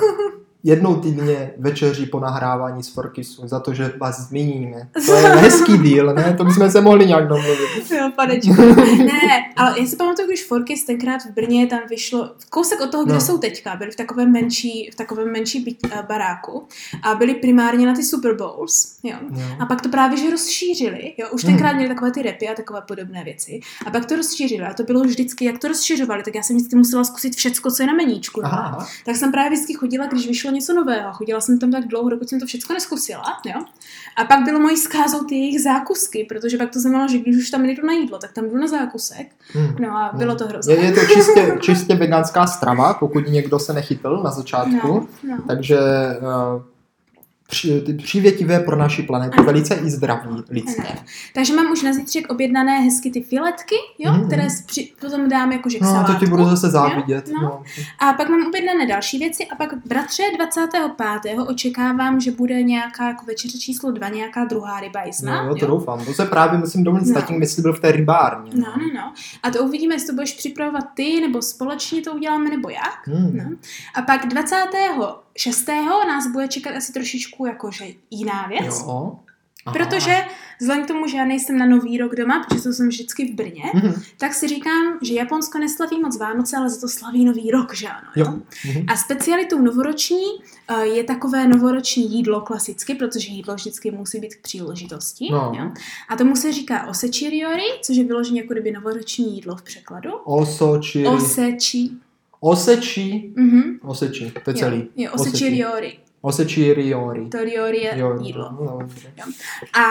jednou 0.67 0.95
týdně 0.95 1.51
večeří 1.57 2.05
po 2.05 2.19
nahrávání 2.19 2.83
z 2.83 2.89
Forkisu 2.93 3.47
za 3.47 3.59
to, 3.59 3.73
že 3.73 3.93
vás 3.99 4.19
zmíníme. 4.27 4.89
To 5.05 5.13
je 5.13 5.21
hezký 5.35 5.77
díl, 5.77 6.13
ne? 6.13 6.33
To 6.37 6.43
bychom 6.45 6.71
se 6.71 6.81
mohli 6.81 7.05
nějak 7.05 7.27
domluvit. 7.27 7.91
Jo, 7.91 8.11
panečku. 8.15 8.61
ne, 8.97 9.53
ale 9.55 9.79
já 9.81 9.85
si 9.87 9.95
pamatuju, 9.95 10.27
když 10.27 10.45
Forkys 10.45 10.85
tenkrát 10.85 11.21
v 11.21 11.33
Brně 11.33 11.67
tam 11.67 11.79
vyšlo 11.89 12.31
kousek 12.49 12.81
od 12.81 12.91
toho, 12.91 13.03
kde 13.05 13.13
No. 13.13 13.21
jsou 13.21 13.37
teďka, 13.37 13.75
byli 13.75 13.91
v 13.91 13.95
takovém 13.95 14.31
menší, 14.31 14.89
v 14.93 14.95
takovém 14.95 15.31
menší 15.31 15.59
byt, 15.59 15.77
uh, 15.85 16.01
baráku 16.07 16.67
a 17.03 17.15
byli 17.15 17.35
primárně 17.35 17.85
na 17.87 17.93
ty 17.95 18.03
Super 18.03 18.35
Bowls, 18.35 18.97
jo. 19.03 19.15
Jo. 19.31 19.45
A 19.59 19.65
pak 19.65 19.81
to 19.81 19.89
právě, 19.89 20.17
že 20.17 20.29
rozšířili, 20.31 21.13
jo, 21.17 21.27
už 21.31 21.43
Hmm. 21.43 21.53
tenkrát 21.53 21.73
měli 21.73 21.89
takové 21.89 22.11
ty 22.11 22.21
repy 22.21 22.47
a 22.49 22.53
takové 22.53 22.81
podobné 22.87 23.23
věci. 23.23 23.59
A 23.85 23.91
pak 23.91 24.05
to 24.05 24.15
rozšířili 24.15 24.61
a 24.65 24.73
to 24.73 24.83
bylo 24.83 25.01
vždycky, 25.01 25.45
jak 25.45 25.57
to 25.59 25.67
rozšiřovali, 25.67 26.23
tak 26.23 26.35
já 26.35 26.43
jsem 26.43 26.55
vždycky 26.55 26.75
musela 26.75 27.03
zkusit 27.03 27.35
všecko, 27.35 27.71
co 27.71 27.83
je 27.83 27.87
na 27.87 27.93
meníčku. 27.93 28.45
Aha. 28.45 28.87
Tak 29.05 29.15
jsem 29.15 29.31
právě 29.31 29.51
vždycky 29.51 29.73
chodila, 29.73 30.05
když 30.05 30.27
vyšlo 30.27 30.51
něco 30.57 30.73
nového. 30.73 31.13
Chodila 31.13 31.41
jsem 31.41 31.59
tam 31.59 31.71
tak 31.71 31.87
dlouho, 31.87 32.09
dokud 32.09 32.29
jsem 32.29 32.39
to 32.39 32.45
všechno 32.45 32.73
neskusila, 32.73 33.23
jo. 33.45 33.61
A 34.15 34.23
pak 34.23 34.43
bylo 34.43 34.59
mojí 34.59 34.77
zkázou 34.77 35.23
ty 35.23 35.35
jejich 35.35 35.61
zákusky, 35.61 36.25
protože 36.29 36.57
pak 36.57 36.71
to 36.73 36.79
znamenalo, 36.79 37.07
že 37.07 37.17
když 37.17 37.37
už 37.37 37.49
tam 37.49 37.63
nejdu 37.63 37.87
na 37.87 37.93
jídlo, 37.93 38.17
tak 38.17 38.31
tam 38.33 38.49
jdu 38.49 38.57
na 38.57 38.67
zákusek. 38.67 39.27
Hmm. 39.53 39.75
No 39.79 39.97
a 39.97 40.11
bylo 40.17 40.35
to 40.35 40.47
hrozné. 40.47 40.73
Je, 40.73 40.83
je 40.83 40.91
to 40.91 40.99
čistě, 41.13 41.57
čistě 41.61 41.95
veganská 41.95 42.47
strava, 42.47 42.93
pokud 42.93 43.27
někdo 43.27 43.59
se 43.59 43.73
nechytl 43.73 44.21
na 44.23 44.31
začátku. 44.31 44.87
No, 44.87 45.07
no. 45.23 45.37
Takže 45.47 45.79
uh, 46.21 46.61
při, 47.47 47.81
ty 47.81 47.93
přívětivé 47.93 48.59
pro 48.59 48.75
naši 48.75 49.03
planetu, 49.03 49.43
velice 49.43 49.75
i 49.75 49.89
zdraví 49.89 50.29
lidské. 50.49 50.95
Takže 51.33 51.53
mám 51.55 51.71
už 51.71 51.83
na 51.83 51.93
zítřek 51.93 52.31
objednané 52.31 52.79
hezky 52.79 53.11
ty 53.11 53.21
filetky, 53.21 53.75
jo, 53.99 54.11
Mhm. 54.13 54.27
které 54.27 54.49
si 54.49 54.63
při, 54.63 54.91
potom 55.01 55.29
dám 55.29 55.51
jakože 55.51 55.77
k 55.77 55.81
No, 55.81 55.87
to 55.87 55.93
salátku. 55.93 56.25
ti 56.25 56.25
budu 56.31 56.45
zase 56.45 56.67
jo? 56.67 56.71
závidět. 56.71 57.27
No. 57.33 57.41
No. 57.41 57.63
A 57.99 58.13
pak 58.13 58.29
mám 58.29 58.47
objednané 58.47 58.87
další 58.87 59.17
věci 59.19 59.45
a 59.47 59.55
pak 59.55 59.73
bratře 59.85 60.23
25. 60.37 61.39
očekávám, 61.47 62.19
že 62.19 62.31
bude 62.31 62.63
nějaká 62.63 63.07
jako 63.07 63.25
večeře 63.25 63.57
číslo 63.57 63.91
2, 63.91 64.09
nějaká 64.09 64.45
druhá 64.45 64.79
ryba 64.79 65.03
jisná. 65.03 65.43
No, 65.43 65.49
jo, 65.49 65.55
to 65.55 65.67
doufám. 65.67 66.05
To 66.05 66.13
se 66.13 66.25
právě 66.25 66.59
musím 66.59 66.83
domluvit 66.83 67.05
s 67.07 67.09
No. 67.09 67.21
tatím, 67.21 67.41
jestli 67.41 67.61
byl 67.61 67.73
v 67.73 67.79
té 67.79 67.91
rybárně. 67.91 68.51
No, 68.55 68.67
no, 68.77 68.93
no. 68.95 69.13
A 69.43 69.49
to 69.51 69.63
uvidíme, 69.63 69.95
jestli 69.95 70.07
to 70.07 70.13
budeš 70.13 70.33
připravovat 70.33 70.83
ty, 70.93 71.21
nebo 71.21 71.41
společně 71.41 72.01
to 72.01 72.11
uděláme, 72.13 72.49
nebo 72.49 72.69
jak. 72.69 73.07
Hmm. 73.07 73.37
No. 73.37 73.43
A 73.95 74.01
pak 74.01 74.25
26. 75.43 75.67
nás 76.07 76.27
bude 76.27 76.47
čekat 76.47 76.75
asi 76.75 76.93
trošičku 76.93 77.45
jakože 77.45 77.85
jiná 78.11 78.47
věc. 78.47 78.79
Jo. 78.79 79.19
Aha. 79.65 79.73
Protože 79.73 80.15
vzhledem 80.61 80.83
k 80.83 80.87
tomu, 80.87 81.07
že 81.07 81.17
já 81.17 81.25
nejsem 81.25 81.57
na 81.57 81.65
nový 81.65 81.97
rok 81.97 82.15
doma, 82.15 82.45
protože 82.49 82.61
to 82.63 82.73
jsem 82.73 82.87
vždycky 82.89 83.31
v 83.31 83.35
Brně, 83.35 83.63
Mhm. 83.73 83.93
tak 84.17 84.33
si 84.33 84.47
říkám, 84.47 84.99
že 85.01 85.13
Japonsko 85.13 85.57
neslaví 85.59 86.01
moc 86.01 86.17
Vánoce, 86.19 86.57
ale 86.57 86.69
za 86.69 86.79
to 86.81 86.87
slaví 86.87 87.25
nový 87.25 87.51
rok, 87.51 87.73
že 87.75 87.87
ano? 87.87 88.07
Jo. 88.15 88.25
Mhm. 88.65 88.85
A 88.87 88.95
specialitou 88.97 89.59
novoroční 89.61 90.23
eh, 90.67 90.85
je 90.85 91.03
takové 91.03 91.47
novoroční 91.47 92.11
jídlo 92.15 92.41
klasicky, 92.41 92.95
protože 92.95 93.27
jídlo 93.27 93.55
vždycky 93.55 93.91
musí 93.91 94.19
být 94.19 94.35
k 94.35 94.41
příležitosti. 94.41 95.27
No. 95.31 95.51
Jo? 95.59 95.71
A 96.09 96.15
tomu 96.15 96.35
se 96.35 96.53
říká 96.53 96.87
osečiriori, 96.87 97.63
což 97.81 97.97
je 97.97 98.03
vyloženě 98.03 98.41
jako 98.41 98.53
kdyby 98.53 98.71
novoroční 98.71 99.35
jídlo 99.35 99.55
v 99.55 99.61
překladu. 99.61 100.09
Osočiri. 100.23 101.07
Oseči. 101.07 101.89
Osečí. 102.39 103.33
Mhm. 103.35 103.79
Oseči, 103.83 104.31
to 104.43 104.49
je 104.49 104.53
Jo, 104.55 104.59
celý. 104.59 104.87
Jo, 104.95 105.11
osečiriori. 105.13 105.97
Osečiriori. 106.21 107.29
To 107.29 107.43
riori 107.43 107.77
je 107.83 107.93
Jo, 107.95 108.17
jídlo. 108.21 108.49
No, 108.51 108.77
dobře. 108.81 109.13
A, 109.73 109.83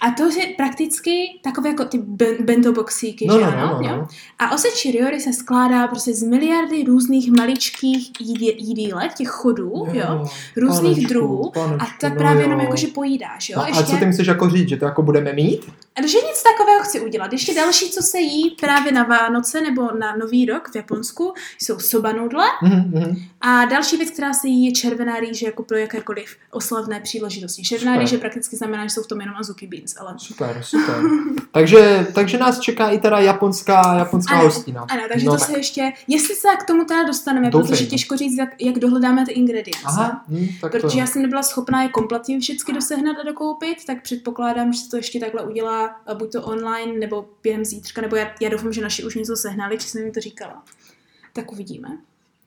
a 0.00 0.10
to 0.16 0.30
je 0.30 0.46
prakticky 0.56 1.40
takové 1.44 1.68
jako 1.68 1.84
ty 1.84 1.98
ben- 1.98 2.44
bento 2.44 2.72
boxíky, 2.72 3.26
No, 3.26 3.34
že 3.38 3.40
no, 3.44 3.46
ano? 3.52 3.66
no, 3.66 3.82
no, 3.82 3.88
jo? 3.88 3.96
no. 3.96 4.06
A 4.38 4.52
oseči 4.54 4.90
riori 4.90 5.20
se 5.20 5.32
skládá 5.32 5.86
prostě 5.88 6.14
z 6.14 6.22
miliardy 6.22 6.84
různých 6.84 7.30
maličkých 7.38 8.12
jídílek, 8.58 9.14
těch 9.14 9.28
chodů, 9.28 9.86
jo? 9.92 10.24
Různých 10.56 10.92
panečku, 10.92 11.08
druhů. 11.08 11.50
panečku, 11.54 11.82
A 11.82 11.86
tak 12.00 12.12
no 12.12 12.18
právě 12.18 12.42
jo. 12.42 12.48
jenom 12.48 12.60
jakože 12.60 12.86
pojídáš, 12.86 13.48
jo? 13.50 13.54
No, 13.58 13.64
a 13.64 13.68
Ještě, 13.68 13.84
co 13.84 13.96
ty 13.96 14.06
myslíš 14.06 14.26
jako 14.28 14.50
říct, 14.50 14.68
že 14.68 14.76
to 14.76 14.84
jako 14.84 15.02
budeme 15.02 15.32
mít? 15.32 15.60
Že 16.04 16.18
nic 16.18 16.42
takového 16.42 16.82
chci 16.84 17.00
udělat. 17.00 17.32
Ještě 17.32 17.54
další, 17.54 17.90
co 17.90 18.02
se 18.02 18.18
jí 18.18 18.50
právě 18.50 18.92
na 18.92 19.02
Vánoce 19.02 19.60
nebo 19.60 19.82
na 19.98 20.16
Nový 20.16 20.46
rok 20.46 20.68
v 20.72 20.76
Japonsku, 20.76 21.34
jsou 21.62 21.78
soba 21.78 22.12
nudle. 22.12 22.44
Mhm, 22.62 22.90
mhm. 22.94 23.16
A 23.40 23.64
další 23.64 23.96
věc, 23.96 24.10
která 24.10 24.32
se 24.34 24.48
jí, 24.48 24.66
je 24.66 24.72
červená 24.72 25.20
rýže 25.20 25.46
jako 25.46 25.62
pro 25.62 25.76
jakékoliv 25.76 26.36
oslavné 26.50 27.00
příležitosti. 27.00 27.62
Červená 27.62 27.92
Super. 27.92 28.00
rýže 28.00 28.18
prakticky 28.18 28.56
znamená, 28.56 28.84
že 28.84 28.90
jsou 28.90 29.02
v 29.02 29.06
tom 29.06 29.20
jenom 29.20 29.36
azuki 29.36 29.66
beans, 29.66 29.94
ale 30.00 30.14
Super, 30.18 30.58
super. 30.62 30.94
takže, 31.50 32.06
takže 32.14 32.38
nás 32.38 32.60
čeká 32.60 32.88
i 32.90 32.98
teda 32.98 33.18
japonská, 33.18 33.94
japonská 33.98 34.34
Ano, 34.34 34.44
hostina. 34.44 34.86
Ano, 34.90 35.02
takže 35.12 35.26
no, 35.26 35.32
to 35.32 35.38
tak. 35.38 35.48
se 35.50 35.58
ještě, 35.58 35.92
jestli 36.08 36.34
se 36.34 36.48
k 36.60 36.66
tomu 36.66 36.84
teda 36.84 37.02
dostaneme, 37.02 37.50
Doufejme. 37.50 37.70
protože 37.76 37.86
těžko 37.86 38.16
říct, 38.16 38.38
jak, 38.38 38.48
jak 38.60 38.78
dohledáme 38.78 39.26
ty 39.26 39.32
ingredience. 39.32 39.84
Aha, 39.84 40.24
hm, 40.28 40.46
tak 40.60 40.72
to 40.72 40.78
Protože 40.78 40.98
já 40.98 41.06
jsem 41.06 41.22
nebyla 41.22 41.42
schopná 41.42 41.82
je 41.82 41.88
kompletně 41.88 42.40
všechny 42.40 42.74
dosehnat 42.74 43.16
a 43.20 43.22
dokoupit, 43.26 43.84
tak 43.86 44.02
předpokládám, 44.02 44.72
že 44.72 44.80
se 44.80 44.90
to 44.90 44.96
ještě 44.96 45.20
takhle 45.20 45.42
udělá 45.42 45.85
a 46.06 46.14
buď 46.14 46.32
to 46.32 46.42
online, 46.42 46.92
nebo 46.98 47.28
během 47.42 47.64
zítřka, 47.64 48.00
nebo 48.02 48.16
já, 48.16 48.30
já 48.40 48.48
doufám, 48.48 48.72
že 48.72 48.80
naši 48.80 49.04
už 49.04 49.14
něco 49.14 49.36
sehnali, 49.36 49.78
či 49.78 49.88
jsem 49.88 50.02
jim 50.02 50.12
to 50.12 50.20
říkala. 50.20 50.62
Tak 51.32 51.52
uvidíme. 51.52 51.88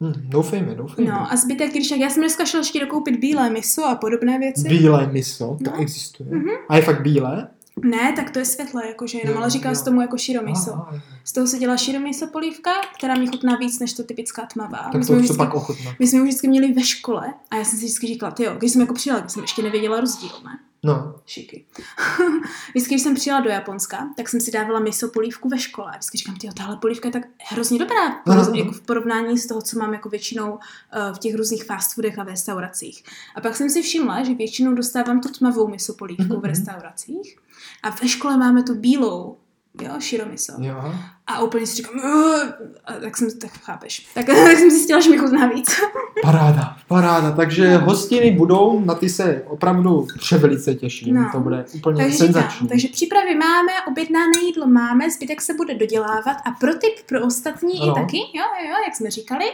Hm, 0.02 0.14
doufejme, 0.18 0.76
doufejme. 0.76 1.12
No 1.12 1.32
a 1.32 1.36
zbytek, 1.36 1.72
když 1.72 1.90
tak 1.90 2.00
já 2.00 2.10
jsem 2.10 2.24
dneska 2.24 2.46
šla 2.46 2.60
ještě 2.60 2.80
dokoupit 2.80 3.20
bílé 3.20 3.50
miso 3.50 3.86
a 3.86 3.96
podobné 3.96 4.40
věci. 4.40 4.70
Bílé 4.70 5.08
miso, 5.12 5.58
to 5.64 5.72
No. 5.72 5.82
existuje. 5.82 6.30
Mhm. 6.30 6.50
A 6.70 6.76
je 6.76 6.82
fakt 6.82 7.02
bílé? 7.02 7.48
Ne, 7.82 8.14
tak 8.16 8.30
to 8.30 8.40
je 8.40 8.46
světlé, 8.46 8.88
jakože 8.88 9.18
jenom, 9.18 9.34
Jo, 9.36 9.42
ale 9.42 9.50
říká 9.50 9.70
jo. 9.70 9.76
se 9.76 9.84
tomu 9.86 10.02
jako 10.02 10.16
aha. 10.74 11.02
Z 11.24 11.32
toho 11.32 11.48
se 11.48 11.58
dělá 11.60 11.78
širomiso 11.78 12.28
polívka, 12.28 12.72
která 12.98 13.16
mě 13.16 13.28
chutná 13.28 13.56
víc 13.56 13.80
než 13.80 13.94
to 13.94 14.04
typická 14.04 14.46
tmavá. 14.46 14.88
My 14.88 14.92
Tak 14.94 15.04
jsme 15.04 15.16
to 15.16 15.22
už 15.22 15.26
chci 15.26 15.34
vždycky- 15.34 15.84
pak. 15.84 16.00
My 16.00 16.08
jsme 16.08 16.22
už 16.22 16.28
vždycky 16.28 16.48
měli 16.48 16.74
ve 16.74 16.84
škole 16.84 17.34
a 17.52 17.56
já 17.56 17.64
jsem 17.64 17.80
si 17.80 17.86
vždycky 17.86 18.08
říkala, 18.08 18.36
jo, 18.40 18.56
když 18.58 18.72
jsem 18.72 18.82
jako 18.82 18.94
přijela, 18.94 19.20
když 19.20 19.32
jsem 19.34 19.42
ještě 19.42 19.62
nevěděla 19.64 20.00
rozdíl, 20.00 20.32
ne? 20.46 20.60
No, 20.84 21.16
Šiky. 21.26 21.66
vždycky, 22.70 22.94
když 22.94 23.02
jsem 23.04 23.16
přijela 23.16 23.40
do 23.42 23.50
Japonska, 23.50 24.10
tak 24.18 24.30
jsem 24.30 24.42
si 24.42 24.52
dávala 24.52 24.80
miso 24.80 25.08
polívku 25.08 25.50
ve 25.50 25.58
škole. 25.60 25.92
Vždycky 25.92 26.18
říkám, 26.18 26.36
ty 26.36 26.48
tahle 26.58 26.78
polívka 26.78 27.08
je 27.08 27.12
tak 27.12 27.24
hrozně 27.48 27.80
dobrá 27.80 28.12
poroz, 28.26 28.50
jako 28.56 28.72
v 28.72 28.82
porovnání 28.82 29.38
s 29.38 29.48
toho, 29.48 29.62
co 29.62 29.80
mám 29.80 29.94
jako 29.94 30.10
většinou 30.10 30.52
uh, 30.52 30.60
v 31.16 31.20
těch 31.20 31.36
různých 31.36 31.64
fast 31.64 31.94
foodech 31.94 32.20
a 32.20 32.24
v 32.24 32.28
restauracích. 32.28 33.04
A 33.36 33.42
pak 33.42 33.56
jsem 33.56 33.70
si 33.70 33.82
všimla, 33.82 34.24
že 34.24 34.34
většinou 34.34 34.74
dostávám 34.74 35.22
tu 35.22 35.30
tmavou 35.30 35.68
miso 35.68 35.94
polívku 35.94 36.24
Mhm, 36.34 36.42
v 36.42 36.46
restauracích 36.46 37.38
a 37.84 37.90
ve 37.90 38.08
škole 38.08 38.38
máme 38.38 38.64
tu 38.64 38.76
bílou, 38.76 39.38
jo, 39.82 39.92
širomiso. 40.00 40.54
jo. 40.60 40.94
A 41.28 41.40
úplně 41.42 41.68
si 41.68 41.76
říkám, 41.76 42.00
a 42.86 42.94
tak 43.02 43.18
jsem, 43.18 43.40
tak 43.40 43.52
chápeš. 43.52 44.08
Tak, 44.14 44.26
tak 44.26 44.58
jsem 44.58 44.70
zjistila, 44.70 45.00
že 45.00 45.10
mi 45.10 45.18
chutná 45.18 45.48
víc. 45.48 45.76
Paráda, 46.24 46.78
paráda. 46.88 47.32
Takže 47.32 47.74
No. 47.74 47.80
hostiny 47.86 48.32
budou, 48.32 48.80
na 48.86 48.96
ty 48.96 49.10
se 49.10 49.44
opravdu 49.48 50.08
převelice 50.20 50.76
těším. 50.76 51.16
No. 51.16 51.30
To 51.32 51.40
bude 51.40 51.66
úplně 51.76 52.04
Takže 52.04 52.18
senzační. 52.18 52.52
říkám, 52.52 52.68
takže 52.68 52.88
přípravy 52.88 53.36
máme, 53.36 53.72
objednané 53.88 54.40
jídlo 54.46 54.68
máme, 54.68 55.10
zbytek 55.12 55.42
se 55.42 55.54
bude 55.54 55.76
dodělávat 55.76 56.38
a 56.46 56.52
pro 56.60 56.74
tip 56.74 56.94
pro 57.06 57.26
ostatní 57.26 57.80
Ano. 57.82 57.92
i 57.92 57.96
taky, 58.02 58.18
jo, 58.18 58.44
jo, 58.70 58.76
jak 58.86 58.96
jsme 58.96 59.12
říkali, 59.12 59.46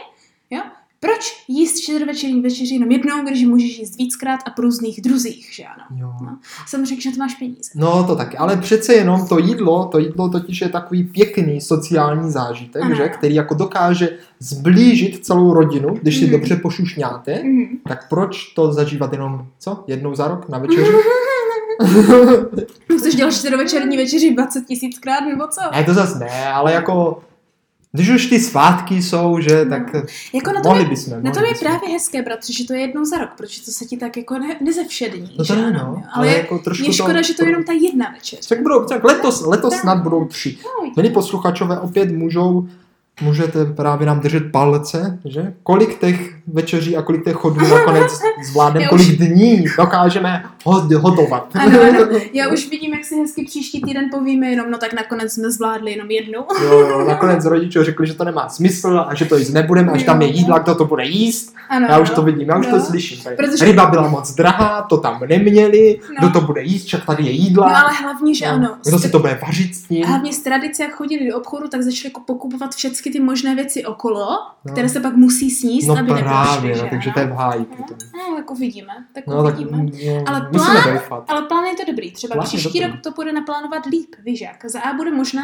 jo, 0.50 0.62
proč 1.00 1.44
jíst 1.48 1.80
čtyřvečerní 1.80 2.40
večeři 2.40 2.74
jenom 2.74 2.90
jednou, 2.90 3.22
když 3.24 3.44
můžeš 3.44 3.78
jíst 3.78 3.96
víckrát 3.98 4.40
a 4.46 4.50
po 4.50 4.62
různých 4.62 5.00
druzích, 5.02 5.48
že 5.52 5.64
ano. 5.64 5.84
Jo. 6.00 6.12
No. 6.22 6.38
Jsem 6.66 6.86
řekl, 6.86 7.00
že 7.00 7.10
to 7.10 7.16
máš 7.18 7.34
peníze. 7.34 7.70
No 7.74 8.04
to 8.04 8.16
taky, 8.16 8.36
ale 8.36 8.56
přece 8.56 8.94
jenom 8.94 9.26
to 9.28 9.38
jídlo, 9.38 9.84
to 9.92 9.98
jídlo 9.98 10.28
totiž 10.28 10.60
je 10.60 10.68
takový 10.68 11.04
pěkný 11.04 11.60
sociální 11.60 12.30
zážitek, 12.30 12.82
Ano. 12.82 12.94
že, 12.94 13.08
který 13.08 13.34
jako 13.34 13.54
dokáže 13.54 14.18
zblížit 14.38 15.24
celou 15.26 15.52
rodinu, 15.54 15.88
když 16.02 16.16
si 16.18 16.22
Mhm. 16.24 16.32
dobře 16.32 16.56
pošušňáte, 16.56 17.40
Mhm. 17.44 17.66
tak 17.88 18.08
proč 18.08 18.44
to 18.44 18.72
zažívat 18.72 19.12
jenom, 19.12 19.46
co, 19.58 19.84
jednou 19.86 20.14
za 20.14 20.28
rok 20.28 20.48
na 20.48 20.58
večeři? 20.58 20.92
Chceš 22.98 23.14
dělat 23.14 23.30
čtyřvečerní 23.34 23.96
večeři 23.96 24.34
20 24.34 24.64
tisíckrát 24.66 25.20
nebo 25.28 25.44
co? 25.46 25.60
ne, 25.72 25.84
to 25.84 25.94
zas 25.94 26.18
ne, 26.18 26.46
ale 26.52 26.72
jako, 26.72 27.20
když 27.96 28.08
už 28.10 28.26
ty 28.26 28.40
svátky 28.40 29.02
jsou, 29.02 29.38
že, 29.40 29.64
No. 29.64 29.70
tak 29.70 29.94
Jako 30.34 30.52
na 30.52 30.60
to 30.60 30.68
mohli 30.68 30.82
je, 30.84 30.88
bychom. 30.88 31.22
na 31.22 31.30
tom 31.30 31.44
je 31.44 31.50
bychom. 31.52 31.68
právě 31.68 31.88
hezké, 31.88 32.22
bratře, 32.22 32.52
že 32.52 32.64
to 32.66 32.74
je 32.74 32.80
jednou 32.80 33.04
za 33.04 33.18
rok, 33.18 33.30
protože 33.36 33.62
to 33.64 33.70
se 33.70 33.84
ti 33.84 33.96
tak 33.96 34.16
jako 34.16 34.38
ne, 34.38 34.56
nezevšední. 34.60 35.30
No 35.38 35.44
to 35.44 35.54
ne, 35.54 35.66
ano, 35.66 35.78
no, 35.78 35.84
ale 35.84 36.02
ale 36.14 36.28
jako 36.38 36.58
trošku 36.58 36.86
je 36.86 36.92
škoda, 36.92 37.22
že 37.22 37.34
to 37.34 37.44
je 37.44 37.48
jenom 37.50 37.64
ta 37.64 37.72
jedna 37.72 38.06
večeř. 38.14 38.46
Tak 38.46 38.62
budou, 38.62 38.84
tak 38.84 39.04
letos, 39.04 39.46
letos 39.46 39.70
Tak. 39.72 39.80
snad 39.80 40.02
budou 40.02 40.24
tři. 40.24 40.56
No, 40.64 40.92
Milí 40.96 41.10
posluchačové, 41.10 41.78
opět 41.80 42.12
můžou 42.12 42.68
můžete 43.22 43.64
právě 43.64 44.06
nám 44.06 44.20
držet 44.20 44.52
palce, 44.52 45.18
že? 45.24 45.54
Kolik 45.62 46.00
těch 46.00 46.35
večeří 46.46 46.96
a 46.96 47.02
kolik 47.02 47.24
těch 47.24 47.34
chodů 47.34 47.68
nakonec 47.68 48.12
zvládneme, 48.50 48.86
kolik 48.86 49.06
už- 49.08 49.16
dní 49.16 49.64
dokážeme 49.78 50.44
hod- 50.64 50.94
hodovat. 51.00 51.48
Ano, 51.54 51.78
ano. 51.80 52.18
Já 52.32 52.48
už 52.48 52.70
vidím, 52.70 52.94
jak 52.94 53.04
si 53.04 53.16
hezky 53.16 53.44
příští 53.44 53.80
týden 53.82 54.04
povíme 54.10 54.46
jenom, 54.46 54.70
no 54.70 54.78
tak 54.78 54.92
nakonec 54.92 55.32
jsme 55.32 55.50
zvládli 55.50 55.90
jenom 55.92 56.10
jednu. 56.10 56.38
Jo, 56.64 56.78
jo, 56.78 57.04
nakonec 57.08 57.44
rodiče 57.44 57.84
řekli, 57.84 58.06
že 58.06 58.14
to 58.14 58.24
nemá 58.24 58.48
smysl 58.48 59.04
a 59.08 59.14
že 59.14 59.24
to 59.24 59.36
jíst 59.36 59.52
nebudeme, 59.52 59.92
až 59.92 60.02
tam 60.02 60.22
je 60.22 60.28
jídla, 60.28 60.58
kdo 60.58 60.74
to 60.74 60.84
bude 60.84 61.04
jíst. 61.04 61.54
Ano, 61.68 61.86
Já 61.90 61.98
už 61.98 62.10
to 62.10 62.22
vidím, 62.22 62.48
já 62.48 62.58
už 62.58 62.66
No. 62.66 62.78
to 62.78 62.84
slyším. 62.84 63.20
Tady. 63.24 63.36
Protože- 63.36 63.64
Ryba 63.64 63.86
byla 63.86 64.08
moc 64.08 64.34
drahá, 64.34 64.82
to 64.82 64.96
tam 64.96 65.20
neměli, 65.28 66.00
No. 66.08 66.14
kdo 66.18 66.40
to 66.40 66.46
bude 66.46 66.62
jíst, 66.62 66.84
však 66.84 67.04
tady 67.06 67.24
je 67.24 67.30
jídla. 67.30 67.68
No 67.68 67.76
ale 67.76 67.92
hlavně, 68.02 68.34
že 68.34 68.46
ano. 68.46 68.76
Kdo 68.86 68.98
si 68.98 69.08
to 69.08 69.18
bude 69.18 69.38
vařit 69.46 69.74
s 69.74 69.82
tím? 69.82 70.04
A 70.04 70.08
hlavně 70.08 70.32
z 70.32 70.38
tradice, 70.42 70.82
jak 70.82 70.92
chodili 70.92 71.28
do 71.30 71.36
obchodu, 71.38 71.68
tak 71.68 71.82
začali 71.82 72.04
jako 72.04 72.20
pokupovat 72.26 72.74
všechny 72.74 73.12
ty 73.12 73.20
možné 73.20 73.54
věci 73.54 73.84
okolo, 73.84 74.26
No. 74.64 74.72
které 74.72 74.88
se 74.88 75.00
pak 75.00 75.16
musí 75.16 75.50
sníst, 75.50 75.88
No 75.88 75.94
aby 75.98 76.06
právě, 76.06 76.24
neprošly, 76.40 76.68
no, 76.68 76.74
že 76.74 76.86
takže 76.90 77.10
ano? 77.10 77.14
to 77.14 77.20
je 77.20 77.26
v 77.26 77.32
háji 77.32 77.64
potom. 77.64 77.96
No, 78.16 78.36
tak 78.36 78.50
uvidíme. 78.50 78.92
Tak 79.14 79.26
No 79.26 79.44
tak 79.44 79.54
uvidíme. 79.54 79.76
no, 79.82 80.24
Ale 80.26 80.40
plán-. 80.40 81.24
Ale 81.28 81.42
plán 81.42 81.64
je 81.64 81.74
to 81.76 81.82
dobrý. 81.92 82.12
Třeba 82.12 82.34
Plán 82.34 82.46
příští 82.46 82.80
dobrý. 82.80 82.92
rok 82.92 83.00
to 83.02 83.10
bude 83.10 83.32
naplánovat 83.32 83.86
líp, 83.86 84.14
víš 84.24 84.40
jak. 84.40 84.64
Za 84.70 84.80
A 84.80 84.92
bude 84.92 85.10
možná, 85.10 85.42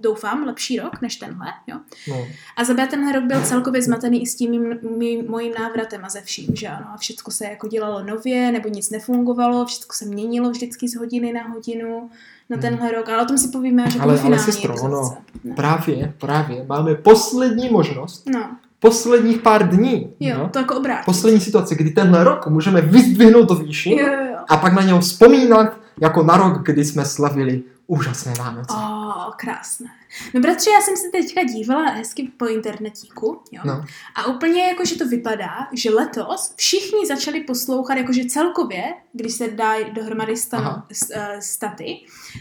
doufám, 0.00 0.42
lepší 0.44 0.78
rok 0.80 1.00
než 1.02 1.16
tenhle, 1.16 1.46
jo. 1.66 1.76
No. 2.08 2.16
A 2.56 2.64
za 2.64 2.74
B 2.74 2.86
tenhle 2.86 3.12
rok 3.12 3.24
byl 3.24 3.40
celkově 3.42 3.82
zmatený 3.82 4.22
i 4.22 4.26
s 4.26 4.34
tím 4.36 4.50
mým, 4.50 4.78
mým, 4.98 5.26
mojím 5.30 5.52
návratem 5.58 6.04
a 6.04 6.08
ze 6.08 6.20
vším, 6.20 6.56
že 6.56 6.68
ano. 6.68 6.86
A 6.94 6.96
všechno 6.96 7.32
se 7.32 7.44
jako 7.44 7.68
dělalo 7.68 8.02
nově, 8.04 8.52
nebo 8.52 8.68
nic 8.68 8.90
nefungovalo, 8.90 9.66
všechno 9.66 9.92
se 9.92 10.04
měnilo 10.04 10.50
vždycky 10.50 10.88
z 10.88 10.96
hodiny 10.96 11.32
na 11.32 11.42
hodinu 11.48 12.10
na 12.50 12.54
Hmm. 12.56 12.62
tenhle 12.62 12.90
rok. 12.92 13.08
Ale 13.08 13.22
o 13.22 13.26
tom 13.26 13.38
si 13.38 13.48
povíme 13.48 13.84
až 13.84 13.94
jako 13.94 14.02
Ale- 14.04 14.12
ale 14.12 14.22
finální 14.22 14.44
sestro. 14.44 14.74
No. 14.88 15.16
Právě, 15.56 16.14
právě. 16.18 16.64
Máme 16.68 16.94
poslední 16.94 17.68
možnost, 17.68 18.22
no, 18.28 18.56
posledních 18.80 19.38
pár 19.38 19.68
dní. 19.68 20.12
jo, 20.20 20.38
no. 20.38 20.48
to 20.48 20.58
jako 20.58 20.76
obrát. 20.76 21.04
Poslední 21.04 21.40
situace, 21.40 21.74
kdy 21.74 21.90
tenhle 21.90 22.24
rok 22.24 22.46
můžeme 22.46 22.80
vyzdvihnout 22.80 23.48
do 23.48 23.54
výši 23.54 23.90
Jo, 23.90 23.98
jo, 24.06 24.36
a 24.48 24.56
pak 24.56 24.72
na 24.72 24.82
něho 24.82 25.00
vzpomínat 25.00 25.76
jako 26.00 26.22
na 26.22 26.36
rok, 26.36 26.62
kdy 26.66 26.84
jsme 26.84 27.04
slavili 27.04 27.62
úžasné 27.86 28.32
Vánoce. 28.38 28.74
Oh, 28.76 29.30
krásné. 29.36 29.86
No 30.34 30.40
bratře, 30.40 30.70
já 30.70 30.80
jsem 30.80 30.96
se 30.96 31.08
teďka 31.12 31.42
dívala 31.44 31.90
hezky 31.90 32.30
po 32.36 32.46
internetíku, 32.46 33.40
jo. 33.52 33.62
No. 33.64 33.84
A 34.14 34.26
úplně 34.26 34.62
jako, 34.62 34.84
že 34.84 34.96
to 34.98 35.08
vypadá, 35.08 35.50
že 35.72 35.90
letos 35.90 36.54
všichni 36.56 37.06
začali 37.06 37.40
poslouchat, 37.40 37.94
jakože 37.94 38.24
celkově, 38.24 38.82
když 39.12 39.32
se 39.32 39.48
dá 39.48 39.72
dohromady 39.92 40.36
stan, 40.36 40.60
Aha. 40.60 40.86
s- 40.92 41.10
eh, 41.14 41.36
staty, 41.42 41.96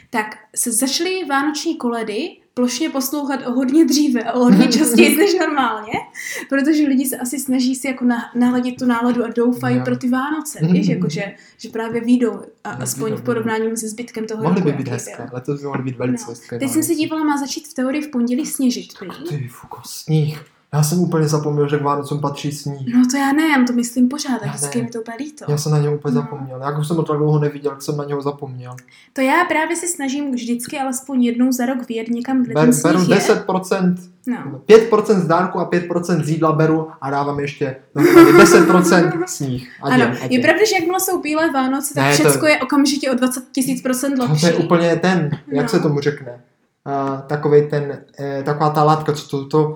tak 0.09 0.25
se 0.55 0.71
začaly 0.71 1.25
vánoční 1.29 1.77
koledy 1.77 2.29
plošně 2.59 2.89
poslouchat 2.89 3.39
o 3.47 3.51
hodně 3.51 3.85
dříve 3.85 4.23
a 4.23 4.33
o 4.33 4.39
hodně 4.39 4.67
častěji 4.77 5.17
než 5.17 5.33
normálně, 5.39 5.93
protože 6.49 6.83
lidi 6.87 7.05
se 7.05 7.17
asi 7.17 7.39
snaží 7.39 7.75
si 7.75 7.87
jako 7.87 8.05
na, 8.05 8.17
naladit 8.35 8.75
tu 8.79 8.85
náladu 8.85 9.23
a 9.25 9.27
doufají 9.27 9.77
Jo. 9.77 9.81
pro 9.85 9.97
ty 9.97 10.09
Vánoce, 10.09 10.59
Mhm. 10.61 10.73
víš, 10.73 10.87
jakože 10.87 11.23
že 11.57 11.69
právě 11.69 12.01
výjdou, 12.01 12.41
a, 12.63 12.69
aspoň 12.71 13.13
v 13.13 13.21
porovnání 13.21 13.77
se 13.77 13.87
zbytkem 13.87 14.25
toho 14.25 14.43
Mohly 14.43 14.61
by 14.61 14.71
být 14.71 14.87
hezké, 14.87 15.29
letos 15.33 15.59
by 15.61 15.65
mohly 15.67 15.83
být 15.83 15.97
velice 15.97 16.23
No. 16.27 16.29
hezké. 16.29 16.59
Teď 16.59 16.69
jsem 16.69 16.83
se 16.83 16.95
dívala, 16.95 17.23
má 17.23 17.37
začít 17.37 17.67
v 17.67 17.73
teorii 17.73 18.01
v 18.01 18.11
pondělí 18.11 18.45
sněžit, 18.45 18.87
prý. 18.99 19.09
Ty 19.29 19.47
fuko, 19.47 19.81
sníh. 19.85 20.41
Já 20.73 20.83
jsem 20.83 20.99
úplně 20.99 21.27
zapomněl, 21.27 21.69
že 21.69 21.77
k 21.77 21.81
Vánocům 21.81 22.21
patří 22.21 22.51
sníh. 22.51 22.93
No 22.95 23.01
to 23.11 23.17
já 23.17 23.31
ne, 23.33 23.43
já 23.47 23.63
to 23.67 23.73
myslím 23.73 24.09
pořád, 24.09 24.31
Já 24.31 24.37
tak 24.39 24.49
vždycky 24.55 24.77
je 24.79 24.83
mi 24.83 24.89
to 24.89 24.99
úplně 25.01 25.17
líto. 25.19 25.45
Já 25.47 25.57
jsem 25.57 25.71
na 25.71 25.79
něho 25.79 25.95
úplně 25.95 26.15
No. 26.15 26.21
zapomněl. 26.21 26.61
Jak 26.61 26.79
už 26.79 26.87
jsem 26.87 26.97
ho 26.97 27.03
tak 27.03 27.17
dlouho 27.17 27.39
neviděl, 27.39 27.71
jak 27.71 27.81
jsem 27.81 27.97
na 27.97 28.03
něho 28.05 28.21
zapomněl. 28.21 28.75
To 29.13 29.21
já 29.21 29.45
právě 29.49 29.75
se 29.75 29.87
snažím 29.87 30.31
vždycky 30.31 30.79
alespoň 30.79 31.23
jednou 31.23 31.51
za 31.51 31.65
rok 31.65 31.77
vyjet 31.89 32.07
někam, 32.07 32.43
kde 32.43 32.53
ten 32.53 32.65
Ber, 32.65 32.73
sníh 32.73 32.83
beru 32.83 32.99
je. 32.99 33.07
10%, 33.17 33.95
No. 34.27 34.61
5% 34.67 35.19
z 35.19 35.27
dárku 35.27 35.59
a 35.59 35.65
5% 35.69 36.23
z 36.23 36.29
jídla 36.29 36.51
beru 36.51 36.87
a 37.01 37.09
dávám 37.11 37.39
ještě 37.39 37.75
dohromady 37.95 38.31
10% 38.37 39.23
sníh. 39.25 39.69
A 39.81 39.85
Ano, 39.85 39.97
děl, 39.97 40.07
a 40.21 40.25
je 40.29 40.39
pravda, 40.39 40.61
že 40.69 40.75
jakmile 40.75 40.99
jsou 40.99 41.21
bílé 41.21 41.51
Vánoce, 41.51 41.93
tak 41.93 42.03
Ne, 42.03 42.17
to- 42.17 42.23
všecko 42.23 42.45
je 42.45 42.59
okamžitě 42.59 43.11
o 43.11 43.13
20 43.15 43.43
tisíc 43.51 43.81
procent 43.81 44.15
To, 44.15 44.21
lepší. 44.23 44.41
to 44.41 44.47
je 44.47 44.55
úplně 44.55 44.95
ten, 44.95 45.29
jak 45.47 45.63
No. 45.65 45.69
se 45.69 45.79
tomu 45.79 45.99
řekne, 45.99 46.41
uh, 47.13 47.21
takovej 47.27 47.67
ten, 47.67 47.99
eh, 48.19 48.43
taková 48.43 48.69
ta 48.69 48.83
látka, 48.83 49.13
co 49.13 49.27
to, 49.27 49.45
to, 49.47 49.75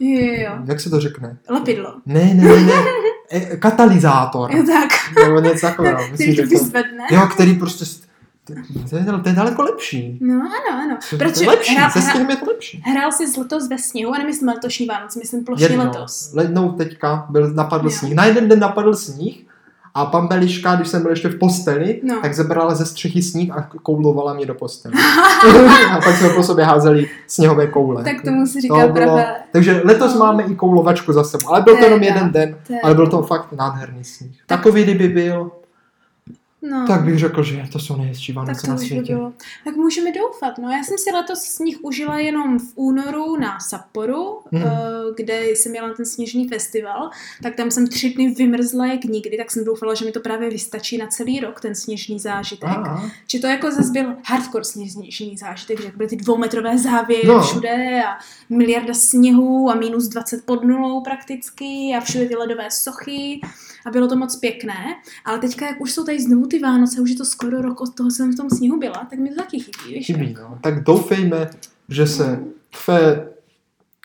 Jo, 0.00 0.20
jo, 0.44 0.50
jak 0.66 0.80
se 0.80 0.90
to 0.90 1.00
řekne? 1.00 1.36
Lepidlo. 1.48 1.94
Ne, 2.06 2.24
ne, 2.34 2.44
ne, 2.48 2.56
ne, 2.66 2.72
eh, 3.32 3.56
katalyzátor, 3.56 4.54
Jo, 4.56 4.64
tak. 4.66 4.88
nebo 5.26 5.40
něco 5.40 5.66
takového, 5.66 5.98
myslím, 5.98 6.14
Který 6.16 6.36
že 6.36 6.42
to 6.42 6.48
vyzvedne. 6.48 7.04
jo, 7.10 7.20
který 7.34 7.54
prostě, 7.54 7.84
to 8.90 8.96
je, 8.96 9.04
to 9.22 9.28
je 9.28 9.34
daleko 9.34 9.62
lepší. 9.62 10.18
No, 10.22 10.34
ano, 10.34 10.82
ano. 10.84 10.98
Protože 11.18 11.44
je 11.44 11.48
lepší, 11.50 11.76
hra- 11.78 11.90
se 11.90 12.02
sněhem 12.02 12.30
je 12.30 12.36
to 12.36 12.46
lepší. 12.46 12.82
Hrál 12.86 13.12
jsi 13.12 13.40
letos 13.40 13.68
ve 13.68 13.78
sněhu, 13.78 14.14
a 14.14 14.18
nemyslím 14.18 14.48
letošní 14.48 14.86
Vánoce, 14.86 15.18
myslím 15.18 15.44
Jednou, 15.58 15.84
letos. 15.84 16.34
jednou 16.42 16.72
teďka 16.72 17.26
byl, 17.30 17.50
napadl 17.54 17.84
Jo. 17.86 17.90
sníh. 17.90 18.14
Na 18.14 18.24
jeden 18.24 18.48
den 18.48 18.58
napadl 18.58 18.94
sníh 18.94 19.46
a 19.94 20.06
pan 20.06 20.26
Beliška, 20.28 20.74
když 20.74 20.88
jsem 20.88 21.02
byl 21.02 21.10
ještě 21.10 21.28
v 21.28 21.38
posteli, 21.38 22.00
No. 22.04 22.20
tak 22.22 22.34
zebrala 22.34 22.74
ze 22.74 22.86
střechy 22.86 23.22
sníh 23.22 23.50
a 23.52 23.68
koulovala 23.82 24.34
mě 24.34 24.46
do 24.46 24.54
postele. 24.54 24.94
a 25.92 26.00
pak 26.04 26.16
jsme 26.16 26.28
po 26.28 26.42
sobě 26.42 26.64
házeli 26.64 27.08
sněhové 27.26 27.66
koule. 27.66 28.04
Tak 28.04 28.22
tomu 28.24 28.44
To 28.54 28.60
říká 28.60 28.74
bylo, 28.74 28.92
pravé. 28.92 29.26
takže 29.52 29.80
letos 29.84 30.14
No. 30.14 30.20
máme 30.20 30.42
i 30.42 30.54
koulovačku 30.54 31.12
za 31.12 31.24
sebou, 31.24 31.48
ale 31.48 31.60
byl 31.60 31.76
to 31.76 31.84
jenom 31.84 32.02
jeden 32.02 32.30
den, 32.32 32.56
ale 32.82 32.94
byl 32.94 33.06
to 33.06 33.22
fakt 33.22 33.52
nádherný 33.52 34.04
sníh. 34.04 34.36
Tak- 34.46 34.58
Takový, 34.60 34.82
kdyby 34.84 35.08
byl, 35.08 35.50
No. 36.62 36.84
tak 36.86 37.04
bych 37.04 37.18
řekl, 37.18 37.42
že 37.42 37.64
to 37.72 37.78
jsou 37.78 37.96
nejhezčí 37.96 38.32
Vánoce 38.32 38.70
na 38.70 38.76
světě. 38.76 39.14
bylo. 39.14 39.32
Tak 39.64 39.76
můžeme 39.76 40.12
doufat. 40.12 40.58
No, 40.58 40.70
já 40.70 40.84
jsem 40.84 40.98
si 40.98 41.10
letos 41.12 41.38
sníh 41.42 41.76
užila 41.82 42.18
jenom 42.18 42.58
v 42.58 42.72
únoru 42.74 43.36
na 43.36 43.58
Sapporu, 43.60 44.38
Mhm. 44.52 44.62
eh, 44.66 44.70
kde 45.16 45.44
jsem 45.48 45.72
měla 45.72 45.94
ten 45.94 46.06
sněžný 46.06 46.48
festival, 46.48 47.10
tak 47.42 47.54
tam 47.54 47.70
jsem 47.70 47.86
tři 47.86 48.10
dny 48.10 48.34
vymrzla 48.34 48.86
jak 48.86 49.04
nikdy, 49.04 49.36
tak 49.36 49.50
jsem 49.50 49.64
doufala, 49.64 49.94
že 49.94 50.04
mi 50.04 50.12
to 50.12 50.20
právě 50.20 50.50
vystačí 50.50 50.98
na 50.98 51.06
celý 51.06 51.40
rok, 51.40 51.60
ten 51.60 51.74
sněžný 51.74 52.18
zážitek. 52.18 52.68
A, 52.70 53.10
Že 53.26 53.38
to 53.38 53.46
jako 53.46 53.70
zase 53.70 53.92
byl 53.92 54.16
hardcore 54.24 54.64
sněžný 54.64 55.36
zážitek, 55.36 55.82
že 55.82 55.92
byly 55.96 56.08
ty 56.08 56.16
dvoumetrové 56.16 56.78
závěry 56.78 57.28
no. 57.28 57.42
všude 57.42 58.02
a 58.04 58.18
miliarda 58.50 58.94
sněhu 58.94 59.70
a 59.70 59.74
minus 59.74 60.08
20 60.08 60.44
pod 60.46 60.64
nulou 60.64 61.00
prakticky 61.00 61.94
a 61.96 62.00
všude 62.00 62.26
ty 62.26 62.36
ledové 62.36 62.70
sochy 62.70 63.40
a 63.86 63.90
bylo 63.90 64.08
to 64.08 64.16
moc 64.16 64.36
pěkné. 64.36 64.84
Ale 65.24 65.38
teďka, 65.38 65.66
jak 65.66 65.80
už 65.80 65.92
jsou 65.92 66.04
tady 66.04 66.20
znovu 66.22 66.46
ty 66.46 66.58
Vánoce, 66.58 67.00
už 67.00 67.10
je 67.10 67.16
to 67.16 67.24
skoro 67.24 67.62
rok 67.62 67.80
od 67.80 67.94
toho, 67.94 68.10
co 68.10 68.16
jsem 68.16 68.32
v 68.32 68.36
tom 68.36 68.50
sněhu 68.50 68.78
byla, 68.78 69.06
tak 69.10 69.18
mi 69.18 69.28
to 69.28 69.34
taky 69.34 69.58
chybí, 69.60 69.94
víš? 69.94 70.06
chybí, 70.06 70.36
no. 70.40 70.58
Tak 70.60 70.82
doufejme, 70.84 71.50
že 71.88 72.06
se 72.06 72.44
tvé 72.84 73.28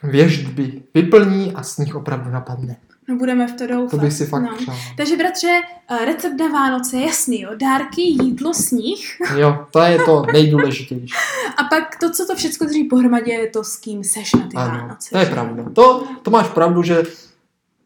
věždby 0.03 0.83
vyplní 0.93 1.53
a 1.53 1.63
sníh 1.63 1.95
opravdu 1.95 2.31
napadne. 2.31 2.77
No 3.09 3.15
budeme 3.15 3.47
v 3.47 3.51
to 3.53 3.67
doufat. 3.67 3.91
To 3.91 3.97
bych 3.97 4.13
si 4.13 4.25
fakt 4.25 4.43
no. 4.43 4.55
přál. 4.57 4.75
Takže 4.97 5.17
bratře, 5.17 5.61
eh, 5.89 6.05
recept 6.05 6.39
na 6.39 6.47
Vánoce, 6.47 6.97
jasný 6.97 7.41
jo, 7.41 7.49
dárky, 7.55 8.01
jídlo, 8.01 8.53
sníh 8.53 9.17
Jo, 9.37 9.65
to 9.71 9.79
je 9.79 9.99
to 9.99 10.23
nejdůležitější. 10.33 11.13
a 11.57 11.63
pak 11.63 11.99
to, 11.99 12.09
co 12.11 12.25
to 12.25 12.35
všechno 12.35 12.67
drží 12.67 12.83
pohromadě, 12.83 13.31
je 13.33 13.47
to, 13.49 13.63
s 13.63 13.77
kým 13.77 14.03
seš 14.03 14.33
na 14.33 14.47
ty 14.47 14.57
Ano, 14.57 14.77
Vánoce. 14.81 15.09
to 15.09 15.17
je 15.17 15.25
že? 15.25 15.31
pravda. 15.31 15.63
To, 15.73 16.07
to 16.21 16.31
máš 16.31 16.47
pravdu, 16.47 16.83
že, 16.83 17.03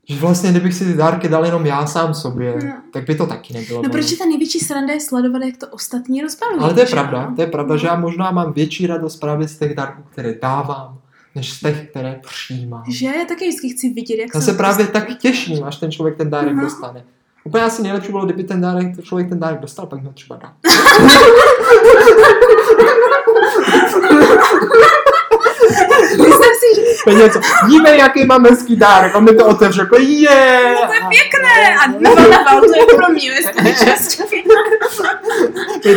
že 0.10 0.20
vlastně 0.20 0.52
kdybych 0.52 0.74
si 0.74 0.86
ty 0.86 0.94
dárky 0.94 1.30
dal 1.30 1.46
jenom 1.46 1.66
já 1.66 1.86
sám 1.86 2.14
sobě, 2.14 2.56
No. 2.66 2.74
tak 2.94 3.06
by 3.06 3.16
to 3.16 3.28
taky 3.28 3.54
nebylo. 3.54 3.82
No 3.84 3.90
protože 3.90 4.18
ta 4.18 4.26
největší 4.26 4.60
sranda 4.60 4.94
je 4.94 5.00
sledovat, 5.02 5.42
jak 5.46 5.58
to 5.58 5.68
ostatní 5.68 6.22
rozbalují. 6.22 6.62
Ale 6.62 6.74
to 6.74 6.80
je 6.80 6.86
pravda, 6.86 7.34
to 7.36 7.42
je 7.42 7.48
pravda, 7.48 7.78
že 7.78 7.88
já 7.88 7.96
možná 7.96 8.32
mám 8.32 8.54
větší 8.54 8.88
radost 8.88 9.16
právě 9.18 9.48
z 9.48 9.58
těch 9.58 9.76
dárků, 9.76 10.02
které 10.12 10.34
dávám, 10.42 10.98
než 11.36 11.54
z 11.54 11.60
těch, 11.60 11.90
které 11.90 12.20
přijímám. 12.28 12.84
Že 12.90 13.06
já 13.06 13.26
taky 13.28 13.48
vždycky 13.48 13.70
chci 13.70 13.90
vidět, 13.90 14.18
jak 14.22 14.30
Já 14.36 14.42
se 14.42 14.54
právě 14.54 14.88
tak 14.88 15.18
těším, 15.18 15.64
až 15.64 15.78
ten 15.78 15.92
člověk 15.92 16.18
ten 16.18 16.30
dárek 16.30 16.54
Aha. 16.54 16.62
dostane. 16.64 17.04
Úplně 17.44 17.64
asi 17.64 17.84
nejlepší 17.84 18.12
bylo, 18.12 18.26
kdyby 18.26 18.44
ten 18.44 18.62
dárek, 18.62 18.96
ten 18.96 19.06
člověk 19.06 19.30
ten 19.30 19.40
dárek 19.40 19.60
dostal, 19.60 19.86
pak 19.86 20.04
ho 20.04 20.12
třeba 20.14 20.36
dal. 20.36 20.52
Myslím 26.10 26.54
si, 26.62 26.76
že 26.76 26.82
To 27.04 27.10
je 27.10 27.16
něco, 27.16 27.40
dívej, 27.70 28.00
jaký 28.00 28.26
mám 28.26 28.46
hezký 28.46 28.76
dárek, 28.76 29.16
on 29.16 29.24
mi 29.24 29.36
to 29.36 29.46
otevře, 29.48 29.82
jako 29.82 29.98
je. 30.00 30.76
No 30.82 30.88
to 30.88 30.94
je 30.94 31.00
pěkné 31.10 31.76
a 31.84 31.88
dva 31.88 32.28
na 32.30 32.44
val, 32.44 32.62
to 32.62 32.76
je 32.80 32.86
pro 32.96 33.10
mě, 33.14 33.32
čas. 33.86 34.22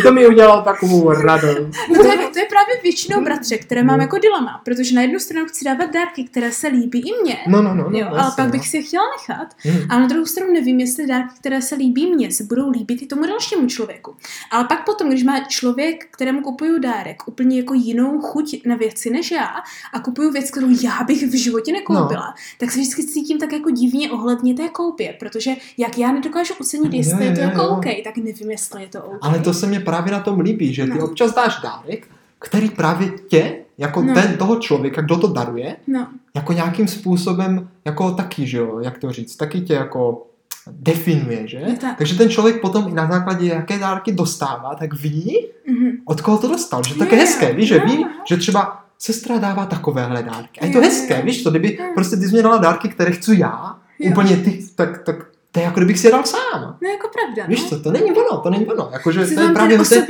To 0.03 0.13
mi 0.13 0.27
udělalo 0.27 0.63
takovou 0.63 1.11
radost. 1.13 1.59
No 1.89 2.03
to, 2.03 2.07
je, 2.09 2.17
to 2.17 2.39
je 2.39 2.45
právě 2.45 2.75
většinou 2.83 3.21
bratře, 3.25 3.59
které 3.59 3.83
mám 3.83 3.97
No. 3.97 4.03
jako 4.03 4.19
dilema, 4.19 4.61
protože 4.65 4.95
na 4.95 5.03
jednu 5.03 5.19
stranu 5.19 5.47
chci 5.47 5.65
dávat 5.65 5.91
dárky, 5.91 6.25
které 6.25 6.53
se 6.53 6.69
líbí 6.69 6.99
i 7.01 7.23
mně, 7.23 7.37
No, 7.49 7.63
no, 7.63 7.75
no. 7.75 7.91
no 7.91 7.99
jo, 7.99 8.07
ale 8.11 8.33
pak 8.37 8.45
no. 8.47 8.51
bych 8.53 8.69
si 8.69 8.77
je 8.77 8.83
chtěla 8.83 9.05
nechat. 9.19 9.49
Hmm. 9.59 9.87
A 9.91 9.99
na 9.99 10.07
druhou 10.07 10.27
stranu 10.27 10.53
nevím, 10.53 10.81
jestli 10.81 11.07
dárky, 11.07 11.35
které 11.41 11.63
se 11.63 11.75
líbí 11.75 12.13
mně, 12.15 12.33
se 12.33 12.45
budou 12.45 12.71
líbit 12.71 13.03
i 13.03 13.07
tomu 13.07 13.27
dalšímu 13.27 13.67
člověku. 13.69 14.17
Ale 14.51 14.65
pak 14.65 14.85
potom, 14.85 15.09
když 15.09 15.23
má 15.25 15.41
člověk, 15.41 16.07
kterému 16.11 16.41
kupuju 16.41 16.79
dárek, 16.79 17.23
úplně 17.27 17.59
jako 17.61 17.75
jinou 17.75 18.21
chuť 18.21 18.61
na 18.67 18.77
věci 18.77 19.11
než 19.11 19.31
já 19.31 19.49
a 19.93 20.01
kupuju 20.01 20.33
věc, 20.33 20.51
kterou 20.51 20.69
já 20.83 21.05
bych 21.07 21.23
v 21.29 21.35
životě 21.43 21.73
nekoupila, 21.73 22.27
no. 22.27 22.33
tak 22.59 22.71
se 22.71 22.79
vždycky 22.81 23.05
cítím 23.07 23.39
tak 23.39 23.53
jako 23.53 23.71
divně 23.71 24.11
ohledně 24.11 24.55
té 24.55 24.69
koupě, 24.69 25.17
protože 25.21 25.51
jak 25.79 25.99
já 25.99 26.13
nedokážu 26.13 26.55
ocenit, 26.61 26.95
jestli 26.95 27.25
Jo, 27.25 27.31
je 27.31 27.37
to 27.37 27.41
jo, 27.41 27.47
jako 27.49 27.61
jo. 27.61 27.69
OK, 27.69 27.85
tak 28.05 28.17
nevím, 28.17 28.51
jestli 28.51 28.83
je 28.83 28.89
to 28.89 29.03
OK. 29.05 29.19
Ale 29.23 29.39
to 29.39 29.55
se 29.55 29.67
mě 29.67 29.81
právě 29.81 30.13
na 30.13 30.21
tom 30.21 30.41
líbí, 30.41 30.75
že 30.75 30.85
ty 30.85 30.99
No. 30.99 31.05
občas 31.05 31.35
dáš 31.35 31.61
dárek, 31.63 32.09
který 32.39 32.71
právě 32.71 33.11
tě 33.29 33.57
jako 33.79 34.03
No. 34.03 34.15
ten 34.15 34.37
toho 34.37 34.57
člověka, 34.57 35.01
kdo 35.03 35.17
to 35.17 35.27
daruje, 35.27 35.77
No, 35.87 36.07
jako 36.35 36.53
nějakým 36.53 36.89
způsobem, 36.89 37.69
jako 37.85 38.11
taky, 38.11 38.47
že 38.47 38.59
jo, 38.59 38.81
jak 38.81 38.99
to 38.99 39.13
říct, 39.13 39.37
taky 39.37 39.61
tě 39.61 39.75
jako 39.75 40.27
definuje, 40.71 41.49
že? 41.49 41.57
Je 41.57 41.77
tak. 41.77 41.99
Takže 41.99 42.19
ten 42.19 42.29
člověk 42.31 42.61
potom 42.61 42.89
i 42.89 42.93
na 42.93 43.09
základě, 43.11 43.47
jaké 43.47 43.79
dárky 43.79 44.13
dostává, 44.13 44.75
tak 44.75 44.95
ví, 44.95 45.47
mhm. 45.67 45.91
od 46.05 46.21
koho 46.21 46.39
to 46.39 46.49
dostal. 46.49 46.83
Že 46.85 46.95
to 46.95 46.99
tak 46.99 47.13
je 47.13 47.19
hezké, 47.19 47.53
víš, 47.53 47.69
že 47.69 47.79
ví, 47.79 48.07
že 48.29 48.37
třeba 48.37 48.82
sestra 49.03 49.39
dává 49.39 49.67
takovéhle 49.67 50.23
dárky. 50.23 50.61
A 50.61 50.67
je 50.67 50.73
to 50.73 50.79
Jo, 50.79 50.85
hezké, 50.85 51.17
jo. 51.19 51.23
víš, 51.25 51.43
to 51.43 51.51
kdyby 51.51 51.79
prostě 51.95 52.17
ty 52.17 52.27
jsi 52.27 52.33
mě 52.33 52.43
dala 52.43 52.57
dárky, 52.59 52.89
které 52.89 53.13
chci 53.13 53.39
já, 53.39 53.77
Jo. 53.99 54.11
úplně 54.11 54.37
ty, 54.37 54.65
tak, 54.77 55.03
tak 55.05 55.17
to 55.53 55.61
je 55.61 55.65
jako 55.65 55.81
kdybych 55.81 55.99
si 55.99 56.07
je 56.07 56.11
dal 56.11 56.25
sám. 56.25 56.77
No 56.83 56.89
jako 56.89 57.09
pravda, 57.09 57.47
Víš 57.49 57.63
no. 57.63 57.69
co, 57.69 57.81
to 57.81 57.93
není 57.93 58.13
ono, 58.13 58.41
to 58.41 58.51
není 58.51 58.67
ono. 58.67 58.89
Jakože 58.93 59.27
Jsi 59.27 59.35
to 59.35 59.41
je 59.41 59.49
právě 59.49 59.79
ten 59.79 59.87
to 59.89 59.95
je, 59.95 60.01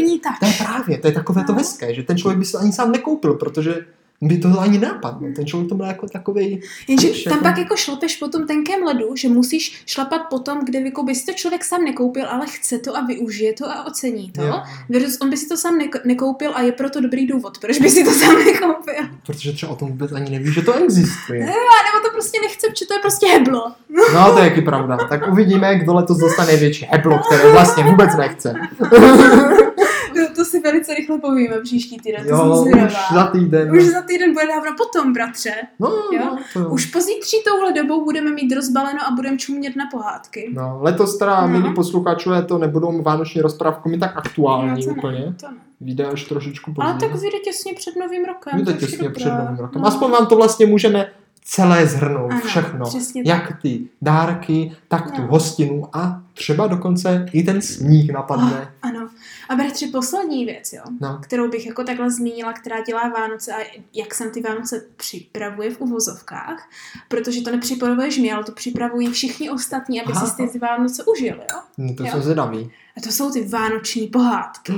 to 0.40 0.46
je 0.46 0.52
právě, 0.58 0.98
to 0.98 1.06
je 1.06 1.12
takové 1.12 1.44
to 1.44 1.52
No. 1.52 1.58
hezké, 1.58 1.94
že 1.94 2.02
ten 2.02 2.16
člověk 2.18 2.38
by 2.38 2.44
se 2.44 2.52
to 2.52 2.58
ani 2.58 2.72
sám 2.72 2.92
nekoupil, 2.92 3.34
protože 3.34 3.74
by 4.22 4.38
to 4.38 4.60
ani 4.60 4.78
nápadlo. 4.78 5.28
Ten 5.36 5.46
člověk 5.46 5.68
to 5.68 5.74
byl 5.74 5.86
jako 5.86 6.08
takový. 6.08 6.60
Jenže 6.88 7.08
Víš, 7.08 7.24
tam 7.24 7.32
jako- 7.32 7.44
pak 7.44 7.58
jako 7.58 7.76
šlapeš 7.76 8.16
po 8.16 8.28
tom 8.28 8.46
tenkém 8.46 8.82
ledu, 8.82 9.16
že 9.16 9.28
musíš 9.28 9.82
šlapat 9.86 10.20
po 10.30 10.38
tom, 10.38 10.58
kde 10.64 10.80
jako 10.80 11.02
by 11.02 11.14
si 11.14 11.26
to 11.26 11.32
člověk 11.32 11.64
sám 11.64 11.84
nekoupil, 11.84 12.26
ale 12.28 12.46
chce 12.46 12.78
to 12.78 12.96
a 12.96 13.00
využije 13.00 13.52
to 13.52 13.70
a 13.70 13.86
ocení 13.86 14.30
to. 14.30 14.42
Jo. 14.42 14.62
Versus 14.88 15.18
on 15.20 15.30
by 15.30 15.36
si 15.36 15.48
to 15.48 15.56
sám 15.56 15.78
neko- 15.78 16.00
nekoupil 16.04 16.50
a 16.54 16.62
je 16.62 16.72
proto 16.72 17.00
dobrý 17.00 17.26
důvod, 17.26 17.58
proč 17.58 17.78
by 17.78 17.90
si 17.90 18.04
to 18.04 18.10
sám 18.10 18.34
nekoupil. 18.44 18.94
Protože 19.26 19.52
třeba 19.52 19.72
o 19.72 19.76
tom 19.76 19.88
vůbec 19.88 20.12
ani 20.12 20.30
neví, 20.30 20.52
že 20.52 20.62
to 20.62 20.72
existuje. 20.72 21.42
A 21.44 21.46
nebo 21.46 22.04
to 22.06 22.10
prostě 22.12 22.38
nechce, 22.42 22.66
protože 22.70 22.86
to 22.86 22.94
je 22.94 23.00
prostě 23.00 23.26
heblo. 23.26 23.72
No, 24.14 24.32
to 24.32 24.38
je 24.38 24.44
jaký 24.44 24.60
pravda. 24.60 24.96
Tak 25.08 25.32
uvidíme, 25.32 25.78
kdo 25.78 25.94
letos 25.94 26.18
dostane 26.18 26.56
větší 26.56 26.86
heblo, 26.90 27.18
které 27.26 27.52
vlastně 27.52 27.84
vůbec 27.84 28.16
nechce. 28.16 28.54
To, 30.28 30.34
to 30.34 30.44
si 30.44 30.60
velice 30.60 30.94
rychle 30.94 31.18
povíme 31.18 31.60
příští 31.60 31.96
týden, 31.98 32.22
to 32.24 32.30
Jo, 32.30 32.64
jsem 32.64 32.84
už 32.86 32.92
za 33.14 33.26
týden. 33.26 33.72
Už 33.76 33.84
za 33.84 34.02
týden 34.02 34.32
bude 34.32 34.46
dávno 34.46 34.70
potom, 34.78 35.12
bratře. 35.12 35.52
No, 35.80 35.88
Jo? 36.12 36.20
no, 36.24 36.38
to. 36.52 36.68
Už 36.68 36.86
pozítří 36.86 37.36
touhle 37.48 37.72
dobou 37.72 38.04
budeme 38.04 38.30
mít 38.30 38.54
rozbaleno 38.54 39.00
a 39.06 39.10
budeme 39.10 39.36
čumět 39.38 39.76
na 39.76 39.84
pohádky. 39.90 40.50
No, 40.54 40.78
letos 40.80 41.18
teda, 41.18 41.40
No. 41.46 41.48
milí 41.48 41.74
posluchačové, 41.74 42.42
to 42.42 42.58
nebudou 42.58 43.02
vánoční 43.02 43.40
rozprávky 43.40 43.88
mi 43.88 43.98
tak 43.98 44.16
aktuální 44.16 44.86
No, 44.86 44.92
to 44.94 44.98
úplně. 44.98 45.18
Ne, 45.18 45.34
to 45.40 45.48
ne. 45.50 45.56
Vyjde 45.80 46.06
až 46.06 46.24
trošičku 46.24 46.74
Ale 46.78 46.92
později. 46.92 47.10
tak 47.12 47.20
vyjde 47.20 47.38
těsně 47.38 47.72
před 47.74 47.96
novým 47.96 48.24
rokem. 48.24 48.52
Vyjde 48.56 48.72
to 48.72 48.78
těsně 48.78 48.98
dobré. 48.98 49.10
před 49.14 49.30
novým 49.34 49.56
rokem. 49.56 49.82
No. 49.82 49.88
Aspoň 49.88 50.10
vám 50.10 50.26
to 50.26 50.36
vlastně 50.36 50.66
můžeme 50.66 51.06
celé 51.44 51.86
zhrnout, 51.86 52.30
Ano, 52.32 52.40
všechno. 52.44 52.84
tak. 52.92 53.02
Jak 53.24 53.62
ty 53.62 53.88
dárky, 54.02 54.72
tak 54.88 55.10
tu 55.10 55.20
No. 55.22 55.26
hostinu 55.28 55.82
a 55.92 56.22
třeba 56.34 56.66
dokonce 56.66 57.26
i 57.32 57.42
ten 57.42 57.62
sníh 57.62 58.12
napadne. 58.12 58.52
Oh, 58.84 58.90
ano. 58.90 59.08
A 59.52 59.56
bratři, 59.56 59.86
poslední 59.86 60.44
věc, 60.44 60.72
jo, 60.72 60.82
No. 61.00 61.18
kterou 61.22 61.48
bych 61.48 61.66
jako 61.66 61.84
takhle 61.84 62.10
zmínila, 62.10 62.52
která 62.52 62.80
dělá 62.80 63.08
Vánoce 63.08 63.52
a 63.54 63.58
jak 63.94 64.14
jsem 64.14 64.30
ty 64.30 64.40
Vánoce 64.40 64.86
připravuje 64.96 65.70
v 65.74 65.80
uvozovkách, 65.80 66.68
protože 67.08 67.40
to 67.42 67.50
nepřipravuješ 67.50 68.18
mě, 68.18 68.34
ale 68.34 68.44
to 68.44 68.52
připravují 68.52 69.08
všichni 69.12 69.50
ostatní, 69.50 70.02
aby 70.02 70.12
Aha. 70.12 70.26
si 70.26 70.48
ty 70.48 70.58
Vánoce 70.58 71.04
užili, 71.04 71.40
jo. 71.52 71.60
No, 71.78 71.94
to 71.94 72.04
Jo. 72.04 72.10
jsem 72.12 72.22
zvědavý. 72.22 72.70
A 72.96 73.00
to 73.00 73.12
jsou 73.12 73.30
ty 73.32 73.44
vánoční 73.48 74.06
pohádky, 74.06 74.72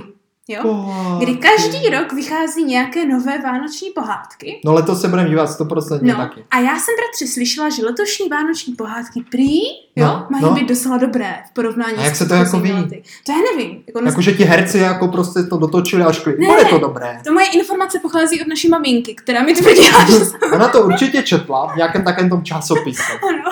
jo. 0.48 0.62
Pohádky. 0.62 1.24
Kdy 1.24 1.36
každý 1.36 1.88
rok 1.88 2.12
vychází 2.12 2.64
nějaké 2.64 3.06
nové 3.06 3.38
vánoční 3.42 3.90
pohádky. 3.90 4.60
No 4.64 4.72
letos 4.74 5.00
se 5.00 5.08
budeme 5.08 5.28
dívat 5.28 5.50
100% 5.50 5.98
No, 6.02 6.14
taky. 6.16 6.44
a 6.50 6.58
já 6.58 6.78
jsem 6.78 6.94
bratři 6.96 7.26
slyšela, 7.32 7.68
že 7.68 7.84
letošní 7.84 8.28
vánoční 8.28 8.74
pohádky 8.74 9.24
prý, 9.30 9.60
jo, 9.96 10.06
No, 10.06 10.26
mají 10.30 10.44
no. 10.44 10.50
být 10.54 10.68
docela 10.68 10.96
dobré 10.96 11.34
v 11.50 11.54
porovnání 11.54 11.96
A 11.96 12.02
jak 12.04 12.14
s 12.16 12.18
se 12.18 12.26
to 12.26 12.34
jako 12.34 12.60
ví? 12.60 12.72
lety. 12.72 13.02
To 13.26 13.32
já 13.32 13.38
nevím. 13.52 13.82
Jako 13.86 14.00
na- 14.00 14.10
Jakože 14.10 14.32
ti 14.32 14.44
herci 14.44 14.78
jako 14.78 15.08
prostě 15.08 15.42
to 15.42 15.56
dotočili 15.56 16.02
a 16.02 16.12
škli. 16.12 16.36
Ne, 16.38 16.46
Bude 16.46 16.64
to 16.64 16.78
dobré. 16.78 17.20
To 17.26 17.32
moje 17.32 17.46
informace 17.46 17.98
pochází 18.02 18.40
od 18.40 18.46
naší 18.48 18.68
maminky, 18.68 19.14
která 19.14 19.42
mi 19.42 19.54
tvrdila, 19.54 20.04
že 20.10 20.12
jsem... 20.24 20.40
Ona 20.54 20.68
to 20.68 20.82
určitě 20.82 21.22
četla 21.22 21.72
v 21.72 21.76
nějakém 21.76 22.04
takovém 22.04 22.30
tom 22.30 22.42
časopise. 22.44 23.02
Ano. 23.28 23.50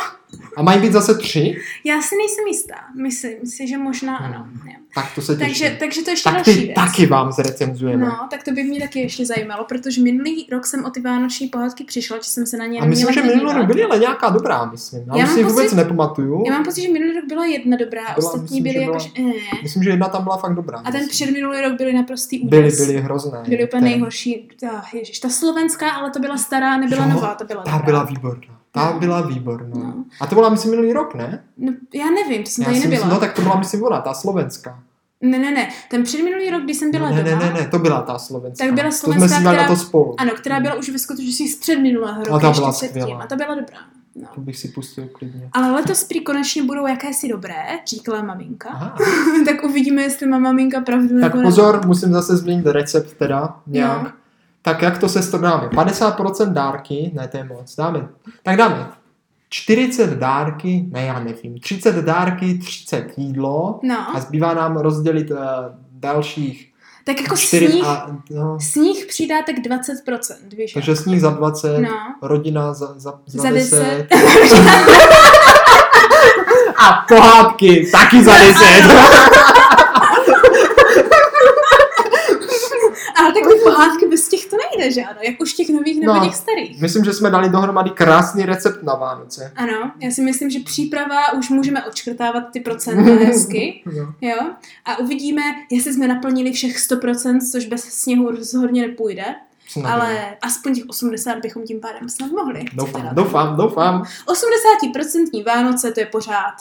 A 0.57 0.63
mají 0.63 0.81
být 0.81 0.93
zase 0.93 1.15
tři? 1.19 1.57
Já 1.85 2.03
si 2.03 2.17
nejsem 2.17 2.47
jistá. 2.47 2.75
Myslím 3.03 3.47
si, 3.47 3.67
že 3.69 3.79
možná 3.79 4.17
ano. 4.17 4.47
Jo. 4.67 4.73
Tak 4.95 5.15
to 5.15 5.21
se 5.23 5.37
těším. 5.37 5.47
Takže, 5.49 5.77
takže 5.81 6.03
to 6.03 6.11
ještě 6.11 6.25
tak 6.31 6.35
další 6.35 6.61
věc. 6.61 6.75
taky 6.75 7.07
vám 7.07 7.33
zrecenzujeme. 7.33 8.07
No, 8.07 8.19
tak 8.31 8.43
to 8.43 8.51
by 8.51 8.63
mě 8.65 8.81
taky 8.81 9.01
ještě 9.01 9.27
zajímalo, 9.27 9.65
protože 9.65 10.03
minulý 10.03 10.47
rok 10.53 10.67
jsem 10.67 10.85
o 10.85 10.91
ty 10.91 11.01
vánoční 11.01 11.49
pohádky 11.49 11.85
přišla, 11.85 12.17
že 12.17 12.23
jsem 12.31 12.47
se 12.47 12.57
na 12.57 12.67
ně 12.67 12.81
A 12.81 12.85
myslím, 12.85 13.13
že 13.15 13.23
minulý 13.23 13.53
rok 13.55 13.67
byly 13.67 13.83
ale 13.85 13.99
nějaká 13.99 14.29
dobrá, 14.29 14.65
myslím. 14.65 15.03
Já, 15.07 15.17
Já 15.17 15.27
si 15.27 15.43
vůbec 15.45 15.65
pocit- 15.65 15.75
nepamatuju. 15.77 16.43
Já 16.47 16.53
mám 16.53 16.65
pocit, 16.65 16.83
že 16.83 16.89
minulý 16.93 17.13
rok 17.13 17.25
byla 17.29 17.45
jedna 17.47 17.77
dobrá, 17.77 18.03
Byla, 18.03 18.17
ostatní 18.17 18.43
myslím, 18.43 18.63
byly 18.63 18.75
jako... 18.85 18.93
byla- 19.17 19.31
Eh. 19.31 19.57
Myslím, 19.63 19.83
že 19.83 19.91
jedna 19.91 20.09
tam 20.09 20.23
byla 20.25 20.37
fakt 20.37 20.55
dobrá. 20.55 20.79
A 20.79 20.83
ten 20.83 20.93
myslím. 20.93 21.09
předminulý 21.09 21.61
rok 21.61 21.73
byly 21.79 21.93
naprostý 21.93 22.41
údes. 22.41 22.51
byly, 22.77 22.87
byly 22.87 23.01
hrozné. 23.01 23.39
Byly 23.49 23.65
úplně 23.65 23.71
Ten- 23.71 23.85
nejhorší. 23.85 24.49
Ta, 24.61 24.83
ježiš, 24.95 25.19
ta 25.19 25.29
slovenská, 25.29 25.91
ale 25.91 26.11
to 26.11 26.19
byla 26.21 26.37
stará, 26.37 26.77
nebyla 26.77 27.05
Jo, 27.05 27.11
nová, 27.11 27.35
to 27.35 27.45
byla 27.45 27.63
Ta 27.63 27.71
dobrá. 27.71 27.85
byla 27.87 28.05
výborná. 28.05 28.62
Ta 28.73 28.91
No. 28.93 28.99
byla 29.01 29.21
výborná. 29.21 29.69
No. 29.79 29.95
A 30.21 30.27
to 30.27 30.35
byla, 30.35 30.49
myslím, 30.49 30.71
minulý 30.71 30.93
rok, 30.93 31.15
ne? 31.15 31.45
No, 31.59 31.73
já 31.95 32.07
nevím, 32.11 32.45
to 32.45 32.51
jsem 32.51 32.63
Já 32.63 32.67
tady 32.69 32.81
nebyla. 32.81 32.91
myslím, 32.97 33.11
no 33.11 33.21
tak 33.21 33.33
to 33.33 33.43
byla, 33.43 33.59
myslím, 33.59 33.83
ona, 33.85 34.01
ta 34.01 34.15
slovenská. 34.15 34.79
Ne, 35.21 35.39
ne, 35.39 35.51
ne. 35.51 35.69
Ten 35.91 36.03
předminulý 36.03 36.51
rok, 36.51 36.63
kdy 36.63 36.75
jsem 36.75 36.91
byla 36.91 37.11
ne, 37.11 37.23
ne, 37.23 37.31
doma, 37.31 37.43
ne, 37.43 37.53
ne, 37.53 37.69
to 37.69 37.79
byla 37.79 38.03
ta 38.03 38.19
slovenská. 38.19 38.65
Tak 38.65 38.75
byla 38.75 38.89
To 38.91 38.97
slovenská, 38.97 39.29
jsme 39.29 39.39
si 39.39 39.45
dali 39.45 39.57
která- 39.57 39.69
na 39.69 39.75
to 39.77 39.81
spolu. 39.83 40.15
ano, 40.21 40.31
která 40.37 40.61
byla 40.61 40.75
už 40.75 40.89
ve 40.89 40.99
skutečnosti 40.99 41.49
z 41.49 41.57
předminulého 41.57 42.25
roku, 42.25 42.35
A 42.35 42.39
ta 42.41 42.51
byla 42.53 42.69
ještě 42.69 42.89
předtím. 42.89 43.17
A 43.17 43.27
ta 43.27 43.37
byla 43.37 43.55
dobrá. 43.55 43.79
No. 44.17 44.29
To 44.35 44.41
bych 44.41 44.57
si 44.59 44.69
pustil 44.69 45.09
klidně. 45.13 45.49
Ale 45.53 45.71
letos 45.71 46.05
prý 46.05 46.21
konečně 46.25 46.63
budou 46.63 46.87
jakési 46.87 47.29
dobré, 47.29 47.55
říkala 47.87 48.23
maminka. 48.23 48.97
Tak 49.47 49.65
uvidíme, 49.65 50.03
jestli 50.03 50.27
má 50.27 50.39
maminka 50.39 50.81
pravdu 50.81 51.21
Tak 51.21 51.35
nebo 51.35 51.49
pozor, 51.49 51.87
musím 51.87 52.13
zase 52.13 52.37
změnit 52.37 52.67
recept 52.67 53.13
teda 53.13 53.57
nějak. 53.67 54.03
No. 54.03 54.11
Tak 54.63 54.83
jak 54.83 54.99
to 54.99 55.09
se 55.09 55.39
dáme? 55.39 55.69
50% 55.69 56.53
dárky, 56.53 57.11
ne 57.15 57.29
to 57.29 57.37
je 57.37 57.45
moc, 57.45 57.77
dáme. 57.77 58.09
Tak 58.43 58.57
dáme 58.57 58.89
40 59.49 60.11
dárky, 60.11 60.85
ne 60.91 61.05
já 61.07 61.19
nevím, 61.21 61.61
30 61.61 61.95
dárky, 61.97 62.59
30 62.59 63.13
jídlo 63.17 63.81
No, 63.83 64.17
a 64.17 64.21
zbývá 64.21 64.55
nám 64.55 64.77
rozdělit 64.77 65.31
uh, 65.31 65.39
dalších 65.93 66.73
tak 67.05 67.21
jako 67.21 67.37
4 67.37 67.67
sníh, 67.73 67.85
a, 67.85 68.07
no, 68.31 68.59
sníh 68.61 69.07
přidá 69.07 69.35
tak 69.47 69.57
20%, 69.57 70.35
víš? 70.57 70.73
takže 70.73 70.97
sníh 70.97 71.21
za 71.21 71.31
20, 71.31 71.79
No. 71.79 71.89
rodina 72.23 72.75
za, 72.75 72.87
za, 72.97 73.15
za, 73.27 73.43
Za 73.43 73.51
10, 73.51 73.79
10. 73.81 74.09
a 76.77 77.05
pohádky 77.09 77.87
taky 77.93 78.25
za 78.25 78.33
10. 78.33 78.65
Ale 83.19 83.33
takové 83.33 83.55
pohádky 83.65 84.02
nejde, 84.79 84.93
že 84.93 85.03
ano? 85.03 85.19
Jak 85.23 85.41
už 85.41 85.53
těch 85.53 85.69
nových 85.69 86.01
nebo 86.01 86.15
No. 86.15 86.25
těch 86.25 86.35
starých. 86.37 86.81
Myslím, 86.81 87.05
že 87.05 87.13
jsme 87.13 87.31
dali 87.31 87.49
dohromady 87.49 87.91
krásný 87.91 88.45
recept 88.45 88.83
na 88.83 88.95
Vánoce. 88.95 89.53
Ano, 89.57 89.93
já 90.01 90.11
si 90.11 90.23
myslím, 90.23 90.51
že 90.51 90.59
příprava 90.61 91.33
už 91.33 91.49
můžeme 91.51 91.85
odškrtávat 91.85 92.45
ty 92.53 92.61
procenta 92.61 93.03
hezky, 93.27 93.83
No. 93.97 94.15
jo? 94.21 94.37
A 94.85 94.99
uvidíme, 94.99 95.43
jestli 95.71 95.93
jsme 95.95 96.09
naplnili 96.09 96.53
všech 96.53 96.77
100%, 96.79 97.51
což 97.53 97.67
bez 97.67 97.85
sněhu 97.85 98.31
rozhodně 98.31 98.87
nepůjde, 98.87 99.25
Snad 99.73 99.91
ale 99.91 100.37
aspoň 100.43 100.75
těch 100.75 100.85
80 100.89 101.39
bychom 101.39 101.63
tím 101.63 101.81
pádem 101.81 102.09
snad 102.09 102.31
mohli. 102.31 102.65
Doufám, 102.75 103.09
doufám, 103.13 103.57
doufám. 103.57 104.03
80% 104.03 105.45
Vánoce 105.47 105.93
to 105.93 106.01
je 106.01 106.07
pořád 106.07 106.55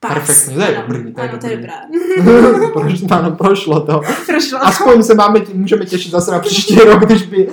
pás. 0.00 0.12
Perfektní, 0.12 0.54
to 0.54 0.60
je 0.60 0.76
Ano, 0.76 0.86
dobrý, 0.88 1.14
to 1.14 1.20
je 1.20 1.28
ano, 1.28 1.38
to 1.38 1.46
je 1.46 1.56
dobrý. 1.56 1.72
dobrá. 2.24 2.68
Proš, 2.72 3.02
ano, 3.10 3.30
prošlo 3.36 3.80
to. 3.86 4.00
Prošlo. 4.26 4.58
Aspoň 4.66 5.02
se 5.02 5.14
máme, 5.14 5.40
můžeme 5.54 5.86
těšit 5.86 6.12
zase 6.12 6.30
na 6.30 6.38
příští 6.38 6.74
rok, 6.84 7.04
když 7.06 7.22
by, 7.22 7.48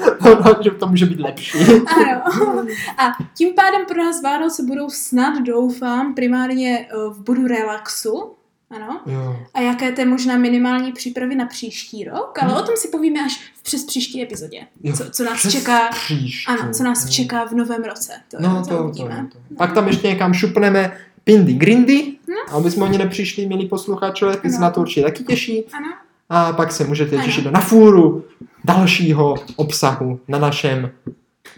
že 0.62 0.72
to 0.72 0.88
může 0.88 1.06
být 1.06 1.20
lepší. 1.20 1.58
Ano. 1.60 2.66
A 2.98 3.12
tím 3.38 3.54
pádem 3.56 3.86
pro 3.88 3.98
nás 3.98 4.22
Vánoce 4.22 4.64
budou 4.64 4.90
snad, 4.90 5.34
doufám, 5.44 6.16
primárně 6.16 6.88
eh, 6.92 6.96
v 7.10 7.22
bodu 7.24 7.48
relaxu. 7.48 8.37
Ano. 8.72 9.02
Jo. 9.06 9.40
A 9.54 9.62
jaké 9.62 9.92
to 9.92 10.02
je 10.02 10.08
možná 10.08 10.38
minimální 10.38 10.92
přípravy 10.92 11.36
na 11.36 11.46
příští 11.46 12.04
rok, 12.04 12.38
ale 12.42 12.52
Hmm. 12.52 12.62
o 12.62 12.66
tom 12.66 12.76
si 12.78 12.88
povíme 12.88 13.20
až 13.26 13.52
v 13.56 13.64
přes 13.64 13.84
příští 13.86 14.24
epizodě. 14.24 14.68
Jo, 14.84 14.96
Co, 14.98 15.10
co 15.12 15.24
nás 15.24 15.38
přes 15.38 15.52
čeká, 15.54 15.90
Příští. 15.90 16.46
ano, 16.48 16.74
co 16.74 16.84
nás 16.84 17.10
čeká 17.10 17.46
v 17.46 17.52
novém 17.52 17.84
roce. 17.84 18.12
To, 18.32 18.38
No, 18.40 18.56
to, 18.64 18.70
to, 18.70 18.78
to, 18.78 18.84
uvidíme. 18.84 19.28
to. 19.34 19.56
Pak 19.58 19.74
tam 19.74 19.88
ještě 19.88 20.08
někam 20.08 20.34
šupneme 20.34 20.98
Pindy 21.24 21.54
Grindy, 21.54 22.14
No. 22.28 22.58
aby 22.58 22.72
jsme 22.72 22.84
oni 22.86 22.98
nepřišli, 22.98 23.46
milí 23.48 23.68
posluchačové, 23.68 24.38
ty 24.38 24.50
se 24.50 24.56
Ano. 24.58 24.64
na 24.66 24.72
to 24.72 24.82
určitě 24.82 25.02
taky 25.04 25.24
těší. 25.24 25.64
Ano, 25.74 25.88
A 26.30 26.54
pak 26.54 26.72
se 26.72 26.84
můžete 26.84 27.16
Ano. 27.16 27.26
těšit 27.26 27.46
na 27.52 27.60
fůru 27.60 28.26
dalšího 28.66 29.36
obsahu 29.56 30.20
na 30.28 30.40
našem, 30.40 30.92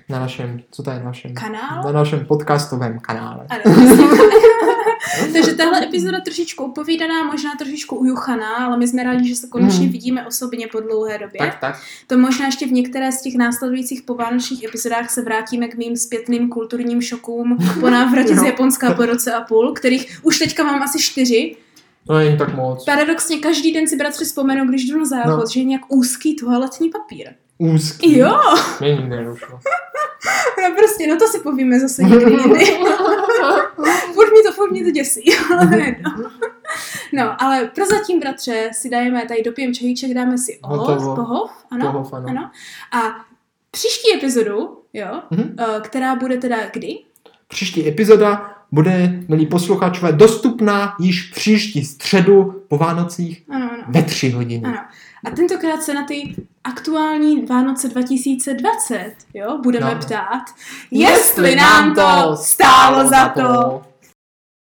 na 0.10 0.20
našem, 0.20 0.62
co 0.72 0.84
to 0.84 0.91
je 0.91 0.99
našem? 1.03 1.34
kanál. 1.34 1.84
Na 1.84 1.91
našem 1.91 2.26
podcastovém 2.26 2.99
kanále. 2.99 3.45
Ano, 3.49 3.76
Takže 5.33 5.53
tahle 5.53 5.83
epizoda 5.85 6.19
trošičku 6.21 6.63
upovídaná, 6.63 7.23
možná 7.23 7.49
trošičku 7.57 7.95
ujuchaná, 7.95 8.55
ale 8.55 8.77
my 8.77 8.87
jsme 8.87 9.03
rádi, 9.03 9.29
že 9.29 9.35
se 9.35 9.47
konečně 9.47 9.79
Hmm. 9.79 9.91
vidíme 9.91 10.27
osobně 10.27 10.67
po 10.71 10.79
dlouhé 10.79 11.17
době. 11.17 11.37
Tak, 11.37 11.59
tak. 11.59 11.81
To 12.07 12.17
možná 12.17 12.45
ještě 12.45 12.67
v 12.67 12.71
některé 12.71 13.11
z 13.11 13.21
těch 13.21 13.35
následujících 13.35 14.01
povánočních 14.01 14.63
epizodách 14.63 15.09
se 15.09 15.21
vrátíme 15.21 15.67
k 15.67 15.75
mým 15.75 15.97
zpětným 15.97 16.49
kulturním 16.49 17.01
šokům 17.01 17.57
po 17.79 17.89
návratě 17.99 18.35
z 18.35 18.37
Jo. 18.37 18.43
Japonska 18.45 18.93
po 18.93 19.05
roce 19.05 19.33
a 19.33 19.41
půl, 19.41 19.71
kterých 19.73 20.19
už 20.23 20.39
teďka 20.39 20.63
mám 20.63 20.81
asi 20.81 20.99
čtyři. 20.99 21.55
To 22.07 22.13
není 22.17 22.37
tak 22.37 22.55
moc. 22.55 22.85
Paradoxně 22.85 23.37
každý 23.37 23.73
den 23.73 23.87
si 23.87 23.95
bratři 23.95 24.25
vzpomenu, 24.25 24.65
když 24.67 24.85
jdu 24.85 24.99
na 24.99 25.05
záchod, 25.05 25.39
No. 25.39 25.43
že 25.53 25.59
je 25.59 25.63
nějak 25.63 25.81
úzký 25.87 26.35
toaletní 26.35 26.89
papír. 26.89 27.27
Úzký. 27.64 28.18
Jo, 28.18 28.39
Mě 28.80 28.95
nikdy 28.95 29.10
nedošlo. 29.10 29.60
no 30.62 30.76
prostě, 30.78 31.07
no 31.07 31.18
to 31.18 31.28
si 31.28 31.39
povíme 31.39 31.80
zase 31.80 32.03
někdy 32.03 32.32
jindy. 32.32 32.66
furt 34.14 34.32
mě 34.32 34.43
to, 34.47 34.51
furt 34.51 34.72
mě 34.72 34.84
to 34.84 34.91
děsí. 34.91 35.24
ale 35.60 35.95
no. 36.03 36.30
no, 37.14 37.41
ale 37.43 37.72
prozatím, 37.76 38.20
bratře, 38.20 38.70
si 38.74 38.89
dajeme 38.89 39.26
tady 39.28 39.43
dopijem 39.43 39.74
čajíček, 39.74 40.14
dáme 40.14 40.38
si 40.38 40.60
ohov, 40.64 40.88
Hotovo. 40.88 41.16
pohov, 41.16 41.51
ano, 41.72 41.91
Pohov, 41.91 42.14
ano. 42.14 42.26
ano. 42.30 42.51
A 42.91 43.26
příští 43.72 44.14
epizodu, 44.16 44.78
jo, 44.93 45.22
Mhm. 45.32 45.55
eh, 45.60 45.66
která 45.82 46.16
bude 46.16 46.38
teda 46.38 46.57
kdy? 46.74 46.97
Příští 47.47 47.88
epizoda 47.88 48.55
bude, 48.72 49.20
milí 49.28 49.45
posluchačové, 49.45 50.12
dostupná 50.12 50.95
již 50.99 51.22
příští 51.32 51.86
středu 51.86 52.64
po 52.68 52.78
Vánocích 52.78 53.43
Ano, 53.49 53.70
ano. 53.74 53.84
ve 53.88 54.03
tři 54.03 54.30
hodiny. 54.30 54.64
Ano. 54.66 54.78
A 55.26 55.30
tentokrát 55.36 55.84
se 55.84 55.93
na 55.93 56.05
ty 56.05 56.36
aktuální 56.70 57.45
Vánoce 57.45 57.88
2020, 57.88 59.13
jo, 59.34 59.57
budeme 59.63 59.95
No. 59.95 60.01
ptát, 60.01 60.43
jestli 60.91 61.55
nám 61.55 61.95
to 61.95 62.36
stálo 62.36 63.07
za 63.07 63.30
to. 63.30 63.82